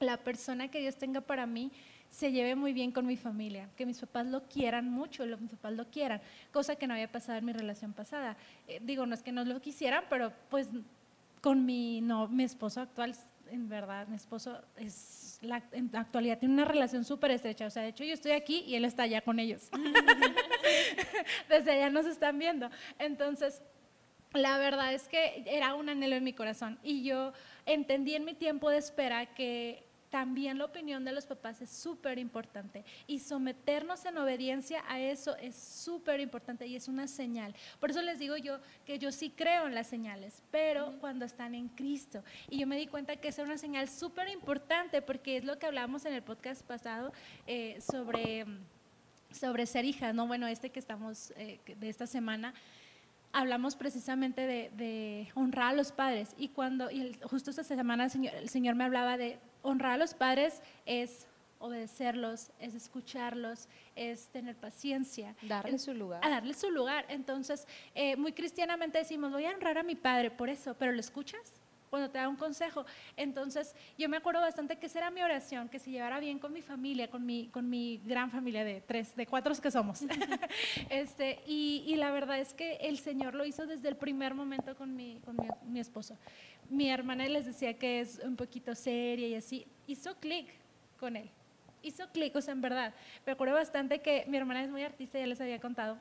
la 0.00 0.16
persona 0.16 0.68
que 0.68 0.80
Dios 0.80 0.96
tenga 0.96 1.20
para 1.20 1.46
mí 1.46 1.70
se 2.10 2.30
lleve 2.30 2.54
muy 2.54 2.72
bien 2.74 2.92
con 2.92 3.06
mi 3.06 3.16
familia, 3.16 3.70
que 3.74 3.86
mis 3.86 3.98
papás 3.98 4.26
lo 4.26 4.42
quieran 4.42 4.90
mucho, 4.90 5.24
mis 5.24 5.50
papás 5.50 5.72
lo 5.72 5.86
quieran, 5.86 6.20
cosa 6.52 6.76
que 6.76 6.86
no 6.86 6.92
había 6.92 7.10
pasado 7.10 7.38
en 7.38 7.44
mi 7.46 7.52
relación 7.52 7.94
pasada. 7.94 8.36
Eh, 8.68 8.80
digo, 8.82 9.06
no 9.06 9.14
es 9.14 9.22
que 9.22 9.32
no 9.32 9.44
lo 9.44 9.60
quisieran, 9.60 10.04
pero 10.10 10.32
pues 10.50 10.68
con 11.40 11.64
mi, 11.64 12.02
no, 12.02 12.28
mi 12.28 12.44
esposo 12.44 12.82
actual, 12.82 13.16
en 13.50 13.68
verdad, 13.68 14.06
mi 14.08 14.16
esposo 14.16 14.60
es 14.76 15.38
la, 15.42 15.62
en 15.72 15.90
la 15.92 16.00
actualidad 16.00 16.38
tiene 16.38 16.54
una 16.54 16.64
relación 16.64 17.04
súper 17.04 17.32
estrecha. 17.32 17.66
O 17.66 17.70
sea, 17.70 17.82
de 17.82 17.88
hecho 17.88 18.04
yo 18.04 18.14
estoy 18.14 18.32
aquí 18.32 18.64
y 18.66 18.74
él 18.74 18.84
está 18.84 19.04
allá 19.04 19.20
con 19.20 19.38
ellos. 19.38 19.68
Desde 21.48 21.72
allá 21.72 21.90
nos 21.90 22.06
están 22.06 22.38
viendo. 22.38 22.70
Entonces, 22.98 23.62
la 24.32 24.58
verdad 24.58 24.94
es 24.94 25.08
que 25.08 25.42
era 25.46 25.74
un 25.74 25.88
anhelo 25.88 26.16
en 26.16 26.24
mi 26.24 26.32
corazón 26.32 26.78
y 26.82 27.02
yo 27.02 27.32
entendí 27.66 28.14
en 28.14 28.24
mi 28.24 28.34
tiempo 28.34 28.70
de 28.70 28.78
espera 28.78 29.26
que 29.26 29.84
también 30.12 30.58
la 30.58 30.66
opinión 30.66 31.06
de 31.06 31.12
los 31.12 31.24
papás 31.24 31.62
es 31.62 31.70
súper 31.70 32.18
importante 32.18 32.84
y 33.06 33.18
someternos 33.18 34.04
en 34.04 34.18
obediencia 34.18 34.84
a 34.86 35.00
eso 35.00 35.34
es 35.38 35.56
súper 35.56 36.20
importante 36.20 36.66
y 36.66 36.76
es 36.76 36.86
una 36.86 37.08
señal. 37.08 37.54
Por 37.80 37.90
eso 37.90 38.02
les 38.02 38.18
digo 38.18 38.36
yo 38.36 38.58
que 38.84 38.98
yo 38.98 39.10
sí 39.10 39.32
creo 39.34 39.66
en 39.66 39.74
las 39.74 39.86
señales, 39.86 40.42
pero 40.50 40.92
cuando 41.00 41.24
están 41.24 41.54
en 41.54 41.68
Cristo. 41.68 42.22
Y 42.50 42.58
yo 42.58 42.66
me 42.66 42.76
di 42.76 42.88
cuenta 42.88 43.16
que 43.16 43.28
es 43.28 43.38
una 43.38 43.56
señal 43.56 43.88
súper 43.88 44.28
importante 44.28 45.00
porque 45.00 45.38
es 45.38 45.44
lo 45.44 45.58
que 45.58 45.64
hablamos 45.64 46.04
en 46.04 46.12
el 46.12 46.22
podcast 46.22 46.62
pasado 46.62 47.10
eh, 47.46 47.80
sobre, 47.80 48.44
sobre 49.30 49.64
ser 49.64 49.86
hija, 49.86 50.12
¿no? 50.12 50.26
Bueno, 50.26 50.46
este 50.46 50.68
que 50.68 50.78
estamos 50.78 51.32
eh, 51.38 51.58
de 51.64 51.88
esta 51.88 52.06
semana 52.06 52.52
hablamos 53.32 53.76
precisamente 53.76 54.46
de, 54.46 55.28
honrar 55.34 55.70
a 55.70 55.72
los 55.72 55.90
padres 55.90 56.34
y 56.36 56.48
cuando 56.48 56.90
y 56.90 57.18
justo 57.22 57.48
esta 57.48 57.64
semana 57.64 58.04
el 58.04 58.10
señor, 58.10 58.34
el 58.34 58.50
señor 58.50 58.74
me 58.74 58.84
hablaba 58.84 59.16
de 59.16 59.38
honrar 59.62 59.92
a 59.92 59.96
los 59.96 60.14
padres 60.14 60.62
es 60.86 61.26
obedecerlos, 61.58 62.50
es 62.58 62.74
escucharlos, 62.74 63.68
es 63.94 64.26
tener 64.28 64.56
paciencia. 64.56 65.36
Darle 65.42 65.78
su 65.78 65.94
lugar. 65.94 66.20
A 66.24 66.28
darle 66.28 66.54
su 66.54 66.70
lugar. 66.70 67.06
Entonces, 67.08 67.66
eh, 67.94 68.16
muy 68.16 68.32
cristianamente 68.32 68.98
decimos, 68.98 69.32
voy 69.32 69.46
a 69.46 69.50
honrar 69.50 69.78
a 69.78 69.82
mi 69.82 69.94
padre 69.94 70.30
por 70.30 70.48
eso, 70.48 70.74
pero 70.74 70.92
¿lo 70.92 71.00
escuchas? 71.00 71.61
Cuando 71.92 72.10
te 72.10 72.16
da 72.16 72.26
un 72.26 72.36
consejo. 72.36 72.86
Entonces, 73.18 73.74
yo 73.98 74.08
me 74.08 74.16
acuerdo 74.16 74.40
bastante 74.40 74.78
que 74.78 74.86
esa 74.86 75.00
era 75.00 75.10
mi 75.10 75.20
oración, 75.20 75.68
que 75.68 75.78
se 75.78 75.90
llevara 75.90 76.20
bien 76.20 76.38
con 76.38 76.50
mi 76.50 76.62
familia, 76.62 77.10
con 77.10 77.26
mi, 77.26 77.48
con 77.48 77.68
mi 77.68 78.00
gran 78.06 78.30
familia 78.30 78.64
de 78.64 78.80
tres, 78.80 79.14
de 79.14 79.26
cuatro 79.26 79.52
que 79.54 79.70
somos. 79.70 80.00
este, 80.88 81.40
y, 81.46 81.84
y, 81.86 81.96
la 81.96 82.10
verdad 82.10 82.38
es 82.38 82.54
que 82.54 82.76
el 82.76 82.98
Señor 82.98 83.34
lo 83.34 83.44
hizo 83.44 83.66
desde 83.66 83.90
el 83.90 83.96
primer 83.96 84.34
momento 84.34 84.74
con 84.74 84.96
mi, 84.96 85.20
con 85.24 85.36
mi, 85.36 85.48
mi 85.66 85.80
esposo 85.80 86.16
mi 86.72 86.88
hermana 86.88 87.28
les 87.28 87.44
decía 87.44 87.74
que 87.74 88.00
es 88.00 88.20
un 88.24 88.34
poquito 88.34 88.74
seria 88.74 89.28
y 89.28 89.34
así, 89.34 89.66
hizo 89.86 90.14
clic 90.16 90.48
con 90.98 91.16
él. 91.16 91.28
Hizo 91.82 92.08
clic, 92.08 92.34
o 92.34 92.40
sea, 92.40 92.52
en 92.52 92.60
verdad. 92.60 92.94
Me 93.26 93.32
acuerdo 93.32 93.54
bastante 93.54 94.00
que 94.00 94.24
mi 94.28 94.38
hermana 94.38 94.64
es 94.64 94.70
muy 94.70 94.82
artista, 94.82 95.18
ya 95.18 95.26
les 95.26 95.40
había 95.40 95.60
contado. 95.60 95.98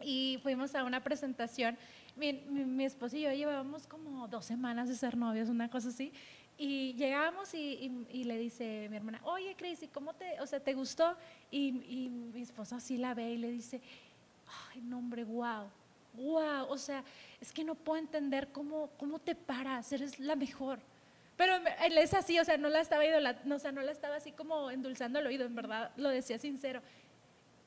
Y 0.00 0.38
fuimos 0.42 0.74
a 0.74 0.84
una 0.84 1.02
presentación. 1.02 1.76
Mi, 2.18 2.32
mi, 2.32 2.84
esposo 2.84 3.16
y 3.16 3.22
yo 3.22 3.32
llevábamos 3.32 3.86
como 3.86 4.26
dos 4.28 4.44
semanas 4.44 4.88
de 4.88 4.96
ser 4.96 5.16
novios, 5.16 5.48
una 5.48 5.70
cosa 5.70 5.88
así. 5.88 6.12
Y 6.56 6.94
llegamos 6.94 7.54
y, 7.54 8.04
y, 8.10 8.24
le 8.24 8.36
dice 8.36 8.88
mi 8.90 8.96
hermana, 8.96 9.20
oye, 9.24 9.54
Cris, 9.56 9.80
¿cómo 9.94 10.12
te, 10.14 10.40
o 10.40 10.46
sea, 10.46 10.58
te 10.58 10.74
gustó? 10.74 11.16
Y, 11.50 11.68
y 11.86 12.08
mi 12.08 12.42
esposo 12.42 12.74
así 12.74 12.96
la 12.96 13.14
ve 13.14 13.30
y 13.30 13.38
le 13.38 13.50
dice, 13.50 13.80
ay, 14.72 14.80
no, 14.80 14.98
hombre, 14.98 15.24
wow 15.24 15.68
wow, 16.18 16.66
o 16.68 16.78
sea, 16.78 17.04
es 17.40 17.52
que 17.52 17.64
no 17.64 17.74
puedo 17.74 17.98
entender 17.98 18.48
cómo, 18.48 18.90
cómo 18.98 19.18
te 19.18 19.34
paras, 19.34 19.92
eres 19.92 20.18
la 20.18 20.36
mejor. 20.36 20.80
Pero 21.36 21.54
él 21.84 21.96
es 21.98 22.14
así, 22.14 22.38
o 22.38 22.44
sea, 22.44 22.56
no 22.56 22.68
la 22.68 22.80
estaba 22.80 23.04
no, 23.44 23.54
o 23.54 23.58
sea, 23.58 23.70
no 23.70 23.82
la 23.82 23.92
estaba 23.92 24.16
así 24.16 24.32
como 24.32 24.70
endulzando 24.70 25.20
el 25.20 25.26
oído, 25.26 25.46
en 25.46 25.54
verdad, 25.54 25.92
lo 25.96 26.08
decía 26.08 26.38
sincero. 26.38 26.82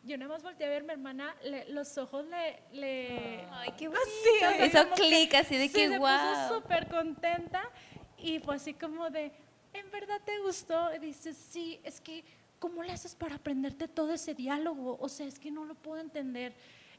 Yo 0.03 0.17
nada 0.17 0.31
más 0.31 0.41
volteé 0.41 0.65
a 0.65 0.69
ver 0.69 0.81
a 0.81 0.85
mi 0.85 0.91
hermana, 0.93 1.35
los 1.69 1.97
ojos 1.99 2.25
le, 2.25 2.63
le... 2.71 3.45
Ay, 3.51 3.71
qué 3.77 3.87
bonito. 3.87 4.01
Así, 4.47 4.65
Hizo 4.65 4.89
clic, 4.95 5.33
así 5.35 5.57
de 5.57 5.71
que 5.71 5.97
wow. 5.97 6.07
Se 6.07 6.47
puso 6.47 6.55
súper 6.55 6.87
contenta 6.87 7.61
y 8.17 8.39
fue 8.39 8.55
así 8.55 8.73
como 8.73 9.09
de, 9.11 9.31
¿en 9.73 9.91
verdad 9.91 10.19
te 10.25 10.39
gustó? 10.39 10.93
Y 10.95 10.99
dice, 10.99 11.33
sí, 11.33 11.79
es 11.83 12.01
que, 12.01 12.23
¿cómo 12.57 12.81
le 12.81 12.91
haces 12.91 13.13
para 13.13 13.35
aprenderte 13.35 13.87
todo 13.87 14.11
ese 14.13 14.33
diálogo? 14.33 14.97
O 14.99 15.07
sea, 15.07 15.27
es 15.27 15.37
que 15.37 15.51
no 15.51 15.65
lo 15.65 15.75
puedo 15.75 16.01
entender. 16.01 16.53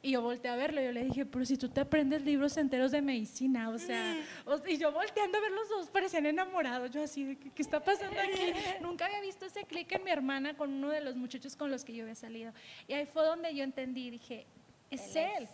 Y 0.04 0.10
yo 0.10 0.20
volteé 0.20 0.50
a 0.50 0.56
verlo 0.56 0.80
y 0.80 0.84
yo 0.86 0.90
le 0.92 1.04
dije, 1.04 1.24
pero 1.24 1.44
si 1.44 1.56
tú 1.56 1.68
te 1.68 1.80
aprendes 1.80 2.22
libros 2.22 2.56
enteros 2.56 2.90
de 2.90 3.00
medicina, 3.00 3.68
o 3.70 3.78
sea, 3.78 4.16
o- 4.46 4.60
y 4.66 4.76
yo 4.76 4.90
volteando 4.90 5.38
a 5.38 5.40
ver 5.40 5.52
los 5.52 5.68
dos, 5.68 5.90
parecían 5.90 6.26
enamorados, 6.26 6.90
yo 6.90 7.04
así, 7.04 7.36
¿qué, 7.36 7.50
qué 7.50 7.62
está 7.62 7.78
pasando 7.78 8.18
aquí? 8.18 8.32
Nunca 8.82 9.06
había 9.06 9.20
visto 9.20 9.46
ese 9.46 9.62
clic 9.64 9.92
en 9.92 10.02
mi 10.02 10.10
hermana 10.10 10.54
con 10.56 10.72
uno 10.72 10.88
de 10.90 11.00
los 11.02 11.14
muchachos 11.14 11.54
con 11.54 11.70
los 11.70 11.84
que 11.84 11.94
yo 11.94 12.02
había 12.02 12.16
salido. 12.16 12.52
Y 12.88 12.94
ahí 12.94 13.06
fue 13.06 13.24
donde 13.24 13.54
yo 13.54 13.62
entendí, 13.62 14.10
dije, 14.10 14.44
es 14.90 15.14
Él 15.14 15.30
él. 15.38 15.48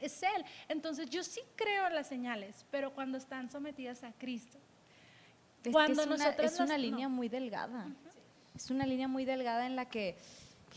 Es 0.00 0.22
él. 0.22 0.44
Entonces 0.68 1.10
yo 1.10 1.22
sí 1.22 1.40
creo 1.54 1.88
en 1.88 1.94
las 1.94 2.06
señales, 2.06 2.64
pero 2.70 2.94
cuando 2.94 3.18
están 3.18 3.50
sometidas 3.50 4.02
a 4.02 4.12
Cristo. 4.12 4.56
Es 5.64 5.72
Cuando 5.72 6.00
es 6.02 6.06
una, 6.06 6.16
nosotros 6.16 6.52
es 6.52 6.60
una 6.60 6.78
línea 6.78 7.08
no. 7.08 7.14
muy 7.16 7.28
delgada. 7.28 7.86
Es 8.54 8.70
una 8.70 8.86
línea 8.86 9.08
muy 9.08 9.24
delgada 9.26 9.66
en 9.66 9.76
la 9.76 9.90
que, 9.90 10.16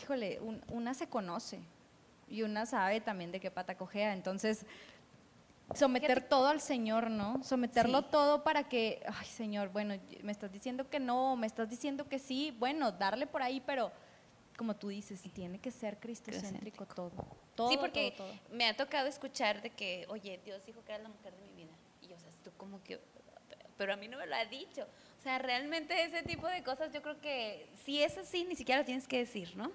híjole, 0.01 0.39
un- 0.41 0.61
una 0.69 0.93
se 0.93 1.07
conoce 1.07 1.59
y 2.31 2.43
una 2.43 2.65
sabe 2.65 3.01
también 3.01 3.31
de 3.31 3.39
qué 3.39 3.51
pata 3.51 3.75
cojea. 3.75 4.13
Entonces, 4.13 4.65
someter 5.75 6.21
todo 6.27 6.47
al 6.47 6.61
Señor, 6.61 7.09
¿no? 7.09 7.43
Someterlo 7.43 8.01
Sí. 8.01 8.07
todo 8.11 8.43
para 8.43 8.67
que, 8.67 9.03
ay, 9.07 9.25
Señor, 9.25 9.69
bueno, 9.69 9.95
me 10.23 10.31
estás 10.31 10.51
diciendo 10.51 10.89
que 10.89 10.99
no, 10.99 11.35
me 11.35 11.47
estás 11.47 11.69
diciendo 11.69 12.07
que 12.07 12.19
sí, 12.19 12.55
bueno, 12.59 12.91
darle 12.91 13.27
por 13.27 13.41
ahí, 13.41 13.61
pero 13.65 13.91
como 14.57 14.75
tú 14.75 14.89
dices, 14.89 15.21
tiene 15.33 15.59
que 15.59 15.71
ser 15.71 15.97
cristocéntrico 15.99 16.85
todo. 16.85 17.11
todo 17.55 17.69
sí, 17.69 17.77
porque 17.77 18.13
todo, 18.15 18.27
todo. 18.29 18.39
me 18.51 18.65
ha 18.67 18.75
tocado 18.75 19.07
escuchar 19.07 19.61
de 19.61 19.71
que, 19.71 20.05
oye, 20.09 20.39
Dios 20.45 20.63
dijo 20.65 20.83
que 20.85 20.91
eras 20.91 21.03
la 21.03 21.09
mujer 21.09 21.33
de 21.33 21.41
mi 21.41 21.53
vida. 21.53 21.71
Y 22.01 22.07
yo, 22.07 22.15
o 22.15 22.19
sea, 22.19 22.29
tú 22.43 22.51
como 22.57 22.81
que, 22.83 22.99
pero 23.77 23.93
a 23.93 23.95
mí 23.97 24.07
no 24.07 24.17
me 24.17 24.27
lo 24.27 24.35
ha 24.35 24.45
dicho. 24.45 24.83
O 25.19 25.21
sea, 25.23 25.39
realmente 25.39 26.03
ese 26.03 26.21
tipo 26.23 26.47
de 26.47 26.63
cosas 26.63 26.91
yo 26.93 27.01
creo 27.01 27.19
que 27.21 27.67
si 27.85 28.03
es 28.03 28.17
así, 28.17 28.43
ni 28.43 28.55
siquiera 28.55 28.81
lo 28.81 28.85
tienes 28.85 29.07
que 29.07 29.19
decir, 29.19 29.55
¿no? 29.55 29.71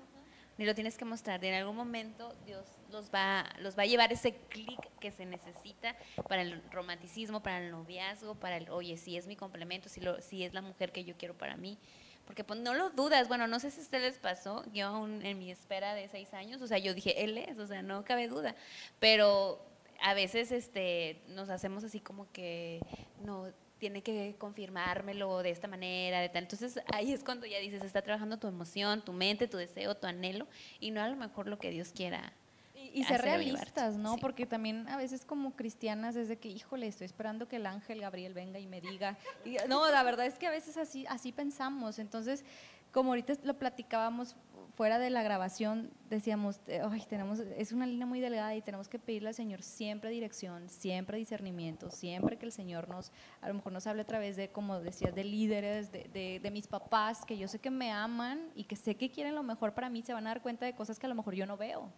Ni 0.59 0.65
lo 0.65 0.75
tienes 0.75 0.97
que 0.97 1.05
mostrar. 1.05 1.45
En 1.45 1.55
algún 1.55 1.77
momento 1.77 2.35
Dios 2.47 2.67
los 2.91 3.11
va, 3.11 3.45
los 3.61 3.77
va 3.77 3.83
a 3.83 3.87
llevar 3.87 4.13
ese 4.13 4.35
clic 4.49 4.81
que 5.01 5.11
se 5.11 5.27
necesita 5.27 5.97
para 6.29 6.43
el 6.43 6.63
romanticismo, 6.71 7.43
para 7.43 7.59
el 7.59 7.71
noviazgo, 7.71 8.35
para 8.35 8.57
el, 8.57 8.71
oye, 8.71 8.97
si 8.97 9.17
es 9.17 9.27
mi 9.27 9.37
complemento, 9.37 9.89
si, 9.89 10.01
lo, 10.01 10.21
si 10.21 10.45
es 10.45 10.55
la 10.55 10.63
mujer 10.63 10.93
que 10.93 11.05
yo 11.05 11.17
quiero 11.17 11.37
para 11.37 11.57
mí. 11.57 11.79
Porque 12.27 12.43
pues, 12.43 12.59
no 12.61 12.75
lo 12.75 12.91
dudas, 12.91 13.29
bueno, 13.29 13.47
no 13.47 13.61
sé 13.61 13.71
si 13.71 13.81
a 13.81 13.83
ustedes 13.83 14.03
les 14.03 14.19
pasó, 14.19 14.65
yo 14.73 14.89
aún 14.89 15.25
en 15.25 15.39
mi 15.39 15.51
espera 15.51 15.95
de 15.95 16.09
seis 16.09 16.35
años, 16.35 16.61
o 16.61 16.67
sea, 16.67 16.79
yo 16.79 16.93
dije, 16.93 17.23
él 17.25 17.39
es, 17.39 17.59
o 17.59 17.67
sea, 17.67 17.83
no 17.83 18.05
cabe 18.05 18.27
duda, 18.27 18.57
pero 18.99 19.65
a 20.03 20.13
veces 20.13 20.51
este, 20.51 21.23
nos 21.29 21.49
hacemos 21.51 21.85
así 21.85 22.01
como 22.01 22.31
que, 22.33 22.81
no, 23.23 23.47
tiene 23.79 24.03
que 24.03 24.35
confirmármelo 24.39 25.43
de 25.43 25.51
esta 25.51 25.69
manera, 25.69 26.21
de 26.21 26.29
tal. 26.29 26.45
Entonces 26.45 26.81
ahí 26.93 27.13
es 27.13 27.23
cuando 27.23 27.47
ya 27.47 27.59
dices, 27.59 27.83
está 27.83 28.03
trabajando 28.03 28.39
tu 28.39 28.47
emoción, 28.47 29.03
tu 29.03 29.13
mente, 29.13 29.49
tu 29.49 29.57
deseo, 29.57 29.95
tu 29.95 30.07
anhelo, 30.07 30.47
y 30.81 30.91
no 30.91 31.03
a 31.03 31.09
lo 31.09 31.17
mejor 31.17 31.49
lo 31.49 31.59
que 31.59 31.71
Dios 31.71 31.93
quiera. 31.95 32.33
Y, 32.75 33.01
y 33.01 33.05
ser 33.05 33.23
realistas, 33.23 33.97
¿no? 33.97 34.15
sí. 34.15 34.21
Porque 34.21 34.47
también 34.47 34.89
a 34.89 34.97
veces 34.97 35.25
como 35.25 35.57
cristianas 35.57 36.17
es 36.17 36.29
de 36.29 36.39
que, 36.39 36.49
híjole, 36.49 36.87
estoy 36.87 37.07
esperando 37.07 37.49
que 37.49 37.57
el 37.57 37.67
ángel 37.67 38.01
Gabriel 38.01 38.35
venga 38.35 38.59
y 38.59 38.67
me 38.67 38.81
diga. 38.81 39.19
Y, 39.45 39.57
no, 39.69 39.91
la 39.91 40.03
verdad 40.03 40.27
es 40.27 40.39
que 40.39 40.47
a 40.47 40.51
veces 40.51 40.77
así, 40.77 41.07
así 41.09 41.33
pensamos. 41.33 41.99
Entonces, 41.99 42.45
como 42.93 43.11
ahorita 43.11 43.35
lo 43.45 43.59
platicábamos 43.59 44.37
fuera 44.77 44.99
de 44.99 45.09
la 45.09 45.23
grabación, 45.23 45.91
decíamos, 46.11 46.61
eh, 46.67 46.83
ay, 46.85 47.03
tenemos, 47.09 47.39
es 47.39 47.73
una 47.73 47.87
línea 47.87 48.07
muy 48.07 48.21
delgada 48.21 48.55
y 48.55 48.61
tenemos 48.61 48.89
que 48.89 48.99
pedirle 48.99 49.29
al 49.29 49.35
Señor 49.35 49.63
siempre 49.63 50.11
dirección, 50.11 50.69
siempre 50.69 51.17
discernimiento, 51.17 51.91
siempre 51.91 52.37
que 52.37 52.45
el 52.45 52.53
Señor 52.53 52.87
nos, 52.89 53.11
a 53.41 53.49
lo 53.49 53.55
mejor 53.55 53.73
nos 53.73 53.87
hable 53.87 54.03
a 54.03 54.07
través 54.07 54.37
de, 54.37 54.51
como 54.51 54.79
decías, 54.81 55.15
de 55.15 55.25
líderes, 55.25 55.91
de, 55.91 56.11
de, 56.13 56.41
de 56.43 56.51
mis 56.51 56.67
papás, 56.67 57.25
que 57.25 57.39
yo 57.39 57.49
sé 57.49 57.59
que 57.59 57.71
me 57.71 57.91
aman 57.91 58.51
y 58.55 58.65
que 58.65 58.77
sé 58.77 58.97
que 58.97 59.11
quieren 59.11 59.35
lo 59.35 59.43
mejor 59.43 59.73
para 59.73 59.89
mí, 59.89 60.03
se 60.03 60.13
van 60.13 60.27
a 60.27 60.31
dar 60.31 60.43
cuenta 60.43 60.67
de 60.67 60.75
cosas 60.75 60.99
que 60.99 61.07
a 61.07 61.09
lo 61.09 61.15
mejor 61.15 61.35
yo 61.35 61.47
no 61.47 61.57
veo 61.57 61.91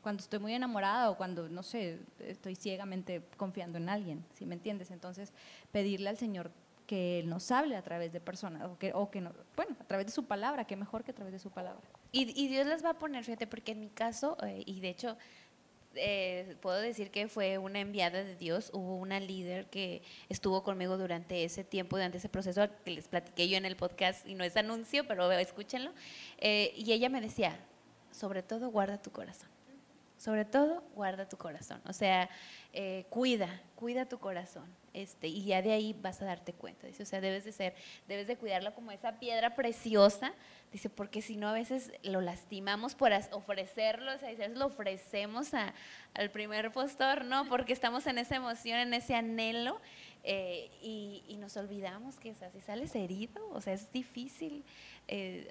cuando 0.00 0.22
estoy 0.22 0.38
muy 0.38 0.54
enamorada 0.54 1.10
o 1.10 1.16
cuando, 1.16 1.48
no 1.48 1.62
sé, 1.62 2.00
estoy 2.20 2.54
ciegamente 2.54 3.22
confiando 3.36 3.76
en 3.76 3.88
alguien, 3.88 4.24
¿sí 4.32 4.46
me 4.46 4.54
entiendes? 4.54 4.90
Entonces, 4.90 5.32
pedirle 5.72 6.08
al 6.08 6.16
Señor 6.16 6.50
que 6.86 7.18
Él 7.18 7.28
nos 7.28 7.50
hable 7.50 7.76
a 7.76 7.82
través 7.82 8.12
de 8.12 8.20
personas, 8.20 8.66
o 8.66 8.78
que, 8.78 8.92
o 8.94 9.10
que 9.10 9.20
no, 9.20 9.32
bueno, 9.56 9.76
a 9.78 9.84
través 9.84 10.06
de 10.06 10.12
su 10.12 10.24
palabra, 10.24 10.64
que 10.64 10.74
mejor 10.76 11.04
que 11.04 11.10
a 11.10 11.14
través 11.14 11.32
de 11.32 11.38
su 11.38 11.50
palabra. 11.50 11.82
Y, 12.12 12.48
Dios 12.48 12.66
las 12.66 12.84
va 12.84 12.90
a 12.90 12.98
poner, 12.98 13.24
fíjate, 13.24 13.46
porque 13.46 13.72
en 13.72 13.80
mi 13.80 13.88
caso, 13.88 14.36
eh, 14.44 14.64
y 14.66 14.80
de 14.80 14.88
hecho, 14.88 15.16
eh, 15.94 16.56
puedo 16.60 16.80
decir 16.80 17.10
que 17.10 17.28
fue 17.28 17.58
una 17.58 17.80
enviada 17.80 18.24
de 18.24 18.36
Dios, 18.36 18.70
hubo 18.72 18.96
una 18.96 19.20
líder 19.20 19.66
que 19.66 20.02
estuvo 20.28 20.62
conmigo 20.62 20.98
durante 20.98 21.44
ese 21.44 21.62
tiempo, 21.62 21.96
durante 21.96 22.18
ese 22.18 22.28
proceso 22.28 22.68
que 22.84 22.90
les 22.90 23.08
platiqué 23.08 23.48
yo 23.48 23.56
en 23.56 23.64
el 23.64 23.76
podcast, 23.76 24.26
y 24.26 24.34
no 24.34 24.44
es 24.44 24.56
anuncio, 24.56 25.06
pero 25.06 25.30
escúchenlo, 25.32 25.92
eh, 26.38 26.72
y 26.76 26.92
ella 26.92 27.08
me 27.08 27.20
decía, 27.20 27.58
sobre 28.10 28.42
todo 28.42 28.70
guarda 28.70 29.00
tu 29.00 29.10
corazón. 29.12 29.48
Sobre 30.20 30.44
todo, 30.44 30.82
guarda 30.94 31.26
tu 31.30 31.38
corazón. 31.38 31.80
O 31.86 31.94
sea, 31.94 32.28
eh, 32.74 33.06
cuida, 33.08 33.62
cuida 33.74 34.04
tu 34.06 34.18
corazón. 34.18 34.68
Este, 34.92 35.28
y 35.28 35.44
ya 35.46 35.62
de 35.62 35.72
ahí 35.72 35.94
vas 35.98 36.20
a 36.20 36.26
darte 36.26 36.52
cuenta. 36.52 36.86
Dice, 36.86 37.04
o 37.04 37.06
sea, 37.06 37.22
debes 37.22 37.44
de 37.46 37.52
ser, 37.52 37.74
debes 38.06 38.26
de 38.26 38.36
cuidarlo 38.36 38.74
como 38.74 38.90
esa 38.92 39.18
piedra 39.18 39.54
preciosa. 39.54 40.34
Dice, 40.72 40.90
porque 40.90 41.22
si 41.22 41.38
no 41.38 41.48
a 41.48 41.54
veces 41.54 41.90
lo 42.02 42.20
lastimamos 42.20 42.94
por 42.94 43.12
ofrecerlo, 43.32 44.14
o 44.14 44.18
sea, 44.18 44.28
a 44.28 44.32
veces 44.32 44.58
lo 44.58 44.66
ofrecemos 44.66 45.54
a- 45.54 45.72
al 46.12 46.30
primer 46.30 46.70
postor, 46.70 47.24
¿no? 47.24 47.48
Porque 47.48 47.72
estamos 47.72 48.06
en 48.06 48.18
esa 48.18 48.36
emoción, 48.36 48.78
en 48.78 48.92
ese 48.92 49.14
anhelo, 49.14 49.80
eh, 50.22 50.70
y, 50.82 51.24
y 51.28 51.38
nos 51.38 51.56
olvidamos 51.56 52.18
que, 52.20 52.32
o 52.32 52.34
sea, 52.34 52.50
si 52.50 52.60
sales 52.60 52.94
herido, 52.94 53.48
o 53.52 53.60
sea, 53.62 53.72
es 53.72 53.90
difícil. 53.90 54.64
eh, 55.08 55.50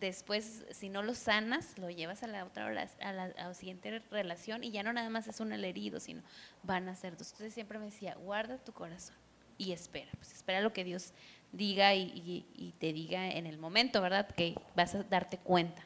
después, 0.00 0.64
si 0.70 0.88
no 0.88 1.02
lo 1.02 1.14
sanas, 1.14 1.78
lo 1.78 1.90
llevas 1.90 2.22
a 2.22 2.26
la 2.26 2.44
otra 2.44 2.66
a 2.66 3.12
la, 3.12 3.54
siguiente 3.54 4.00
relación 4.10 4.64
y 4.64 4.70
ya 4.70 4.82
no 4.82 4.92
nada 4.92 5.10
más 5.10 5.28
es 5.28 5.40
un 5.40 5.52
herido, 5.52 6.00
sino 6.00 6.22
van 6.62 6.88
a 6.88 6.96
ser 6.96 7.16
dos. 7.16 7.32
Entonces 7.32 7.54
siempre 7.54 7.78
me 7.78 7.86
decía, 7.86 8.14
guarda 8.16 8.58
tu 8.58 8.72
corazón 8.72 9.16
y 9.58 9.72
espera, 9.72 10.10
pues 10.16 10.32
espera 10.32 10.60
lo 10.62 10.72
que 10.72 10.84
Dios 10.84 11.12
diga 11.52 11.94
y, 11.94 12.74
te 12.78 12.92
diga 12.92 13.30
en 13.30 13.46
el 13.46 13.58
momento, 13.58 14.00
¿verdad? 14.00 14.28
Que 14.28 14.54
vas 14.74 14.94
a 14.94 15.02
darte 15.04 15.36
cuenta. 15.36 15.84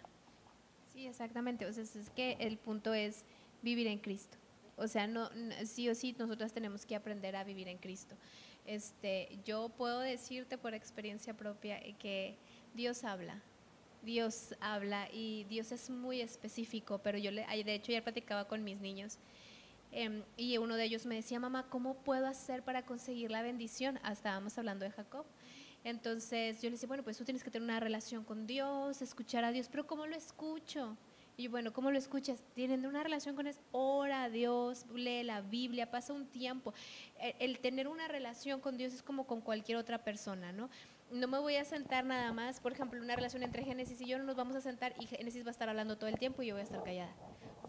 Sí, 0.93 1.07
exactamente. 1.07 1.67
O 1.67 1.73
sea, 1.73 1.83
es 1.83 2.11
que 2.11 2.37
el 2.39 2.57
punto 2.57 2.95
es 2.95 3.25
vivir 3.63 3.89
en 3.89 3.99
Cristo. 3.99 4.37
O 4.77 4.87
sea, 4.87 5.07
no, 5.07 5.31
sí 5.65 5.89
o 5.89 5.95
sí 5.95 6.15
nosotras 6.19 6.53
tenemos 6.53 6.87
que 6.87 6.95
aprender 6.95 7.35
a 7.37 7.45
vivir 7.45 7.69
en 7.69 7.79
Cristo. 7.79 8.15
Este, 8.67 9.39
yo 9.45 9.69
puedo 9.71 10.01
decirte 10.01 10.57
por 10.57 10.75
experiencia 10.75 11.35
propia 11.35 11.79
eh, 11.79 11.95
que 11.99 12.37
Dios 12.75 13.05
habla. 13.05 13.43
Dios 14.05 14.55
habla 14.61 15.09
y 15.13 15.45
Dios 15.45 15.73
es 15.73 15.91
muy 15.91 16.21
específico, 16.21 16.99
pero 16.99 17.19
yo 17.19 17.31
le, 17.31 17.47
de 17.47 17.75
hecho 17.75 17.91
ayer 17.91 18.03
platicaba 18.03 18.47
con 18.47 18.63
mis 18.63 18.81
niños 18.81 19.19
em, 19.93 20.23
y 20.37 20.59
uno 20.59 20.77
de 20.77 20.85
ellos 20.85 21.07
me 21.07 21.17
decía, 21.17 21.41
mamá, 21.41 21.67
¿cómo 21.71 21.95
puedo 21.95 22.27
hacer 22.27 22.63
para 22.63 22.85
conseguir 22.85 23.31
la 23.31 23.43
bendición? 23.43 23.99
Estábamos 24.11 24.57
hablando 24.59 24.85
de 24.85 24.91
Jacob. 24.91 25.25
Entonces 25.85 26.63
yo 26.63 26.69
le 26.69 26.73
decía, 26.73 26.87
bueno, 26.87 27.03
pues 27.03 27.19
tú 27.19 27.25
tienes 27.25 27.45
que 27.45 27.51
tener 27.51 27.65
una 27.69 27.81
relación 27.81 28.25
con 28.25 28.47
Dios, 28.47 29.03
escuchar 29.03 29.45
a 29.45 29.53
Dios, 29.53 29.69
pero 29.71 29.87
¿cómo 29.87 30.07
lo 30.07 30.17
escucho? 30.17 30.97
Y 31.37 31.49
bueno, 31.49 31.73
¿cómo 31.73 31.91
lo 31.91 31.99
escuchas? 31.99 32.43
Tienen 32.55 32.87
una 32.87 33.03
relación 33.03 33.35
con 33.35 33.49
Él, 33.49 33.57
ora 33.73 34.25
a 34.25 34.31
Dios, 34.31 34.87
lee 34.95 35.25
la 35.25 35.41
Biblia, 35.41 35.91
pasa 35.91 36.13
un 36.13 36.27
tiempo. 36.27 36.73
El, 37.19 37.35
el 37.41 37.59
tener 37.59 37.89
una 37.89 38.07
relación 38.07 38.61
con 38.61 38.77
Dios 38.77 38.95
es 38.95 39.03
como 39.03 39.27
con 39.27 39.41
cualquier 39.41 39.77
otra 39.77 40.05
persona, 40.05 40.53
¿no? 40.53 40.71
No 41.11 41.29
me 41.29 41.39
voy 41.39 41.57
a 41.57 41.65
sentar 41.65 42.05
nada 42.05 42.33
más, 42.33 42.61
por 42.61 42.73
ejemplo, 42.73 43.01
una 43.01 43.15
relación 43.15 43.43
entre 43.43 43.65
Génesis 43.65 44.01
y 44.01 44.07
yo 44.07 44.19
no 44.19 44.25
nos 44.25 44.37
vamos 44.37 44.57
a 44.57 44.61
sentar 44.61 44.95
y 44.99 45.07
Génesis 45.07 45.45
va 45.45 45.49
a 45.49 45.53
estar 45.53 45.69
hablando 45.69 45.97
todo 45.97 46.09
el 46.09 46.19
tiempo 46.19 46.43
y 46.43 46.49
yo 46.49 46.55
voy 46.55 46.63
a 46.63 46.65
estar 46.65 46.83
callada. 46.83 47.15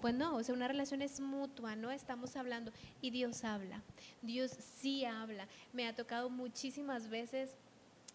Pues 0.02 0.14
no, 0.14 0.36
o 0.36 0.44
sea, 0.44 0.56
una 0.56 0.68
relación 0.68 1.02
es 1.02 1.20
mutua, 1.20 1.76
¿no? 1.76 1.92
Estamos 1.92 2.36
hablando 2.36 2.72
y 3.02 3.12
Dios 3.12 3.44
habla. 3.44 3.82
Dios 4.22 4.52
sí 4.52 5.06
habla. 5.06 5.48
Me 5.74 5.88
ha 5.88 5.96
tocado 5.96 6.30
muchísimas 6.30 7.10
veces 7.10 7.56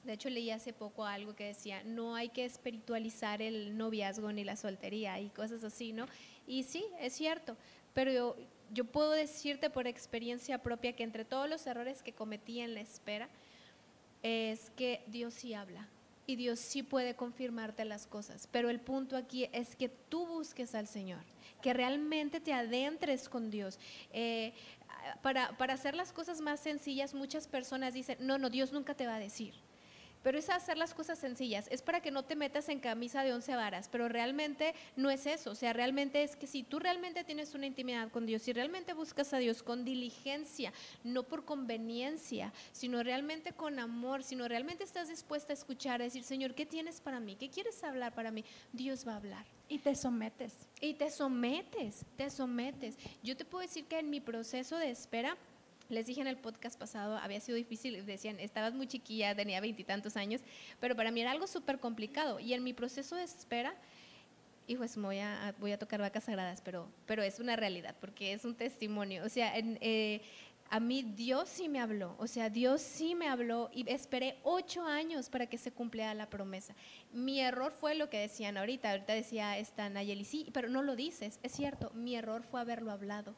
de 0.05 0.15
hecho, 0.15 0.31
leí 0.31 0.51
hace 0.51 0.73
poco 0.73 1.05
algo 1.05 1.35
que 1.35 1.45
decía, 1.45 1.83
no 1.85 2.15
hay 2.15 2.31
que 2.31 2.45
espiritualizar 2.45 3.43
el 3.43 3.77
noviazgo 3.77 4.33
ni 4.33 4.45
la 4.45 4.57
soltería 4.57 5.21
y 5.21 5.29
cosas 5.29 5.63
así, 5.63 5.93
¿no? 5.93 6.07
Y 6.47 6.63
sí, 6.63 6.85
es 7.01 7.13
cierto, 7.13 7.57
pero 7.93 8.11
yo, 8.11 8.37
yo 8.73 8.87
puedo 8.87 9.11
decirte 9.11 9.69
por 9.69 9.87
experiencia 9.87 10.63
propia 10.63 10.95
que 10.95 11.03
entre 11.03 11.27
todos 11.27 11.51
los 11.51 11.67
errores 11.67 12.03
que 12.03 12.15
cometí 12.15 12.61
en 12.61 12.75
la 12.75 12.81
espera, 12.81 13.29
es 14.23 14.71
que 14.71 15.03
Dios 15.07 15.35
sí 15.35 15.55
habla 15.55 15.89
y 16.27 16.37
Dios 16.37 16.61
sí 16.61 16.83
puede 16.83 17.17
confirmarte 17.17 17.85
las 17.85 18.07
cosas, 18.07 18.49
pero 18.53 18.71
el 18.71 18.81
punto 18.81 19.17
aquí 19.17 19.49
es 19.53 19.75
que 19.75 19.89
tú 19.89 20.27
busques 20.27 20.75
al 20.75 20.87
Señor, 20.87 21.25
que 21.61 21.73
realmente 21.73 22.41
te 22.41 22.53
adentres 22.53 23.29
con 23.29 23.51
Dios. 23.51 23.79
Eh, 24.13 24.53
para, 25.23 25.57
para 25.57 25.75
hacer 25.75 25.95
las 25.95 26.13
cosas 26.13 26.41
más 26.41 26.61
sencillas, 26.61 27.15
muchas 27.15 27.47
personas 27.49 27.95
dicen, 27.95 28.19
no, 28.21 28.39
no, 28.39 28.51
Dios 28.51 28.73
nunca 28.73 28.95
te 28.95 29.07
va 29.07 29.17
a 29.17 29.19
decir. 29.19 29.55
Pero 30.23 30.39
es 30.39 30.51
hacer 30.51 30.79
las 30.79 30.95
cosas 30.95 31.19
sencillas, 31.19 31.67
es 31.71 31.83
para 31.83 32.01
que 32.01 32.11
no 32.11 32.25
te 32.25 32.37
metas 32.37 32.69
en 32.69 32.81
camisa 32.81 33.23
de 33.23 33.33
once 33.33 33.55
varas, 33.55 33.89
pero 33.89 34.09
realmente 34.09 34.75
no 34.97 35.11
es 35.11 35.27
eso, 35.27 35.53
o 35.53 35.55
sea, 35.55 35.73
realmente 35.73 36.23
es 36.23 36.37
que 36.37 36.47
si 36.47 36.63
tú 36.63 36.79
realmente 36.79 37.25
tienes 37.25 37.55
una 37.55 37.67
intimidad 37.67 38.11
con 38.11 38.27
Dios, 38.27 38.43
si 38.43 38.53
realmente 38.53 38.95
buscas 38.95 39.33
a 39.33 39.39
Dios 39.39 39.63
con 39.63 39.85
diligencia, 39.85 40.73
no 41.05 41.23
por 41.23 41.45
conveniencia, 41.45 42.53
sino 42.73 43.03
realmente 43.03 43.53
con 43.53 43.79
amor, 43.79 44.23
sino 44.23 44.49
realmente 44.49 44.85
estás 44.85 45.09
dispuesta 45.09 45.53
a 45.53 45.55
escuchar, 45.55 46.01
a 46.01 46.05
decir, 46.05 46.25
Señor, 46.25 46.55
¿qué 46.55 46.67
tienes 46.67 47.01
para 47.01 47.21
mí? 47.21 47.37
¿Qué 47.37 47.51
quieres 47.51 47.83
hablar 47.85 48.15
para 48.15 48.31
mí? 48.31 48.45
Dios 48.73 49.07
va 49.07 49.15
a 49.15 49.17
hablar. 49.17 49.47
Y 49.69 49.79
te 49.79 49.95
sometes. 49.95 50.53
Y 50.81 50.95
te 50.95 51.11
sometes, 51.11 52.05
te 52.17 52.29
sometes. 52.29 52.97
Yo 53.23 53.37
te 53.37 53.45
puedo 53.45 53.63
decir 53.63 53.85
que 53.85 53.99
en 53.99 54.11
mi 54.11 54.21
proceso 54.21 54.77
de 54.77 54.91
espera, 54.91 55.37
les 55.91 56.07
dije 56.07 56.21
en 56.21 56.27
el 56.27 56.37
podcast 56.37 56.79
pasado, 56.79 57.17
había 57.19 57.41
sido 57.41 57.57
difícil, 57.57 58.07
decían, 58.07 58.41
estabas 58.41 58.75
muy 58.75 58.87
chiquilla, 58.87 59.35
tenía 59.35 59.61
veintitantos 59.61 60.17
años, 60.17 60.41
pero 60.81 60.97
para 60.97 61.11
mí 61.11 61.21
era 61.21 61.33
algo 61.33 61.47
súper 61.47 61.79
complicado. 61.79 62.41
Y 62.41 62.55
en 62.55 62.63
mi 62.63 62.73
proceso 62.73 63.17
de 63.17 63.25
espera, 63.25 63.75
hijo, 64.67 64.85
es, 64.85 64.97
voy, 64.97 65.19
a, 65.19 65.55
voy 65.59 65.73
a 65.73 65.79
tocar 65.79 66.01
vacas 66.01 66.25
sagradas, 66.25 66.61
pero, 66.63 66.89
pero 67.07 67.23
es 67.23 67.41
una 67.41 67.57
realidad, 67.57 67.95
porque 68.01 68.33
es 68.33 68.45
un 68.45 68.55
testimonio. 68.55 69.25
O 69.25 69.29
sea, 69.29 69.53
eh, 69.57 70.23
a 70.71 70.79
mí 70.79 71.03
Dios 71.03 71.49
sí 71.49 71.69
me 71.69 71.81
habló, 71.81 72.15
o 72.19 72.29
sea, 72.29 72.49
Dios 72.49 72.81
sí 72.81 73.17
me 73.17 73.29
habló 73.29 73.71
y 73.75 73.91
esperé 73.91 74.39
ocho 74.45 74.85
años 74.85 75.29
para 75.29 75.47
que 75.47 75.59
se 75.59 75.73
cumpliera 75.73 76.15
la 76.15 76.31
promesa. 76.31 76.77
Mi 77.13 77.41
error 77.41 77.73
fue 77.73 77.97
lo 77.97 78.09
que 78.09 78.19
decían 78.19 78.57
ahorita, 78.57 78.93
ahorita 78.93 79.13
decía 79.13 79.59
esta 79.59 79.91
Nayeli, 79.91 80.25
sí, 80.25 80.47
pero 80.53 80.69
no 80.69 80.83
lo 80.83 80.95
dices, 80.95 81.41
es 81.43 81.53
cierto, 81.53 81.91
mi 81.95 82.15
error 82.15 82.45
fue 82.45 82.61
haberlo 82.61 82.93
hablado. 82.93 83.35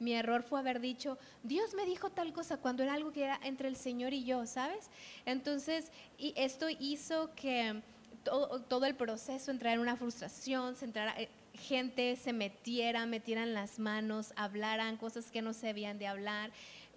Mi 0.00 0.14
error 0.14 0.42
fue 0.42 0.58
haber 0.58 0.80
dicho, 0.80 1.18
Dios 1.42 1.74
me 1.74 1.84
dijo 1.84 2.10
tal 2.10 2.32
cosa 2.32 2.56
cuando 2.56 2.82
era 2.82 2.94
algo 2.94 3.12
que 3.12 3.24
era 3.24 3.38
entre 3.44 3.68
el 3.68 3.76
Señor 3.76 4.12
y 4.14 4.24
yo, 4.24 4.46
¿sabes? 4.46 4.90
Entonces, 5.26 5.92
y 6.18 6.32
esto 6.36 6.66
hizo 6.70 7.30
que 7.36 7.82
todo, 8.24 8.86
el 8.86 8.94
proceso 8.96 9.50
entrara 9.50 9.74
en 9.74 9.80
una 9.80 9.96
frustración, 9.96 10.74
se 10.74 10.86
entrara, 10.86 11.14
eh, 11.20 11.28
gente 11.54 12.16
se 12.16 12.32
metiera, 12.32 13.06
metieran 13.06 13.54
las 13.54 13.78
manos, 13.78 14.32
hablaran 14.36 14.96
cosas 14.96 15.30
que 15.30 15.42
no 15.42 15.52
se 15.52 15.68
habían 15.68 15.98
de 15.98 16.06
hablar, 16.06 16.50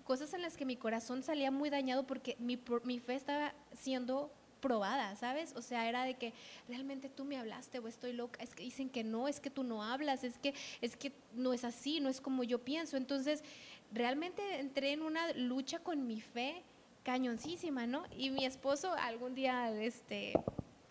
cosas 0.03 0.33
en 0.33 0.41
las 0.41 0.57
que 0.57 0.65
mi 0.65 0.75
corazón 0.75 1.23
salía 1.23 1.51
muy 1.51 1.69
dañado 1.69 2.07
porque 2.07 2.35
mi, 2.39 2.57
mi 2.83 2.99
fe 2.99 3.15
estaba 3.15 3.53
siendo 3.73 4.31
probada, 4.63 5.13
¿sabes? 5.17 5.53
O 5.57 5.61
sea, 5.61 5.89
era 5.89 6.05
de 6.05 6.13
que 6.13 6.33
realmente 6.69 7.09
tú 7.09 7.25
me 7.25 7.37
hablaste 7.37 7.79
o 7.79 7.87
estoy 7.89 8.13
loca, 8.13 8.41
es 8.41 8.55
que 8.55 8.63
dicen 8.63 8.89
que 8.89 9.03
no, 9.03 9.27
es 9.27 9.41
que 9.41 9.49
tú 9.49 9.63
no 9.63 9.83
hablas, 9.83 10.23
es 10.23 10.37
que 10.37 10.53
es 10.79 10.95
que 10.95 11.11
no 11.33 11.53
es 11.53 11.65
así, 11.65 11.99
no 11.99 12.07
es 12.07 12.21
como 12.21 12.45
yo 12.45 12.59
pienso. 12.59 12.95
Entonces, 12.95 13.43
realmente 13.91 14.59
entré 14.61 14.93
en 14.93 15.01
una 15.01 15.33
lucha 15.33 15.79
con 15.79 16.07
mi 16.07 16.21
fe 16.21 16.63
cañoncísima, 17.03 17.85
¿no? 17.87 18.05
Y 18.17 18.29
mi 18.29 18.45
esposo 18.45 18.93
algún 18.93 19.35
día 19.35 19.69
este 19.81 20.33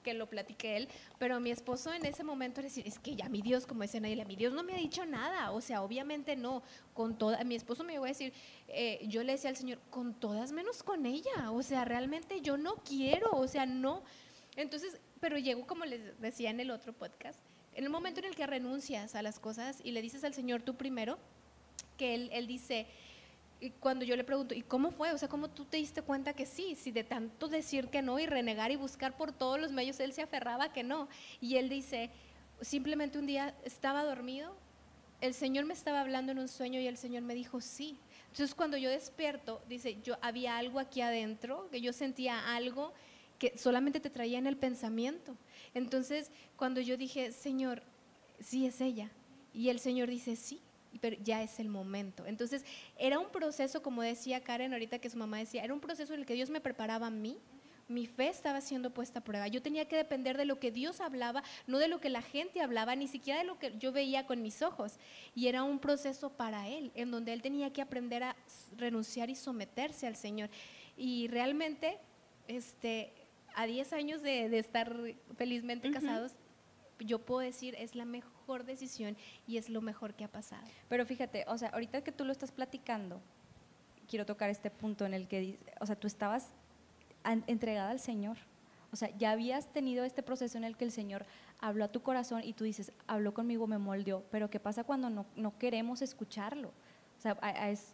que 0.02 0.14
lo 0.14 0.28
platiqué 0.28 0.76
él, 0.76 0.88
pero 1.18 1.40
mi 1.40 1.50
esposo 1.50 1.92
en 1.92 2.04
ese 2.04 2.24
momento 2.24 2.60
era 2.60 2.68
decir, 2.68 2.86
es 2.86 2.98
que 2.98 3.16
ya 3.16 3.28
mi 3.28 3.42
Dios, 3.42 3.66
como 3.66 3.82
decía 3.82 4.00
Nayela, 4.00 4.24
mi 4.24 4.36
Dios 4.36 4.52
no 4.52 4.62
me 4.62 4.74
ha 4.74 4.76
dicho 4.76 5.06
nada, 5.06 5.50
o 5.52 5.60
sea, 5.60 5.82
obviamente 5.82 6.36
no, 6.36 6.62
con 6.94 7.16
toda, 7.16 7.42
mi 7.44 7.54
esposo 7.54 7.84
me 7.84 7.94
iba 7.94 8.04
a 8.04 8.08
decir, 8.08 8.32
eh, 8.68 9.00
yo 9.08 9.22
le 9.22 9.32
decía 9.32 9.50
al 9.50 9.56
Señor, 9.56 9.78
con 9.90 10.14
todas 10.14 10.52
menos 10.52 10.82
con 10.82 11.06
ella, 11.06 11.50
o 11.50 11.62
sea, 11.62 11.84
realmente 11.84 12.40
yo 12.40 12.56
no 12.56 12.76
quiero, 12.76 13.30
o 13.30 13.48
sea, 13.48 13.66
no. 13.66 14.02
Entonces, 14.56 14.98
pero 15.20 15.38
llego, 15.38 15.66
como 15.66 15.84
les 15.84 16.20
decía 16.20 16.50
en 16.50 16.60
el 16.60 16.70
otro 16.70 16.92
podcast, 16.92 17.38
en 17.74 17.84
el 17.84 17.90
momento 17.90 18.20
en 18.20 18.26
el 18.26 18.36
que 18.36 18.46
renuncias 18.46 19.14
a 19.14 19.22
las 19.22 19.38
cosas 19.38 19.80
y 19.82 19.92
le 19.92 20.02
dices 20.02 20.24
al 20.24 20.34
Señor 20.34 20.62
tú 20.62 20.74
primero, 20.74 21.18
que 21.96 22.14
Él, 22.14 22.30
él 22.32 22.46
dice, 22.46 22.86
y 23.62 23.70
cuando 23.70 24.04
yo 24.04 24.16
le 24.16 24.24
pregunto, 24.24 24.54
¿y 24.54 24.62
cómo 24.62 24.90
fue? 24.90 25.12
O 25.12 25.18
sea, 25.18 25.28
¿cómo 25.28 25.48
tú 25.48 25.64
te 25.64 25.76
diste 25.76 26.02
cuenta 26.02 26.32
que 26.32 26.46
sí? 26.46 26.74
Si 26.74 26.90
de 26.90 27.04
tanto 27.04 27.46
decir 27.46 27.86
que 27.90 28.02
no 28.02 28.18
y 28.18 28.26
renegar 28.26 28.72
y 28.72 28.76
buscar 28.76 29.16
por 29.16 29.30
todos 29.30 29.60
los 29.60 29.70
medios, 29.70 30.00
él 30.00 30.12
se 30.12 30.20
aferraba 30.20 30.72
que 30.72 30.82
no. 30.82 31.08
Y 31.40 31.58
él 31.58 31.68
dice, 31.68 32.10
simplemente 32.60 33.20
un 33.20 33.26
día 33.26 33.54
estaba 33.64 34.02
dormido, 34.02 34.52
el 35.20 35.32
Señor 35.32 35.64
me 35.64 35.74
estaba 35.74 36.00
hablando 36.00 36.32
en 36.32 36.40
un 36.40 36.48
sueño 36.48 36.80
y 36.80 36.88
el 36.88 36.96
Señor 36.96 37.22
me 37.22 37.36
dijo, 37.36 37.60
sí. 37.60 37.96
Entonces 38.32 38.52
cuando 38.56 38.76
yo 38.78 38.90
despierto, 38.90 39.62
dice, 39.68 39.96
yo 40.02 40.18
había 40.22 40.58
algo 40.58 40.80
aquí 40.80 41.00
adentro, 41.00 41.68
que 41.70 41.80
yo 41.80 41.92
sentía 41.92 42.56
algo 42.56 42.92
que 43.38 43.56
solamente 43.56 44.00
te 44.00 44.10
traía 44.10 44.38
en 44.38 44.48
el 44.48 44.56
pensamiento. 44.56 45.36
Entonces 45.72 46.32
cuando 46.56 46.80
yo 46.80 46.96
dije, 46.96 47.30
Señor, 47.30 47.84
sí 48.40 48.66
es 48.66 48.80
ella. 48.80 49.12
Y 49.54 49.68
el 49.68 49.78
Señor 49.78 50.10
dice, 50.10 50.34
sí, 50.34 50.60
pero 51.00 51.16
ya 51.22 51.42
es 51.42 51.58
el 51.60 51.68
momento. 51.68 52.26
Entonces, 52.26 52.64
era 52.98 53.18
un 53.18 53.30
proceso, 53.30 53.82
como 53.82 54.02
decía 54.02 54.42
Karen 54.42 54.72
ahorita 54.72 54.98
que 54.98 55.10
su 55.10 55.16
mamá 55.16 55.38
decía, 55.38 55.62
era 55.64 55.74
un 55.74 55.80
proceso 55.80 56.14
en 56.14 56.20
el 56.20 56.26
que 56.26 56.34
Dios 56.34 56.50
me 56.50 56.60
preparaba 56.60 57.06
a 57.06 57.10
mí. 57.10 57.38
Mi 57.88 58.06
fe 58.06 58.28
estaba 58.28 58.60
siendo 58.60 58.94
puesta 58.94 59.18
a 59.18 59.24
prueba. 59.24 59.48
Yo 59.48 59.60
tenía 59.60 59.86
que 59.86 59.96
depender 59.96 60.36
de 60.36 60.44
lo 60.44 60.58
que 60.58 60.70
Dios 60.70 61.00
hablaba, 61.00 61.42
no 61.66 61.78
de 61.78 61.88
lo 61.88 62.00
que 62.00 62.08
la 62.08 62.22
gente 62.22 62.60
hablaba, 62.60 62.94
ni 62.96 63.08
siquiera 63.08 63.40
de 63.40 63.44
lo 63.44 63.58
que 63.58 63.76
yo 63.78 63.92
veía 63.92 64.26
con 64.26 64.40
mis 64.40 64.62
ojos. 64.62 64.98
Y 65.34 65.48
era 65.48 65.62
un 65.62 65.78
proceso 65.78 66.30
para 66.30 66.68
Él, 66.68 66.92
en 66.94 67.10
donde 67.10 67.32
Él 67.32 67.42
tenía 67.42 67.72
que 67.72 67.82
aprender 67.82 68.22
a 68.22 68.36
renunciar 68.76 69.30
y 69.30 69.34
someterse 69.34 70.06
al 70.06 70.16
Señor. 70.16 70.48
Y 70.96 71.28
realmente, 71.28 71.98
este, 72.48 73.12
a 73.54 73.66
10 73.66 73.92
años 73.92 74.22
de, 74.22 74.58
estar 74.58 74.96
felizmente 75.36 75.90
casados, 75.90 76.32
yo 76.98 77.18
puedo 77.18 77.40
decir 77.40 77.74
es 77.78 77.94
la 77.94 78.04
mejor 78.04 78.31
decisión 78.64 79.16
y 79.46 79.56
es 79.56 79.68
lo 79.68 79.80
mejor 79.80 80.14
que 80.14 80.24
ha 80.24 80.28
pasado. 80.28 80.62
Pero 80.88 81.06
fíjate, 81.06 81.44
o 81.48 81.56
sea, 81.58 81.68
ahorita 81.70 82.02
que 82.02 82.12
tú 82.12 82.24
lo 82.24 82.32
estás 82.32 82.52
platicando, 82.52 83.20
quiero 84.08 84.26
tocar 84.26 84.50
este 84.50 84.70
punto 84.70 85.06
en 85.06 85.14
el 85.14 85.28
que, 85.28 85.58
o 85.80 85.86
sea, 85.86 85.96
tú 85.96 86.06
estabas 86.06 86.48
entregada 87.46 87.90
al 87.90 88.00
Señor. 88.00 88.36
O 88.92 88.96
sea, 88.96 89.08
ya 89.16 89.30
habías 89.30 89.72
tenido 89.72 90.04
este 90.04 90.22
proceso 90.22 90.58
en 90.58 90.64
el 90.64 90.76
que 90.76 90.84
el 90.84 90.92
Señor 90.92 91.24
habló 91.60 91.84
a 91.84 91.88
tu 91.88 92.02
corazón 92.02 92.42
y 92.44 92.52
tú 92.52 92.64
dices, 92.64 92.92
habló 93.06 93.32
conmigo, 93.32 93.66
me 93.66 93.78
moldeó, 93.78 94.22
pero 94.30 94.50
¿qué 94.50 94.60
pasa 94.60 94.84
cuando 94.84 95.08
no, 95.08 95.24
no 95.34 95.56
queremos 95.58 96.02
escucharlo? 96.02 96.72
O 97.16 97.22
sea, 97.22 97.38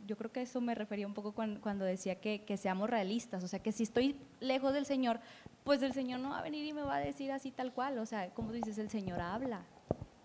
yo 0.06 0.16
creo 0.16 0.32
que 0.32 0.40
eso 0.40 0.58
me 0.62 0.74
refería 0.74 1.06
un 1.06 1.12
poco 1.12 1.32
cuando, 1.32 1.84
decía 1.84 2.18
que, 2.18 2.44
que, 2.44 2.56
seamos 2.56 2.88
realistas. 2.88 3.44
O 3.44 3.48
sea, 3.48 3.58
que 3.58 3.72
si 3.72 3.82
estoy 3.82 4.16
lejos 4.40 4.72
del 4.72 4.86
Señor, 4.86 5.20
pues 5.64 5.82
el 5.82 5.92
Señor 5.92 6.20
no 6.20 6.30
va 6.30 6.38
a 6.38 6.42
venir 6.42 6.64
y 6.64 6.72
me 6.72 6.80
va 6.80 6.96
a 6.96 7.00
decir 7.00 7.30
así 7.30 7.50
tal 7.50 7.74
cual. 7.74 7.98
O 7.98 8.06
sea, 8.06 8.30
como 8.30 8.52
dices, 8.52 8.78
el 8.78 8.88
Señor 8.88 9.20
habla. 9.20 9.66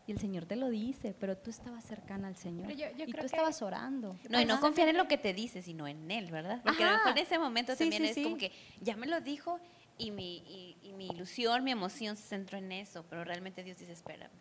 Y 0.06 0.12
el 0.12 0.20
Señor 0.20 0.46
te 0.46 0.56
lo 0.58 0.70
dice, 0.70 1.16
pero 1.18 1.38
tú 1.38 1.50
estabas 1.50 1.86
cercana 1.86 2.28
al 2.28 2.36
Señor. 2.36 2.70
y 2.72 3.14
tú 3.14 3.26
estabas 3.26 3.62
orando. 3.62 4.18
No, 4.30 4.42
y 4.42 4.46
no 4.46 4.60
confiar 4.60 4.90
en 4.90 4.98
lo 4.98 5.08
que 5.08 5.18
te 5.18 5.34
dice, 5.34 5.62
sino 5.62 5.88
en 5.88 6.12
Él, 6.12 6.30
¿verdad? 6.32 6.62
Porque 6.64 6.84
en 6.84 7.18
ese 7.18 7.40
momento 7.40 7.76
también 7.76 8.06
es 8.06 8.18
como 8.18 8.38
que 8.38 8.52
ya 8.82 8.96
me 8.98 9.08
lo 9.08 9.22
dijo 9.22 9.60
y 9.98 10.12
mi, 10.12 10.76
y 10.82 10.94
mi 10.94 11.08
ilusión, 11.08 11.64
mi 11.64 11.72
emoción 11.72 12.18
se 12.18 12.24
centró 12.24 12.58
en 12.58 12.72
eso, 12.72 13.06
pero 13.10 13.24
realmente 13.24 13.64
Dios 13.64 13.78
dice, 13.78 13.94
espérame, 13.94 14.32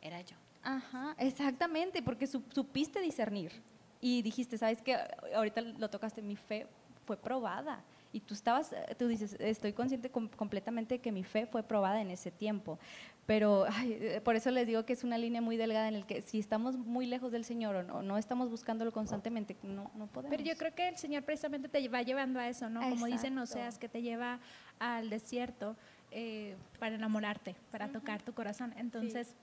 era 0.00 0.20
yo. 0.22 0.36
Ajá, 0.62 1.14
exactamente, 1.18 2.02
porque 2.02 2.26
supiste 2.26 3.00
discernir 3.00 3.52
y 4.00 4.22
dijiste, 4.22 4.58
¿sabes 4.58 4.82
qué? 4.82 4.96
Ahorita 5.34 5.60
lo 5.60 5.90
tocaste, 5.90 6.22
mi 6.22 6.36
fe 6.36 6.66
fue 7.04 7.16
probada. 7.16 7.84
Y 8.16 8.20
tú 8.20 8.32
estabas, 8.32 8.74
tú 8.98 9.08
dices, 9.08 9.36
estoy 9.40 9.74
consciente 9.74 10.10
completamente 10.10 11.00
que 11.00 11.12
mi 11.12 11.22
fe 11.22 11.44
fue 11.44 11.62
probada 11.62 12.00
en 12.00 12.10
ese 12.10 12.30
tiempo. 12.30 12.78
Pero 13.26 13.66
eh, 13.84 14.22
por 14.24 14.36
eso 14.36 14.50
les 14.50 14.66
digo 14.66 14.86
que 14.86 14.94
es 14.94 15.04
una 15.04 15.18
línea 15.18 15.42
muy 15.42 15.58
delgada 15.58 15.86
en 15.86 15.96
el 15.96 16.06
que 16.06 16.22
si 16.22 16.38
estamos 16.38 16.78
muy 16.78 17.04
lejos 17.04 17.30
del 17.30 17.44
Señor 17.44 17.76
o 17.76 17.82
no, 17.82 18.00
no 18.00 18.16
estamos 18.16 18.48
buscándolo 18.48 18.90
constantemente, 18.90 19.54
no, 19.62 19.90
no 19.96 20.06
podemos. 20.06 20.34
Pero 20.34 20.48
yo 20.48 20.56
creo 20.56 20.74
que 20.74 20.88
el 20.88 20.96
Señor 20.96 21.24
precisamente 21.24 21.68
te 21.68 21.86
va 21.88 22.00
llevando 22.00 22.40
a 22.40 22.48
eso, 22.48 22.70
¿no? 22.70 22.80
Como 22.88 23.04
dicen 23.04 23.36
Oseas, 23.36 23.78
que 23.78 23.90
te 23.90 24.00
lleva 24.00 24.40
al 24.78 25.10
desierto 25.10 25.76
eh, 26.10 26.56
para 26.78 26.94
enamorarte, 26.94 27.54
para 27.70 27.88
tocar 27.88 28.22
tu 28.22 28.32
corazón. 28.32 28.72
Entonces... 28.78 29.34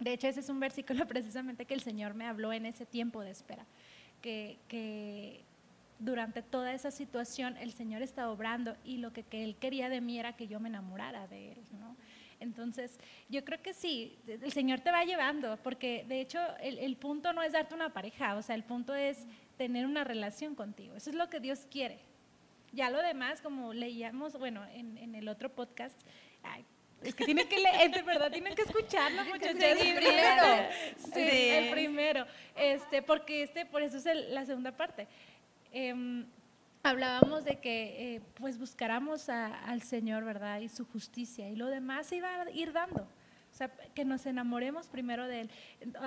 De 0.00 0.12
hecho, 0.12 0.26
ese 0.26 0.40
es 0.40 0.48
un 0.48 0.58
versículo 0.60 1.06
precisamente 1.08 1.64
que 1.64 1.72
el 1.72 1.80
Señor 1.80 2.12
me 2.12 2.26
habló 2.26 2.52
en 2.52 2.66
ese 2.66 2.84
tiempo 2.84 3.22
de 3.22 3.30
espera, 3.30 3.64
que, 4.20 5.44
durante 5.98 6.42
toda 6.42 6.72
esa 6.72 6.90
situación 6.90 7.56
el 7.56 7.72
Señor 7.72 8.02
estaba 8.02 8.30
obrando 8.30 8.76
y 8.84 8.98
lo 8.98 9.12
que, 9.12 9.24
Él 9.30 9.56
quería 9.56 9.88
de 9.88 10.00
mí 10.00 10.18
era 10.18 10.36
que 10.36 10.46
yo 10.46 10.60
me 10.60 10.68
enamorara 10.68 11.26
de 11.28 11.52
Él, 11.52 11.62
¿no? 11.78 11.96
Entonces, 12.40 12.98
yo 13.28 13.44
creo 13.44 13.62
que 13.62 13.72
sí, 13.72 14.18
el 14.26 14.52
Señor 14.52 14.80
te 14.80 14.90
va 14.90 15.04
llevando, 15.04 15.56
porque 15.62 16.04
de 16.08 16.20
hecho 16.20 16.40
el, 16.60 16.78
el, 16.78 16.96
punto 16.96 17.32
no 17.32 17.42
es 17.42 17.52
darte 17.52 17.74
una 17.74 17.94
pareja, 17.94 18.36
o 18.36 18.42
sea, 18.42 18.54
el 18.54 18.64
punto 18.64 18.94
es 18.94 19.26
tener 19.56 19.86
una 19.86 20.04
relación 20.04 20.54
contigo. 20.54 20.94
Eso 20.96 21.10
es 21.10 21.16
lo 21.16 21.30
que 21.30 21.40
Dios 21.40 21.66
quiere. 21.70 22.00
Ya 22.72 22.90
lo 22.90 23.00
demás, 23.00 23.40
como 23.40 23.72
leíamos, 23.72 24.36
bueno, 24.36 24.62
en, 24.74 24.98
en 24.98 25.14
el 25.14 25.28
otro 25.28 25.54
podcast, 25.54 25.96
es 27.04 27.14
que 27.14 27.24
tienen 27.24 27.46
que 27.48 27.58
leer, 27.58 27.90
de 27.94 28.02
verdad, 28.02 28.30
tienen 28.30 28.54
que 28.54 28.62
escucharlo, 28.62 29.24
muchachos. 29.32 29.60
Sí, 29.78 29.92
primero. 29.94 30.68
Sí, 31.12 31.50
el 31.50 31.70
primero. 31.70 32.26
Este, 32.56 33.02
porque 33.02 33.42
este, 33.42 33.66
por 33.66 33.82
eso 33.82 33.98
es 33.98 34.04
la 34.30 34.44
segunda 34.46 34.72
parte. 34.72 35.06
Em, 35.76 36.24
hablábamos 36.84 37.44
de 37.44 37.58
que 37.58 38.14
eh, 38.14 38.20
pues 38.34 38.58
buscáramos 38.58 39.28
al 39.28 39.82
Señor, 39.82 40.24
¿verdad? 40.24 40.60
Y 40.60 40.68
su 40.68 40.86
justicia. 40.86 41.48
Y 41.48 41.56
lo 41.56 41.66
demás 41.66 42.06
se 42.06 42.16
iba 42.16 42.42
a 42.42 42.50
ir 42.52 42.72
dando. 42.72 43.02
O 43.02 43.56
sea, 43.56 43.68
que 43.92 44.04
nos 44.04 44.24
enamoremos 44.26 44.86
primero 44.86 45.26
de 45.26 45.42
Él. 45.42 45.50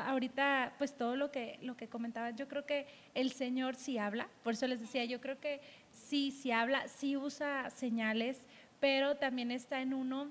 Ahorita, 0.06 0.74
pues 0.78 0.96
todo 0.96 1.18
lo 1.18 1.32
que, 1.32 1.60
lo 1.62 1.76
que 1.76 1.90
comentaban, 1.90 2.38
yo 2.38 2.48
creo 2.48 2.66
que 2.66 2.88
el 3.14 3.32
Señor 3.32 3.76
sí 3.76 3.98
habla. 3.98 4.30
Por 4.42 4.54
eso 4.54 4.68
les 4.68 4.80
decía, 4.80 5.04
yo 5.04 5.20
creo 5.20 5.38
que 5.42 5.60
sí, 5.92 6.32
sí 6.32 6.52
habla, 6.52 6.88
sí 6.88 7.18
usa 7.18 7.70
señales, 7.70 8.48
pero 8.80 9.18
también 9.18 9.52
está 9.52 9.82
en 9.82 9.94
uno 9.94 10.30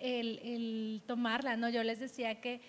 el, 0.00 0.38
el 0.42 1.02
tomarla, 1.06 1.56
¿no? 1.56 1.70
Yo 1.70 1.82
les 1.82 1.98
decía 1.98 2.42
que 2.42 2.60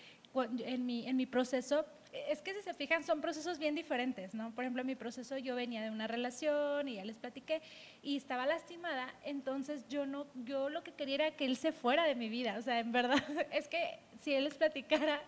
en 0.43 0.85
mi, 0.85 1.05
en 1.05 1.17
mi 1.17 1.25
proceso 1.25 1.85
es 2.29 2.41
que 2.41 2.53
si 2.53 2.61
se 2.61 2.73
fijan 2.73 3.03
son 3.03 3.21
procesos 3.21 3.59
bien 3.59 3.75
diferentes, 3.75 4.33
¿no? 4.33 4.51
Por 4.51 4.63
ejemplo, 4.63 4.81
en 4.81 4.87
mi 4.87 4.95
proceso 4.95 5.37
yo 5.37 5.55
venía 5.55 5.81
de 5.81 5.89
una 5.89 6.07
relación 6.07 6.87
y 6.87 6.95
ya 6.95 7.05
les 7.05 7.17
platiqué 7.17 7.61
y 8.01 8.17
estaba 8.17 8.45
lastimada, 8.45 9.13
entonces 9.23 9.87
yo 9.87 10.05
no, 10.05 10.27
yo 10.45 10.69
lo 10.69 10.83
que 10.83 10.93
quería 10.93 11.15
era 11.15 11.31
que 11.31 11.45
él 11.45 11.57
se 11.57 11.71
fuera 11.71 12.05
de 12.05 12.15
mi 12.15 12.29
vida, 12.29 12.57
o 12.57 12.61
sea, 12.61 12.79
en 12.79 12.91
verdad 12.91 13.23
es 13.51 13.67
que 13.67 13.99
si 14.21 14.33
él 14.33 14.45
les 14.45 14.55
platicara, 14.55 15.21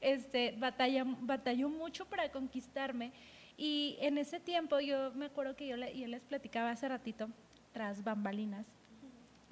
este, 0.00 0.54
batalla, 0.58 1.04
batalló 1.06 1.68
mucho 1.68 2.06
para 2.06 2.30
conquistarme 2.30 3.12
y 3.56 3.96
en 4.00 4.18
ese 4.18 4.40
tiempo 4.40 4.80
yo 4.80 5.12
me 5.12 5.26
acuerdo 5.26 5.54
que 5.54 5.66
yo, 5.66 5.76
le, 5.76 5.96
yo 5.98 6.06
les 6.06 6.22
platicaba 6.22 6.70
hace 6.70 6.88
ratito, 6.88 7.28
tras 7.72 8.02
bambalinas, 8.02 8.66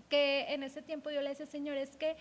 que 0.09 0.47
en 0.53 0.63
ese 0.63 0.83
tiempo 0.83 1.11
yo 1.11 1.21
le 1.21 1.31
decía, 1.31 1.47
Señor, 1.47 1.77
es 1.77 1.97
que 1.97 2.17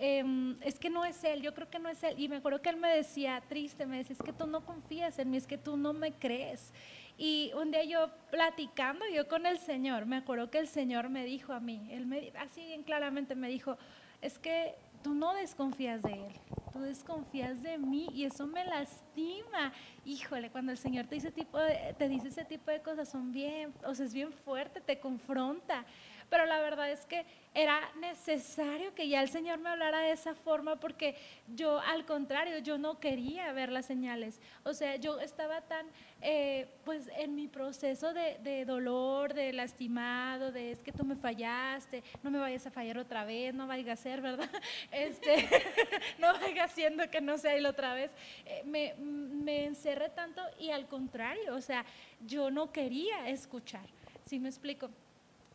Em, 0.00 0.56
es 0.62 0.78
que 0.78 0.90
no 0.90 1.04
es 1.04 1.22
él, 1.24 1.42
yo 1.42 1.52
creo 1.54 1.68
que 1.68 1.78
no 1.78 1.88
es 1.88 2.02
él. 2.02 2.14
Y 2.18 2.28
me 2.28 2.36
acuerdo 2.36 2.62
que 2.62 2.70
él 2.70 2.76
me 2.76 2.88
decía, 2.94 3.42
triste, 3.48 3.86
me 3.86 3.98
decía, 3.98 4.14
es 4.14 4.22
que 4.22 4.32
tú 4.32 4.46
no 4.46 4.64
confías 4.64 5.18
en 5.18 5.30
mí, 5.30 5.36
es 5.36 5.46
que 5.46 5.58
tú 5.58 5.76
no 5.76 5.92
me 5.92 6.12
crees. 6.12 6.72
Y 7.16 7.50
un 7.60 7.72
día 7.72 7.82
yo 7.82 8.10
platicando 8.30 9.04
yo 9.12 9.26
con 9.26 9.44
el 9.44 9.58
Señor, 9.58 10.06
me 10.06 10.16
acuerdo 10.16 10.50
que 10.50 10.58
el 10.58 10.68
Señor 10.68 11.08
me 11.08 11.24
dijo 11.24 11.52
a 11.52 11.58
mí, 11.58 11.88
él 11.90 12.06
me, 12.06 12.32
así 12.38 12.64
bien 12.64 12.84
claramente 12.84 13.34
me 13.34 13.48
dijo, 13.48 13.76
es 14.22 14.38
que 14.38 14.76
tú 15.02 15.14
no 15.14 15.34
desconfías 15.34 16.02
de 16.02 16.12
Él, 16.12 16.32
tú 16.72 16.80
desconfías 16.80 17.62
de 17.62 17.78
mí 17.78 18.08
y 18.12 18.24
eso 18.24 18.46
me 18.46 18.64
lastima. 18.64 19.72
Híjole, 20.04 20.50
cuando 20.50 20.72
el 20.72 20.78
Señor 20.78 21.06
te 21.06 21.16
dice, 21.16 21.30
tipo 21.30 21.58
te 21.98 22.08
dice 22.08 22.28
ese 22.28 22.44
tipo 22.44 22.70
de 22.70 22.82
cosas, 22.82 23.08
son 23.08 23.32
bien, 23.32 23.72
o 23.84 23.94
sea, 23.94 24.06
es 24.06 24.14
bien 24.14 24.32
fuerte, 24.32 24.80
te 24.80 24.98
confronta. 24.98 25.84
Pero 26.30 26.44
la 26.46 26.60
verdad 26.60 26.90
es 26.90 27.04
que 27.06 27.24
era 27.54 27.80
necesario 28.00 28.94
que 28.94 29.08
ya 29.08 29.22
el 29.22 29.30
Señor 29.30 29.58
me 29.58 29.70
hablara 29.70 30.00
de 30.00 30.12
esa 30.12 30.34
forma 30.34 30.76
porque 30.76 31.16
yo, 31.56 31.80
al 31.80 32.04
contrario, 32.04 32.58
yo 32.58 32.78
no 32.78 33.00
quería 33.00 33.52
ver 33.52 33.72
las 33.72 33.86
señales. 33.86 34.40
O 34.64 34.74
sea, 34.74 34.96
yo 34.96 35.18
estaba 35.20 35.62
tan, 35.62 35.86
eh, 36.20 36.68
pues, 36.84 37.08
en 37.16 37.34
mi 37.34 37.48
proceso 37.48 38.12
de, 38.12 38.64
dolor, 38.64 39.32
de 39.34 39.52
lastimado, 39.52 40.52
de 40.52 40.72
es 40.72 40.82
que 40.82 40.92
tú 40.92 41.04
me 41.04 41.16
fallaste, 41.16 42.02
no 42.22 42.30
me 42.30 42.38
vayas 42.38 42.66
a 42.66 42.70
fallar 42.70 42.98
otra 42.98 43.24
vez, 43.24 43.54
no 43.54 43.66
vaya 43.66 43.92
a 43.92 43.96
ser, 43.96 44.20
¿verdad? 44.20 44.48
Este, 44.92 45.48
no 46.18 46.32
vaya 46.34 46.68
siendo 46.68 47.08
que 47.10 47.20
no 47.20 47.38
sea 47.38 47.54
él 47.54 47.66
otra 47.66 47.94
vez. 47.94 48.12
Eh, 48.44 48.62
me, 48.64 48.94
me 48.94 49.64
encerré 49.64 50.10
tanto 50.10 50.42
y 50.58 50.70
al 50.70 50.86
contrario, 50.86 51.54
o 51.54 51.60
sea, 51.60 51.84
yo 52.20 52.50
no 52.50 52.70
quería 52.70 53.28
escuchar. 53.28 53.86
¿Sí 54.26 54.38
me 54.38 54.48
explico? 54.48 54.90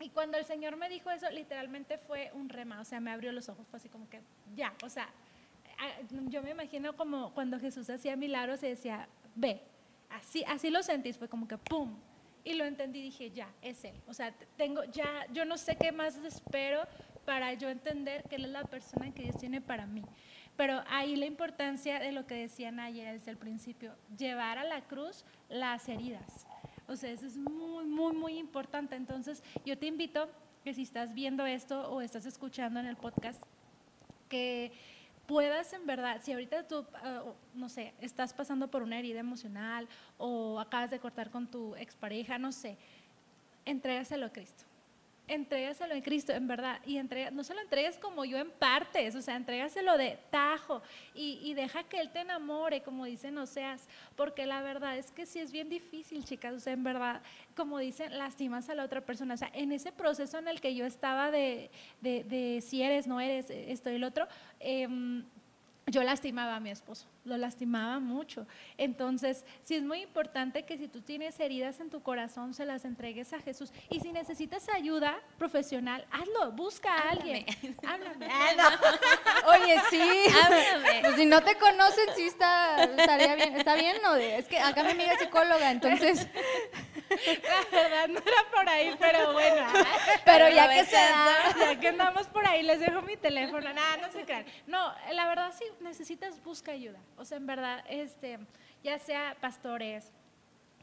Y 0.03 0.09
cuando 0.09 0.37
el 0.37 0.43
Señor 0.43 0.75
me 0.75 0.89
dijo 0.89 1.09
eso, 1.09 1.29
literalmente 1.29 1.97
fue 1.97 2.29
un 2.33 2.49
rema, 2.49 2.81
o 2.81 2.83
sea, 2.83 2.99
me 2.99 3.09
abrió 3.09 3.31
los 3.31 3.47
ojos, 3.47 3.65
fue 3.69 3.77
así 3.77 3.87
como 3.87 4.09
que, 4.09 4.21
ya, 4.53 4.73
o 4.83 4.89
sea, 4.89 5.07
yo 6.27 6.43
me 6.43 6.51
imagino 6.51 6.95
como 6.97 7.33
cuando 7.33 7.57
Jesús 7.57 7.89
hacía 7.89 8.17
milagros 8.17 8.61
y 8.63 8.67
decía, 8.67 9.07
ve, 9.33 9.61
así, 10.09 10.43
así 10.45 10.69
lo 10.69 10.83
sentís, 10.83 11.17
fue 11.17 11.29
como 11.29 11.47
que, 11.47 11.57
¡pum! 11.57 11.97
Y 12.43 12.55
lo 12.55 12.65
entendí, 12.65 13.01
dije, 13.01 13.31
ya, 13.31 13.49
es 13.61 13.85
Él. 13.85 13.95
O 14.05 14.13
sea, 14.13 14.33
tengo, 14.57 14.83
ya, 14.83 15.25
yo 15.31 15.45
no 15.45 15.57
sé 15.57 15.77
qué 15.77 15.93
más 15.93 16.17
espero 16.17 16.85
para 17.23 17.53
yo 17.53 17.69
entender 17.69 18.23
que 18.23 18.35
Él 18.35 18.43
es 18.43 18.51
la 18.51 18.65
persona 18.65 19.13
que 19.13 19.23
Dios 19.23 19.37
tiene 19.37 19.61
para 19.61 19.85
mí. 19.85 20.03
Pero 20.57 20.83
ahí 20.89 21.15
la 21.15 21.25
importancia 21.25 21.99
de 21.99 22.11
lo 22.11 22.27
que 22.27 22.35
decían 22.35 22.81
ayer 22.81 23.13
desde 23.17 23.31
el 23.31 23.37
principio, 23.37 23.95
llevar 24.17 24.57
a 24.57 24.65
la 24.65 24.81
cruz 24.81 25.23
las 25.47 25.87
heridas. 25.87 26.45
O 26.87 26.95
sea, 26.95 27.11
eso 27.11 27.25
es 27.25 27.37
muy, 27.37 27.85
muy, 27.85 28.13
muy 28.13 28.37
importante. 28.37 28.95
Entonces, 28.95 29.43
yo 29.65 29.77
te 29.77 29.87
invito 29.87 30.29
que 30.63 30.73
si 30.73 30.83
estás 30.83 31.13
viendo 31.13 31.45
esto 31.45 31.89
o 31.89 32.01
estás 32.01 32.25
escuchando 32.25 32.79
en 32.79 32.85
el 32.85 32.95
podcast, 32.95 33.41
que 34.29 34.71
puedas 35.27 35.73
en 35.73 35.85
verdad, 35.85 36.21
si 36.21 36.33
ahorita 36.33 36.67
tú, 36.67 36.85
ah, 36.95 37.23
no 37.53 37.69
sé, 37.69 37.93
estás 38.01 38.33
pasando 38.33 38.69
por 38.69 38.83
una 38.83 38.99
herida 38.99 39.19
emocional 39.19 39.87
o 40.17 40.59
acabas 40.59 40.89
de 40.89 40.99
cortar 40.99 41.29
con 41.29 41.47
tu 41.47 41.75
expareja, 41.75 42.37
no 42.37 42.51
sé, 42.51 42.77
entrégaselo 43.65 44.25
a 44.25 44.29
Cristo 44.29 44.65
entrégaselo 45.33 45.93
en 45.93 46.01
Cristo, 46.01 46.31
en 46.31 46.47
verdad, 46.47 46.79
y 46.85 46.97
entrega, 46.97 47.31
no 47.31 47.43
se 47.43 47.53
lo 47.53 47.61
entregues 47.61 47.97
como 47.97 48.25
yo 48.25 48.37
en 48.37 48.51
partes, 48.51 49.15
o 49.15 49.21
sea, 49.21 49.35
entrégaselo 49.35 49.97
de 49.97 50.17
tajo 50.29 50.81
y, 51.13 51.53
deja 51.53 51.83
que 51.83 51.99
Él 51.99 52.09
te 52.11 52.19
enamore, 52.19 52.81
como 52.81 53.05
dicen 53.05 53.37
Oseas, 53.37 53.87
porque 54.15 54.45
la 54.45 54.61
verdad 54.61 54.97
es 54.97 55.11
que 55.11 55.25
sí 55.25 55.39
es 55.39 55.51
bien 55.51 55.69
difícil, 55.69 56.23
chicas, 56.25 56.53
o 56.53 56.59
sea, 56.59 56.73
en 56.73 56.83
verdad, 56.83 57.21
como 57.55 57.77
dicen, 57.79 58.17
lastimas 58.17 58.69
a 58.69 58.75
la 58.75 58.83
otra 58.83 59.01
persona, 59.01 59.35
o 59.35 59.37
sea, 59.37 59.51
en 59.53 59.71
ese 59.71 59.91
proceso 59.91 60.37
en 60.37 60.47
el 60.47 60.61
que 60.61 60.75
yo 60.75 60.85
estaba 60.85 61.31
de, 61.31 61.69
de, 62.01 62.63
si 62.65 62.81
eres, 62.81 63.07
no 63.07 63.19
eres, 63.19 63.49
esto 63.49 63.91
y 63.91 63.95
el 63.95 64.03
otro, 64.03 64.27
eh, 64.59 64.87
yo 65.87 66.03
lastimaba 66.03 66.55
a 66.55 66.59
mi 66.59 66.69
esposo, 66.69 67.07
lo 67.25 67.37
lastimaba 67.37 67.99
mucho. 67.99 68.45
Entonces, 68.77 69.45
sí 69.61 69.75
es 69.75 69.83
muy 69.83 70.01
importante 70.01 70.63
que 70.63 70.77
si 70.77 70.87
tú 70.87 71.01
tienes 71.01 71.39
heridas 71.39 71.79
en 71.79 71.89
tu 71.89 72.01
corazón, 72.01 72.53
se 72.53 72.65
las 72.65 72.85
entregues 72.85 73.33
a 73.33 73.39
Jesús. 73.39 73.71
Y 73.89 73.99
si 73.99 74.11
necesitas 74.11 74.67
ayuda 74.69 75.19
profesional, 75.37 76.05
hazlo, 76.11 76.51
busca 76.51 76.93
a 76.93 77.09
alguien. 77.11 77.45
Háblame. 77.87 78.27
Ah, 78.29 78.79
Oye, 79.47 79.75
sí. 79.89 80.01
Háblame. 80.43 81.01
Pues 81.01 81.15
si 81.15 81.25
no 81.25 81.41
te 81.41 81.57
conocen, 81.57 82.05
sí 82.15 82.23
está, 82.23 82.83
estaría 82.83 83.35
bien. 83.35 83.55
¿Está 83.55 83.75
bien? 83.75 83.97
No, 84.03 84.15
es 84.15 84.47
que 84.47 84.59
acá 84.59 84.83
mi 84.83 84.91
amiga 84.91 85.13
es 85.13 85.19
psicóloga, 85.19 85.71
entonces... 85.71 86.27
La 87.71 87.79
verdad 87.79 88.07
no 88.07 88.19
era 88.19 88.49
por 88.51 88.67
ahí, 88.67 88.95
pero 88.99 89.33
bueno. 89.33 89.67
Pero 90.25 90.49
ya 90.49 90.69
que 90.69 90.85
se 90.85 90.95
da. 90.95 91.55
Ya 91.59 91.79
que 91.79 91.87
andamos 91.89 92.27
por 92.27 92.45
ahí, 92.45 92.63
les 92.63 92.79
dejo 92.79 93.01
mi 93.01 93.17
teléfono. 93.17 93.73
Nada, 93.73 93.97
no 93.97 94.11
se 94.11 94.23
crean. 94.23 94.45
No, 94.67 94.93
la 95.11 95.27
verdad 95.27 95.53
sí 95.57 95.65
necesitas 95.81 96.41
busca 96.43 96.71
ayuda. 96.71 96.99
O 97.17 97.25
sea, 97.25 97.37
en 97.37 97.45
verdad, 97.45 97.83
este, 97.89 98.39
ya 98.83 98.99
sea 98.99 99.37
pastores, 99.39 100.11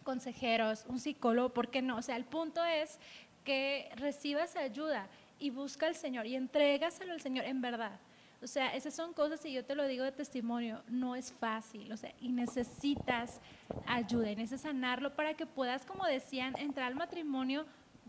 consejeros, 0.03 0.85
un 0.89 0.99
psicólogo, 0.99 1.51
¿por 1.51 1.70
qué 1.70 1.83
no? 1.83 1.97
O 1.97 2.03
sea, 2.03 2.16
el 2.16 2.24
punto 2.24 2.64
es 2.64 2.99
que 3.45 3.91
recibas 3.97 4.57
ayuda 4.57 5.09
y 5.39 5.51
busca 5.51 5.87
al 5.87 5.95
Señor 5.95 6.26
y 6.26 6.37
entrégaselo 6.37 7.12
al 7.12 7.20
Señor 7.20 7.45
en 7.45 7.61
verdad. 7.61 7.99
O 8.43 8.47
sea, 8.47 8.74
esas 8.74 8.95
son 8.95 9.12
cosas, 9.12 9.45
y 9.45 9.53
yo 9.53 9.64
te 9.64 9.74
lo 9.74 9.87
digo 9.87 10.03
de 10.03 10.12
testimonio, 10.12 10.83
no 10.89 11.14
es 11.14 11.31
fácil, 11.31 11.93
o 11.93 11.97
sea, 11.97 12.11
y 12.20 12.31
necesitas 12.31 13.39
ayuda, 13.87 14.31
y 14.31 14.37
necesitas 14.37 14.62
sanarlo 14.62 15.14
para 15.14 15.35
que 15.35 15.45
puedas, 15.45 15.85
como 15.85 16.07
decían, 16.07 16.55
entrar 16.59 16.87
al 16.87 16.95
matrimonio 16.95 17.66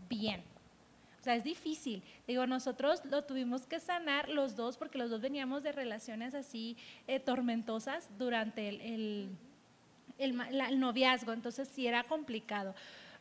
bien. 0.08 0.42
O 1.22 1.24
sea, 1.24 1.36
es 1.36 1.44
difícil. 1.44 2.02
Digo, 2.26 2.48
nosotros 2.48 3.00
lo 3.04 3.22
tuvimos 3.22 3.64
que 3.64 3.78
sanar 3.78 4.28
los 4.28 4.56
dos 4.56 4.76
porque 4.76 4.98
los 4.98 5.08
dos 5.08 5.20
veníamos 5.20 5.62
de 5.62 5.70
relaciones 5.70 6.34
así 6.34 6.76
eh, 7.06 7.20
tormentosas 7.20 8.10
durante 8.18 8.68
el, 8.68 9.28
el, 10.18 10.80
noviazgo, 10.80 11.32
entonces 11.32 11.68
sí 11.68 11.86
era 11.86 12.02
complicado. 12.02 12.74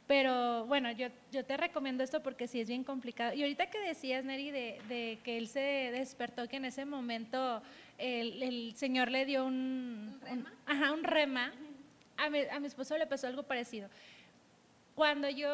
Pero 0.07 0.65
bueno, 0.65 0.91
yo, 0.91 1.09
yo 1.31 1.45
te 1.45 1.55
recomiendo 1.57 2.03
esto 2.03 2.23
porque 2.23 2.47
sí 2.47 2.59
es 2.59 2.67
bien 2.67 2.83
complicado. 2.83 3.35
Y 3.35 3.43
ahorita 3.43 3.67
que 3.67 3.79
decías, 3.81 4.25
Neri, 4.25 4.49
de, 4.49 4.81
de 4.89 5.19
que 5.23 5.37
él 5.37 5.47
se 5.47 5.59
despertó, 5.59 6.47
que 6.47 6.55
en 6.57 6.65
ese 6.65 6.85
momento 6.85 7.61
el, 7.99 8.41
el 8.41 8.73
Señor 8.77 9.11
le 9.11 9.27
dio 9.27 9.45
un, 9.45 10.19
¿Un 10.27 10.43
rema, 10.43 10.53
ajá, 10.65 10.91
un 10.91 11.03
rema. 11.03 11.53
A 12.17 12.31
mi, 12.31 12.39
a 12.51 12.59
mi 12.59 12.65
esposo 12.65 12.97
le 12.97 13.05
pasó 13.05 13.27
algo 13.27 13.43
parecido 13.43 13.89
cuando 14.95 15.29
yo 15.29 15.49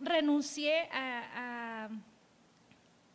renuncié 0.00 0.88
a, 0.92 1.88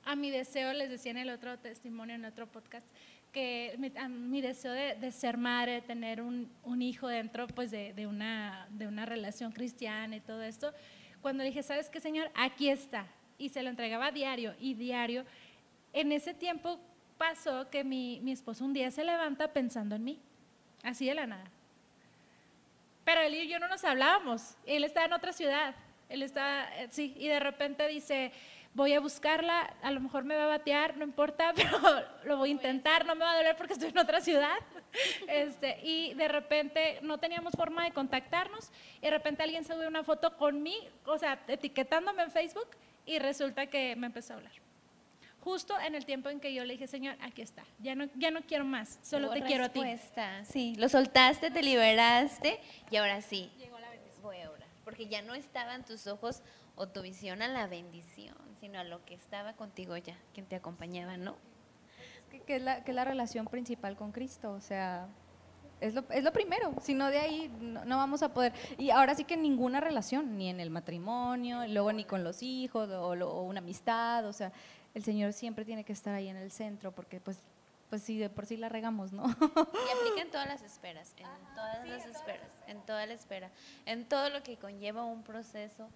a, 0.06 0.16
mi 0.16 0.30
deseo, 0.30 0.74
les 0.74 0.90
decía 0.90 1.12
en 1.12 1.18
el 1.18 1.30
otro 1.30 1.58
testimonio, 1.60 2.16
en 2.16 2.26
otro 2.26 2.48
podcast, 2.48 2.86
que 3.32 3.76
mi, 4.08 4.42
deseo 4.42 4.72
de, 4.72 5.12
ser 5.12 5.38
madre, 5.38 5.82
tener 5.82 6.22
un, 6.22 6.50
un 6.64 6.82
hijo 6.82 7.08
dentro 7.08 7.48
pues 7.48 7.72
de, 7.72 7.94
de, 7.94 8.08
una, 8.08 8.68
de 8.70 8.88
una 8.88 9.06
relación 9.06 9.52
cristiana 9.52 10.16
y 10.16 10.22
todo 10.22 10.42
esto, 10.44 10.74
cuando 11.22 11.44
dije, 11.44 11.64
¿sabes 11.64 11.90
qué, 11.90 12.00
Señor? 12.00 12.30
Aquí 12.36 12.70
está. 12.70 13.08
Y 13.38 13.50
se 13.50 13.62
lo 13.62 13.70
entregaba 13.70 14.12
diario 14.12 14.56
y 14.60 14.76
diario. 14.76 15.26
En 15.92 16.12
ese 16.12 16.34
tiempo 16.34 16.80
pasó 17.18 17.70
que 17.70 17.84
mi, 17.84 18.20
mi 18.22 18.32
esposo 18.32 18.64
un 18.64 18.74
día 18.74 18.92
se 18.92 19.04
levanta 19.04 19.52
pensando 19.52 19.96
en 19.96 20.04
mí, 20.04 20.20
así 20.84 21.06
de 21.08 21.16
la 21.16 21.28
nada. 21.28 21.55
Pero 23.06 23.22
él 23.22 23.36
y 23.36 23.48
yo 23.48 23.60
no 23.60 23.68
nos 23.68 23.84
hablábamos. 23.86 24.58
Él 24.66 24.84
estaba 24.84 25.06
en 25.06 25.14
otra 25.14 25.32
ciudad. 25.32 25.76
Él 26.10 26.24
está, 26.24 26.82
eh, 26.82 26.88
sí, 26.92 27.16
y 27.18 27.28
de 27.28 27.40
repente 27.40 27.88
dice, 27.88 28.32
voy 28.74 28.94
a 28.94 29.00
buscarla, 29.00 29.74
a 29.82 29.92
lo 29.92 30.02
mejor 30.02 30.24
me 30.24 30.36
va 30.36 30.44
a 30.44 30.48
batear, 30.48 30.98
no 30.98 31.04
importa, 31.04 31.54
pero 31.56 31.80
lo 32.26 32.38
voy 32.38 32.50
a 32.50 32.52
intentar, 32.52 33.06
no 33.06 33.16
me 33.16 33.24
va 33.24 33.32
a 33.32 33.38
doler 33.38 33.56
porque 33.56 33.74
estoy 33.74 33.90
en 33.90 33.98
otra 33.98 34.20
ciudad. 34.20 34.58
Este, 35.28 35.78
y 35.84 36.14
de 36.14 36.30
repente 36.30 37.00
no 37.02 37.18
teníamos 37.18 37.52
forma 37.52 37.84
de 37.84 37.92
contactarnos, 37.92 38.72
y 39.00 39.02
de 39.02 39.12
repente 39.12 39.44
alguien 39.44 39.66
sube 39.66 39.88
una 39.88 40.06
foto 40.06 40.38
con 40.38 40.64
mí, 40.64 40.78
o 41.04 41.18
sea, 41.18 41.38
etiquetándome 41.50 42.24
en 42.24 42.32
Facebook, 42.32 42.68
y 43.06 43.20
resulta 43.20 43.68
que 43.68 43.98
me 43.98 44.08
empezó 44.08 44.32
a 44.32 44.38
hablar 44.38 44.65
justo 45.46 45.80
en 45.80 45.96
el 45.96 46.06
tiempo 46.06 46.28
en 46.30 46.42
que 46.42 46.54
yo 46.54 46.66
le 46.66 46.74
dije, 46.74 46.88
Señor, 46.88 47.16
aquí 47.22 47.42
está, 47.42 47.64
ya 47.80 47.96
no, 47.96 48.06
ya 48.16 48.32
no 48.32 48.42
quiero 48.42 48.66
más, 48.66 49.00
solo 49.02 49.30
te 49.30 49.42
quiero 49.48 49.64
a 49.66 49.70
ti. 49.70 49.80
Sí, 50.50 50.76
lo 50.76 50.90
soltaste, 50.90 51.52
te 51.52 51.62
liberaste 51.64 52.60
y 52.92 52.98
ahora 52.98 53.22
sí. 53.22 53.50
Llegó 53.58 53.80
la 53.80 53.90
bendición. 53.90 54.22
Voy 54.24 54.38
a 54.42 54.50
orar, 54.52 54.68
porque 54.84 55.08
ya 55.08 55.22
no 55.22 55.36
estaba 55.36 55.76
en 55.76 55.86
tus 55.86 56.08
ojos 56.08 56.42
o 56.76 56.88
tu 56.88 57.02
visión 57.04 57.42
a 57.42 57.48
la 57.48 57.68
bendición, 57.68 58.36
sino 58.60 58.80
a 58.80 58.84
lo 58.84 59.06
que 59.06 59.14
estaba 59.14 59.54
contigo 59.54 59.96
ya, 59.96 60.18
quien 60.34 60.46
te 60.48 60.56
acompañaba, 60.58 61.16
¿no? 61.16 61.36
que, 62.32 62.42
que 62.42 62.56
es 62.58 62.62
la, 62.64 62.84
que 62.84 62.92
es 62.92 62.96
la 62.96 63.06
relación 63.06 63.46
principal 63.46 63.96
con 63.96 64.12
Cristo, 64.12 64.52
o 64.52 64.60
sea, 64.60 65.08
es 65.80 65.94
lo, 65.94 66.04
es 66.10 66.24
lo 66.24 66.34
primero, 66.34 66.74
si 66.82 66.94
no 66.96 67.10
de 67.10 67.20
ahí 67.20 67.52
no, 67.62 67.86
no 67.86 67.98
vamos 67.98 68.24
a 68.24 68.34
poder. 68.34 68.52
Y 68.80 68.90
ahora 68.90 69.14
sí 69.14 69.24
que 69.26 69.38
ninguna 69.38 69.80
relación, 69.80 70.38
ni 70.38 70.50
en 70.50 70.60
el 70.60 70.70
matrimonio, 70.72 71.68
luego 71.68 71.94
ni 71.94 72.04
con 72.04 72.24
los 72.24 72.42
hijos 72.42 72.90
o, 72.90 73.16
lo- 73.16 73.30
o 73.30 73.44
una 73.44 73.60
amistad, 73.60 74.26
o 74.26 74.34
sea, 74.34 74.52
el 74.96 75.04
Señor 75.04 75.34
siempre 75.34 75.64
tiene 75.66 75.84
que 75.84 75.94
estar 75.94 76.16
ahí 76.16 76.28
en 76.30 76.38
el 76.38 76.50
centro 76.52 76.92
porque 76.92 77.20
pues, 77.20 77.38
pues 77.90 78.02
sí, 78.02 78.18
de 78.18 78.30
por 78.30 78.48
sí 78.48 78.58
la 78.58 78.68
regamos, 78.70 79.12
¿no? 79.12 79.26
Y 79.28 79.30
aplica 79.30 80.22
en 80.22 80.32
todas 80.32 80.48
las 80.48 80.64
esferas, 80.64 81.14
en 81.18 81.28
todas 81.56 81.88
las 81.88 82.06
esferas, 82.08 82.48
en 82.68 82.82
toda 82.82 83.06
la 83.06 83.14
espera, 83.14 83.52
en 83.86 84.06
todo 84.06 84.30
lo 84.32 84.42
que 84.42 84.58
conlleva 84.58 85.04
un 85.06 85.22
proceso, 85.24 85.88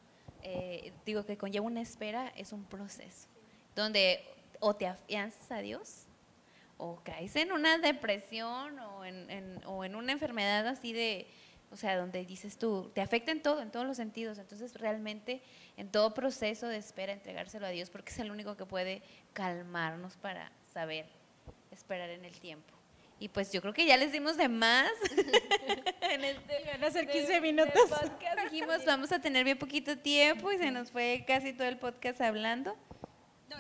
eh, 0.44 0.94
digo 1.06 1.26
que 1.26 1.38
conlleva 1.38 1.66
una 1.66 1.82
espera, 1.82 2.32
es 2.36 2.54
un 2.54 2.64
proceso, 2.66 3.28
donde 3.76 4.24
o 4.60 4.76
te 4.76 4.86
afianzas 4.88 5.50
a 5.52 5.58
Dios, 5.60 6.04
o 6.78 7.00
caes 7.04 7.36
en 7.36 7.52
una 7.52 7.78
depresión, 7.78 8.78
o 8.80 9.04
en, 9.04 9.30
en- 9.30 9.62
o 9.66 9.84
en 9.84 9.96
una 9.96 10.12
enfermedad 10.14 10.68
así 10.68 10.94
de, 10.94 11.28
o 11.72 11.76
sea, 11.78 11.98
donde 11.98 12.26
dices 12.26 12.58
tú, 12.58 12.92
te 12.94 13.02
afecta 13.02 13.32
en 13.32 13.42
todo, 13.42 13.62
en 13.62 13.72
todos 13.72 13.86
los 13.86 13.98
sentidos, 13.98 14.38
entonces 14.40 14.74
realmente 14.76 15.42
en 15.78 15.90
todo 15.92 16.14
proceso 16.14 16.68
de 16.68 16.78
espera 16.78 17.14
entregárselo 17.14 17.66
a 17.66 17.70
Dios, 17.70 17.90
porque 17.90 18.12
es 18.12 18.20
el 18.20 18.32
único 18.32 18.58
que 18.58 18.66
puede 18.66 19.02
calmarnos 19.34 20.18
para 20.18 20.52
saber 20.74 21.06
esperar 21.72 22.10
en 22.10 22.26
el 22.26 22.40
tiempo. 22.40 22.74
Y 23.22 23.28
pues 23.28 23.52
yo 23.52 23.62
creo 23.62 23.74
que 23.74 23.86
ya 23.86 23.98
les 23.98 24.12
dimos 24.14 24.38
de 24.38 24.48
más. 24.48 24.90
en 26.02 26.24
este 26.24 26.64
Van 26.72 26.84
a 26.86 26.90
ser 26.92 27.06
del- 27.06 27.16
15 27.16 27.34
del 27.34 27.42
minutos. 27.42 27.74
podcast. 27.90 28.40
Dijimos, 28.50 28.86
vamos 28.86 29.12
a 29.12 29.20
tener 29.20 29.44
bien 29.44 29.60
poquito 29.60 29.98
tiempo 29.98 30.52
y 30.52 30.58
se 30.58 30.72
nos 30.72 30.90
fue 30.92 31.26
casi 31.28 31.52
todo 31.54 31.68
el 31.68 31.78
podcast 31.78 32.22
hablando. 32.22 32.78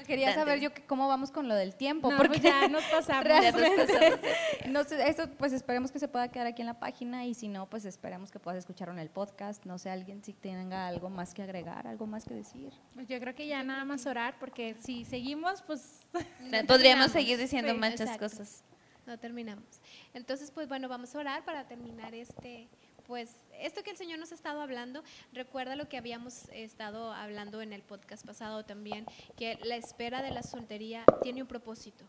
Quería 0.06 0.28
Dante. 0.28 0.42
saber 0.42 0.60
yo 0.60 0.74
que 0.74 0.86
cómo 0.86 1.08
vamos 1.08 1.32
con 1.32 1.48
lo 1.48 1.56
del 1.56 1.76
tiempo, 1.76 2.10
No, 2.12 2.18
porque 2.18 2.40
pues 2.40 2.44
ya 2.44 2.68
nos 2.68 2.84
pasamos. 2.86 3.26
Ya 3.26 3.52
nos 3.52 3.54
realmente, 3.62 3.94
pasamos. 3.94 4.20
no 4.70 4.84
sé, 4.84 5.10
esto 5.10 5.30
pues 5.38 5.54
esperemos 5.54 5.92
que 5.92 6.00
se 6.00 6.08
pueda 6.08 6.30
quedar 6.32 6.48
aquí 6.48 6.62
en 6.62 6.68
la 6.68 6.80
página 6.80 7.26
y 7.26 7.34
si 7.34 7.48
no, 7.48 7.70
pues 7.70 7.86
esperamos 7.86 8.32
que 8.32 8.40
puedas 8.40 8.58
escuchar 8.60 8.90
en 8.90 9.00
el 9.00 9.10
podcast, 9.10 9.66
no 9.66 9.78
sé, 9.78 9.90
alguien 9.90 10.24
si 10.24 10.34
tenga 10.34 10.88
algo 10.88 11.10
más 11.10 11.34
que 11.34 11.44
agregar, 11.44 11.88
algo 11.88 12.08
más 12.08 12.26
que 12.26 12.34
decir. 12.34 12.74
Pues 12.94 13.08
yo 13.08 13.20
creo 13.20 13.36
que 13.36 13.48
ya 13.48 13.64
nada 13.64 13.86
más 13.86 14.06
orar, 14.06 14.36
porque 14.40 14.76
si 14.82 15.06
seguimos, 15.06 15.62
pues 15.62 16.00
Podríamos 16.68 17.12
seguir 17.12 17.38
diciendo 17.38 17.72
Sí, 17.74 17.78
muchas 17.78 18.02
exacto. 18.02 18.20
cosas. 18.30 18.64
No 19.06 19.18
terminamos. 19.18 19.66
Entonces, 20.14 20.52
pues 20.52 20.68
bueno, 20.68 20.88
vamos 20.88 21.16
a 21.16 21.20
orar 21.20 21.44
para 21.46 21.68
terminar 21.68 22.14
este, 22.14 22.68
pues 23.10 23.38
esto 23.60 23.82
que 23.82 23.90
el 23.90 23.98
Señor 23.98 24.20
nos 24.20 24.32
ha 24.32 24.36
estado 24.36 24.62
hablando. 24.62 25.04
Recuerda 25.34 25.76
lo 25.76 25.90
que 25.90 25.98
habíamos 25.98 26.48
estado 26.50 27.12
hablando 27.12 27.60
en 27.64 27.74
el 27.74 27.82
podcast 27.82 28.24
pasado 28.24 28.64
también, 28.64 29.04
que 29.36 29.58
la 29.64 29.78
espera 29.78 30.22
de 30.22 30.30
la 30.30 30.44
soltería 30.44 31.04
tiene 31.24 31.42
un 31.42 31.48
propósito. 31.48 32.06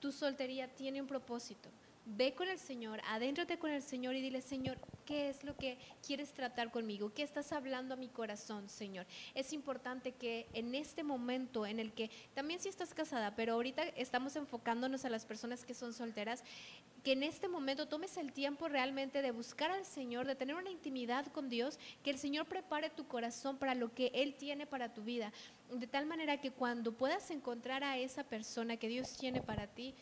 Tu 0.00 0.10
soltería 0.10 0.66
tiene 0.66 1.00
un 1.00 1.06
propósito. 1.06 1.68
Ve 2.08 2.34
con 2.34 2.46
el 2.46 2.60
Señor, 2.60 3.00
adéntrate 3.08 3.58
con 3.58 3.72
el 3.72 3.82
Señor 3.82 4.14
y 4.14 4.22
dile, 4.22 4.40
Señor, 4.40 4.78
¿qué 5.04 5.28
es 5.28 5.42
lo 5.42 5.56
que 5.56 5.76
quieres 6.06 6.32
tratar 6.32 6.70
conmigo? 6.70 7.12
¿Qué 7.12 7.24
estás 7.24 7.50
hablando 7.50 7.94
a 7.94 7.96
mi 7.96 8.06
corazón, 8.06 8.68
Señor? 8.68 9.06
Es 9.34 9.52
importante 9.52 10.12
que 10.12 10.46
en 10.52 10.76
este 10.76 11.02
momento 11.02 11.66
en 11.66 11.80
el 11.80 11.92
que, 11.92 12.12
también 12.32 12.60
si 12.60 12.68
estás 12.68 12.94
casada, 12.94 13.34
pero 13.34 13.54
ahorita 13.54 13.82
estamos 13.96 14.36
enfocándonos 14.36 15.04
a 15.04 15.10
las 15.10 15.26
personas 15.26 15.64
que 15.64 15.74
son 15.74 15.92
solteras, 15.92 16.44
que 17.02 17.10
en 17.10 17.24
este 17.24 17.48
momento 17.48 17.88
tomes 17.88 18.16
el 18.18 18.32
tiempo 18.32 18.68
realmente 18.68 19.20
de 19.20 19.32
buscar 19.32 19.72
al 19.72 19.84
Señor, 19.84 20.28
de 20.28 20.36
tener 20.36 20.54
una 20.54 20.70
intimidad 20.70 21.26
con 21.32 21.48
Dios, 21.48 21.76
que 22.04 22.10
el 22.10 22.18
Señor 22.18 22.46
prepare 22.46 22.88
tu 22.88 23.08
corazón 23.08 23.58
para 23.58 23.74
lo 23.74 23.92
que 23.92 24.12
Él 24.14 24.36
tiene 24.36 24.64
para 24.64 24.94
tu 24.94 25.02
vida, 25.02 25.32
de 25.72 25.88
tal 25.88 26.06
manera 26.06 26.40
que 26.40 26.52
cuando 26.52 26.92
puedas 26.92 27.32
encontrar 27.32 27.82
a 27.82 27.98
esa 27.98 28.22
persona 28.22 28.76
que 28.76 28.86
Dios 28.86 29.16
tiene 29.16 29.42
para 29.42 29.66
ti, 29.66 29.96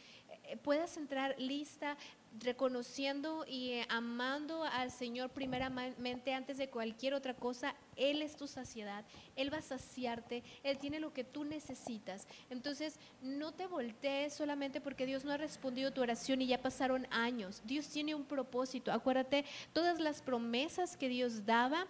puedas 0.63 0.97
entrar 0.97 1.35
lista, 1.39 1.97
reconociendo 2.41 3.45
y 3.47 3.73
eh, 3.73 3.87
amando 3.89 4.65
al 4.65 4.91
Señor 4.91 5.31
primeramente 5.31 6.35
antes 6.35 6.59
de 6.59 6.69
cualquier 6.69 7.15
otra 7.15 7.35
cosa. 7.35 7.75
Él 7.97 8.23
es 8.23 8.37
tu 8.37 8.47
saciedad, 8.47 9.05
Él 9.37 9.53
va 9.53 9.59
a 9.59 9.63
saciarte, 9.63 10.43
Él 10.63 10.79
tiene 10.79 11.01
lo 11.01 11.13
que 11.13 11.25
tú 11.25 11.45
necesitas. 11.45 12.27
Entonces, 12.51 12.99
no 13.23 13.53
te 13.53 13.67
voltees 13.67 14.35
solamente 14.35 14.81
porque 14.81 15.07
Dios 15.07 15.25
no 15.25 15.33
ha 15.33 15.37
respondido 15.37 15.93
tu 15.93 16.01
oración 16.01 16.43
y 16.43 16.47
ya 16.47 16.61
pasaron 16.61 17.07
años. 17.11 17.63
Dios 17.65 17.89
tiene 17.89 18.15
un 18.15 18.25
propósito. 18.25 18.93
Acuérdate, 18.93 19.45
todas 19.73 20.01
las 20.01 20.23
promesas 20.23 20.97
que 20.97 21.09
Dios 21.09 21.47
daba, 21.47 21.87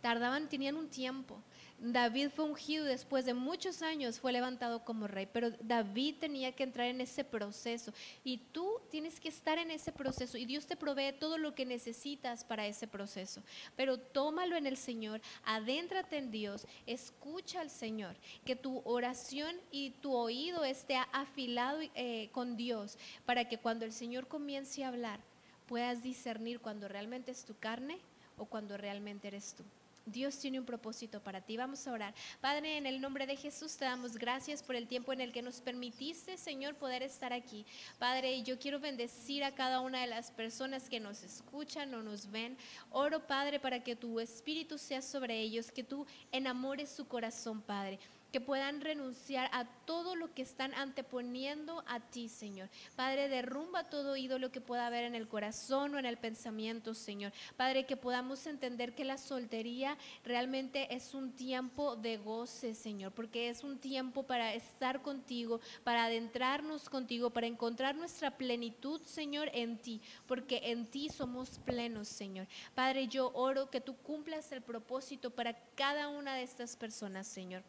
tardaban, 0.00 0.48
tenían 0.48 0.76
un 0.76 0.88
tiempo. 0.88 1.40
David 1.78 2.30
fue 2.30 2.44
ungido 2.46 2.84
después 2.84 3.24
de 3.24 3.34
muchos 3.34 3.82
años, 3.82 4.20
fue 4.20 4.32
levantado 4.32 4.84
como 4.84 5.06
rey, 5.06 5.28
pero 5.30 5.50
David 5.60 6.16
tenía 6.20 6.52
que 6.52 6.62
entrar 6.62 6.86
en 6.86 7.00
ese 7.00 7.24
proceso 7.24 7.92
y 8.22 8.38
tú 8.38 8.80
tienes 8.90 9.20
que 9.20 9.28
estar 9.28 9.58
en 9.58 9.70
ese 9.70 9.92
proceso 9.92 10.38
y 10.38 10.46
Dios 10.46 10.66
te 10.66 10.76
provee 10.76 11.12
todo 11.18 11.36
lo 11.36 11.54
que 11.54 11.66
necesitas 11.66 12.44
para 12.44 12.66
ese 12.66 12.86
proceso. 12.86 13.42
Pero 13.76 13.98
tómalo 13.98 14.56
en 14.56 14.66
el 14.66 14.76
Señor, 14.76 15.20
adéntrate 15.44 16.16
en 16.16 16.30
Dios, 16.30 16.66
escucha 16.86 17.60
al 17.60 17.70
Señor, 17.70 18.16
que 18.44 18.56
tu 18.56 18.80
oración 18.84 19.56
y 19.70 19.90
tu 19.90 20.14
oído 20.14 20.64
esté 20.64 20.96
afilado 21.12 21.80
eh, 21.94 22.30
con 22.32 22.56
Dios 22.56 22.98
para 23.26 23.48
que 23.48 23.58
cuando 23.58 23.84
el 23.84 23.92
Señor 23.92 24.26
comience 24.26 24.84
a 24.84 24.88
hablar 24.88 25.20
puedas 25.66 26.02
discernir 26.02 26.60
cuando 26.60 26.88
realmente 26.88 27.30
es 27.30 27.44
tu 27.44 27.56
carne 27.58 27.98
o 28.36 28.46
cuando 28.46 28.76
realmente 28.76 29.28
eres 29.28 29.54
tú. 29.54 29.64
Dios 30.06 30.38
tiene 30.38 30.60
un 30.60 30.66
propósito 30.66 31.22
para 31.22 31.40
ti. 31.40 31.56
Vamos 31.56 31.86
a 31.86 31.92
orar. 31.92 32.14
Padre, 32.40 32.76
en 32.76 32.86
el 32.86 33.00
nombre 33.00 33.26
de 33.26 33.36
Jesús 33.36 33.76
te 33.76 33.84
damos 33.84 34.16
gracias 34.16 34.62
por 34.62 34.76
el 34.76 34.86
tiempo 34.86 35.12
en 35.12 35.20
el 35.20 35.32
que 35.32 35.42
nos 35.42 35.60
permitiste, 35.60 36.36
Señor, 36.36 36.74
poder 36.74 37.02
estar 37.02 37.32
aquí. 37.32 37.64
Padre, 37.98 38.42
yo 38.42 38.58
quiero 38.58 38.80
bendecir 38.80 39.44
a 39.44 39.54
cada 39.54 39.80
una 39.80 40.00
de 40.00 40.06
las 40.06 40.30
personas 40.30 40.88
que 40.88 41.00
nos 41.00 41.22
escuchan 41.22 41.94
o 41.94 42.02
nos 42.02 42.30
ven. 42.30 42.56
Oro, 42.90 43.26
Padre, 43.26 43.60
para 43.60 43.82
que 43.82 43.96
tu 43.96 44.20
espíritu 44.20 44.78
sea 44.78 45.00
sobre 45.00 45.40
ellos, 45.40 45.72
que 45.72 45.84
tú 45.84 46.06
enamores 46.32 46.90
su 46.90 47.06
corazón, 47.06 47.62
Padre 47.62 47.98
que 48.34 48.40
puedan 48.40 48.80
renunciar 48.80 49.48
a 49.52 49.64
todo 49.86 50.16
lo 50.16 50.34
que 50.34 50.42
están 50.42 50.74
anteponiendo 50.74 51.84
a 51.86 52.00
ti, 52.00 52.28
Señor. 52.28 52.68
Padre, 52.96 53.28
derrumba 53.28 53.88
todo 53.88 54.16
ídolo 54.16 54.50
que 54.50 54.60
pueda 54.60 54.88
haber 54.88 55.04
en 55.04 55.14
el 55.14 55.28
corazón 55.28 55.94
o 55.94 56.00
en 56.00 56.04
el 56.04 56.16
pensamiento, 56.16 56.94
Señor. 56.94 57.32
Padre, 57.56 57.86
que 57.86 57.96
podamos 57.96 58.44
entender 58.48 58.96
que 58.96 59.04
la 59.04 59.18
soltería 59.18 59.96
realmente 60.24 60.92
es 60.92 61.14
un 61.14 61.30
tiempo 61.30 61.94
de 61.94 62.16
goce, 62.16 62.74
Señor, 62.74 63.12
porque 63.12 63.50
es 63.50 63.62
un 63.62 63.78
tiempo 63.78 64.24
para 64.24 64.52
estar 64.52 65.00
contigo, 65.00 65.60
para 65.84 66.06
adentrarnos 66.06 66.88
contigo, 66.88 67.30
para 67.30 67.46
encontrar 67.46 67.94
nuestra 67.94 68.36
plenitud, 68.36 69.00
Señor, 69.02 69.48
en 69.54 69.78
ti, 69.78 70.02
porque 70.26 70.60
en 70.72 70.90
ti 70.90 71.08
somos 71.08 71.60
plenos, 71.60 72.08
Señor. 72.08 72.48
Padre, 72.74 73.06
yo 73.06 73.30
oro 73.32 73.70
que 73.70 73.80
tú 73.80 73.96
cumplas 73.98 74.50
el 74.50 74.60
propósito 74.60 75.30
para 75.30 75.54
cada 75.76 76.08
una 76.08 76.34
de 76.34 76.42
estas 76.42 76.74
personas, 76.74 77.28
Señor. 77.28 77.62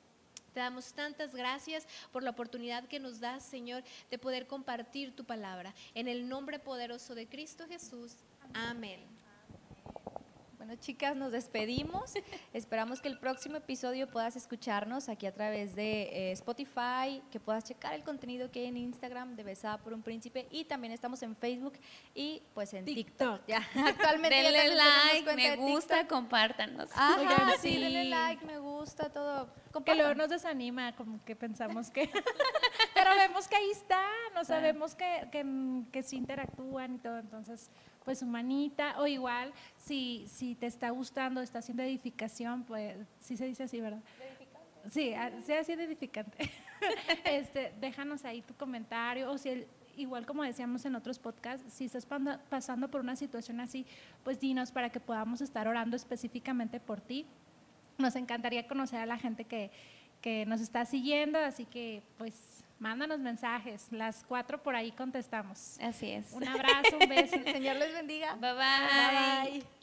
Te 0.55 0.61
damos 0.61 0.93
tantas 0.93 1.35
gracias 1.35 1.85
por 2.13 2.23
la 2.23 2.29
oportunidad 2.29 2.87
que 2.87 2.97
nos 2.97 3.19
das, 3.19 3.43
Señor, 3.43 3.83
de 4.09 4.17
poder 4.17 4.47
compartir 4.47 5.13
tu 5.13 5.25
palabra. 5.25 5.75
En 5.93 6.07
el 6.07 6.29
nombre 6.29 6.59
poderoso 6.59 7.13
de 7.13 7.27
Cristo 7.27 7.65
Jesús. 7.67 8.15
Amén. 8.53 9.14
Bueno, 10.65 10.81
chicas, 10.81 11.15
nos 11.15 11.31
despedimos. 11.31 12.13
Esperamos 12.53 12.99
que 12.99 13.07
el 13.07 13.19
próximo 13.19 13.57
episodio 13.57 14.07
puedas 14.07 14.35
escucharnos 14.35 15.09
aquí 15.09 15.27
a 15.27 15.31
través 15.31 15.75
de 15.75 16.09
eh, 16.11 16.31
Spotify, 16.31 17.21
que 17.29 17.39
puedas 17.39 17.65
checar 17.65 17.93
el 17.93 18.03
contenido 18.03 18.49
que 18.49 18.61
hay 18.61 18.65
en 18.65 18.77
Instagram 18.77 19.35
de 19.35 19.43
Besada 19.43 19.77
por 19.77 19.93
un 19.93 20.01
Príncipe 20.01 20.47
y 20.49 20.65
también 20.65 20.91
estamos 20.91 21.21
en 21.21 21.35
Facebook 21.35 21.73
y 22.15 22.41
pues 22.55 22.73
en 22.73 22.83
TikTok. 22.83 23.45
TikTok. 23.45 23.47
Ya, 23.47 23.61
actualmente 23.87 24.35
Denle 24.35 24.75
like, 24.75 25.35
me 25.35 25.55
gusta, 25.55 26.07
compártanos. 26.07 26.89
Ajá, 26.95 27.21
Oigan, 27.21 27.51
sí, 27.61 27.75
sí. 27.75 27.79
denle 27.79 28.05
like, 28.05 28.43
me 28.43 28.57
gusta, 28.57 29.11
todo. 29.11 29.53
que 29.85 29.93
luego 29.93 30.15
nos 30.15 30.29
desanima, 30.29 30.95
como 30.95 31.23
que 31.23 31.35
pensamos 31.35 31.91
que... 31.91 32.09
Pero 32.95 33.11
vemos 33.17 33.47
que 33.47 33.55
ahí 33.55 33.69
está, 33.69 34.03
no 34.33 34.43
sabemos 34.43 34.95
que, 34.95 35.27
que, 35.31 35.45
que 35.91 36.01
sí 36.01 36.15
interactúan 36.15 36.95
y 36.95 36.97
todo, 36.97 37.19
entonces, 37.19 37.69
pues 38.05 38.19
su 38.19 38.25
manita, 38.27 38.99
o 38.99 39.07
igual, 39.07 39.51
si, 39.77 40.25
si 40.29 40.55
te 40.55 40.67
está 40.67 40.91
gustando, 40.91 41.41
está 41.41 41.59
haciendo 41.59 41.83
edificación, 41.83 42.63
pues, 42.63 42.95
sí 43.19 43.35
se 43.35 43.45
dice 43.45 43.63
así, 43.63 43.81
¿verdad? 43.81 44.01
Sí, 44.91 45.13
a- 45.13 45.41
sea 45.41 45.61
así 45.61 45.75
de 45.75 45.83
edificante. 45.85 46.37
este, 47.25 47.73
déjanos 47.81 48.23
ahí 48.23 48.41
tu 48.43 48.53
comentario, 48.53 49.31
o 49.31 49.37
si 49.37 49.49
el- 49.49 49.67
igual 49.97 50.25
como 50.25 50.43
decíamos 50.43 50.85
en 50.85 50.95
otros 50.95 51.17
podcasts, 51.19 51.73
si 51.73 51.85
estás 51.85 52.05
pasando 52.49 52.89
por 52.91 53.01
una 53.01 53.15
situación 53.15 53.59
así, 53.59 53.85
pues 54.23 54.39
dinos 54.39 54.71
para 54.71 54.89
que 54.89 54.99
podamos 54.99 55.41
estar 55.41 55.67
orando 55.67 55.95
específicamente 55.95 56.79
por 56.79 57.01
ti. 57.01 57.25
Nos 57.97 58.15
encantaría 58.17 58.67
conocer 58.67 58.99
a 58.99 59.05
la 59.05 59.17
gente 59.17 59.45
que, 59.45 59.71
que 60.21 60.45
nos 60.45 60.59
está 60.61 60.85
siguiendo, 60.85 61.39
así 61.39 61.65
que 61.65 62.03
pues 62.17 62.54
mándanos 62.79 63.19
mensajes. 63.19 63.87
Las 63.91 64.23
cuatro 64.23 64.61
por 64.61 64.75
ahí 64.75 64.91
contestamos. 64.91 65.77
Así 65.81 66.11
es. 66.11 66.31
Un 66.33 66.47
abrazo, 66.47 66.97
un 66.99 67.09
beso. 67.09 67.35
El 67.45 67.53
Señor 67.53 67.75
les 67.77 67.93
bendiga. 67.93 68.35
Bye 68.35 68.53
bye. 68.53 69.51
Bye, 69.51 69.51
bye. 69.51 69.74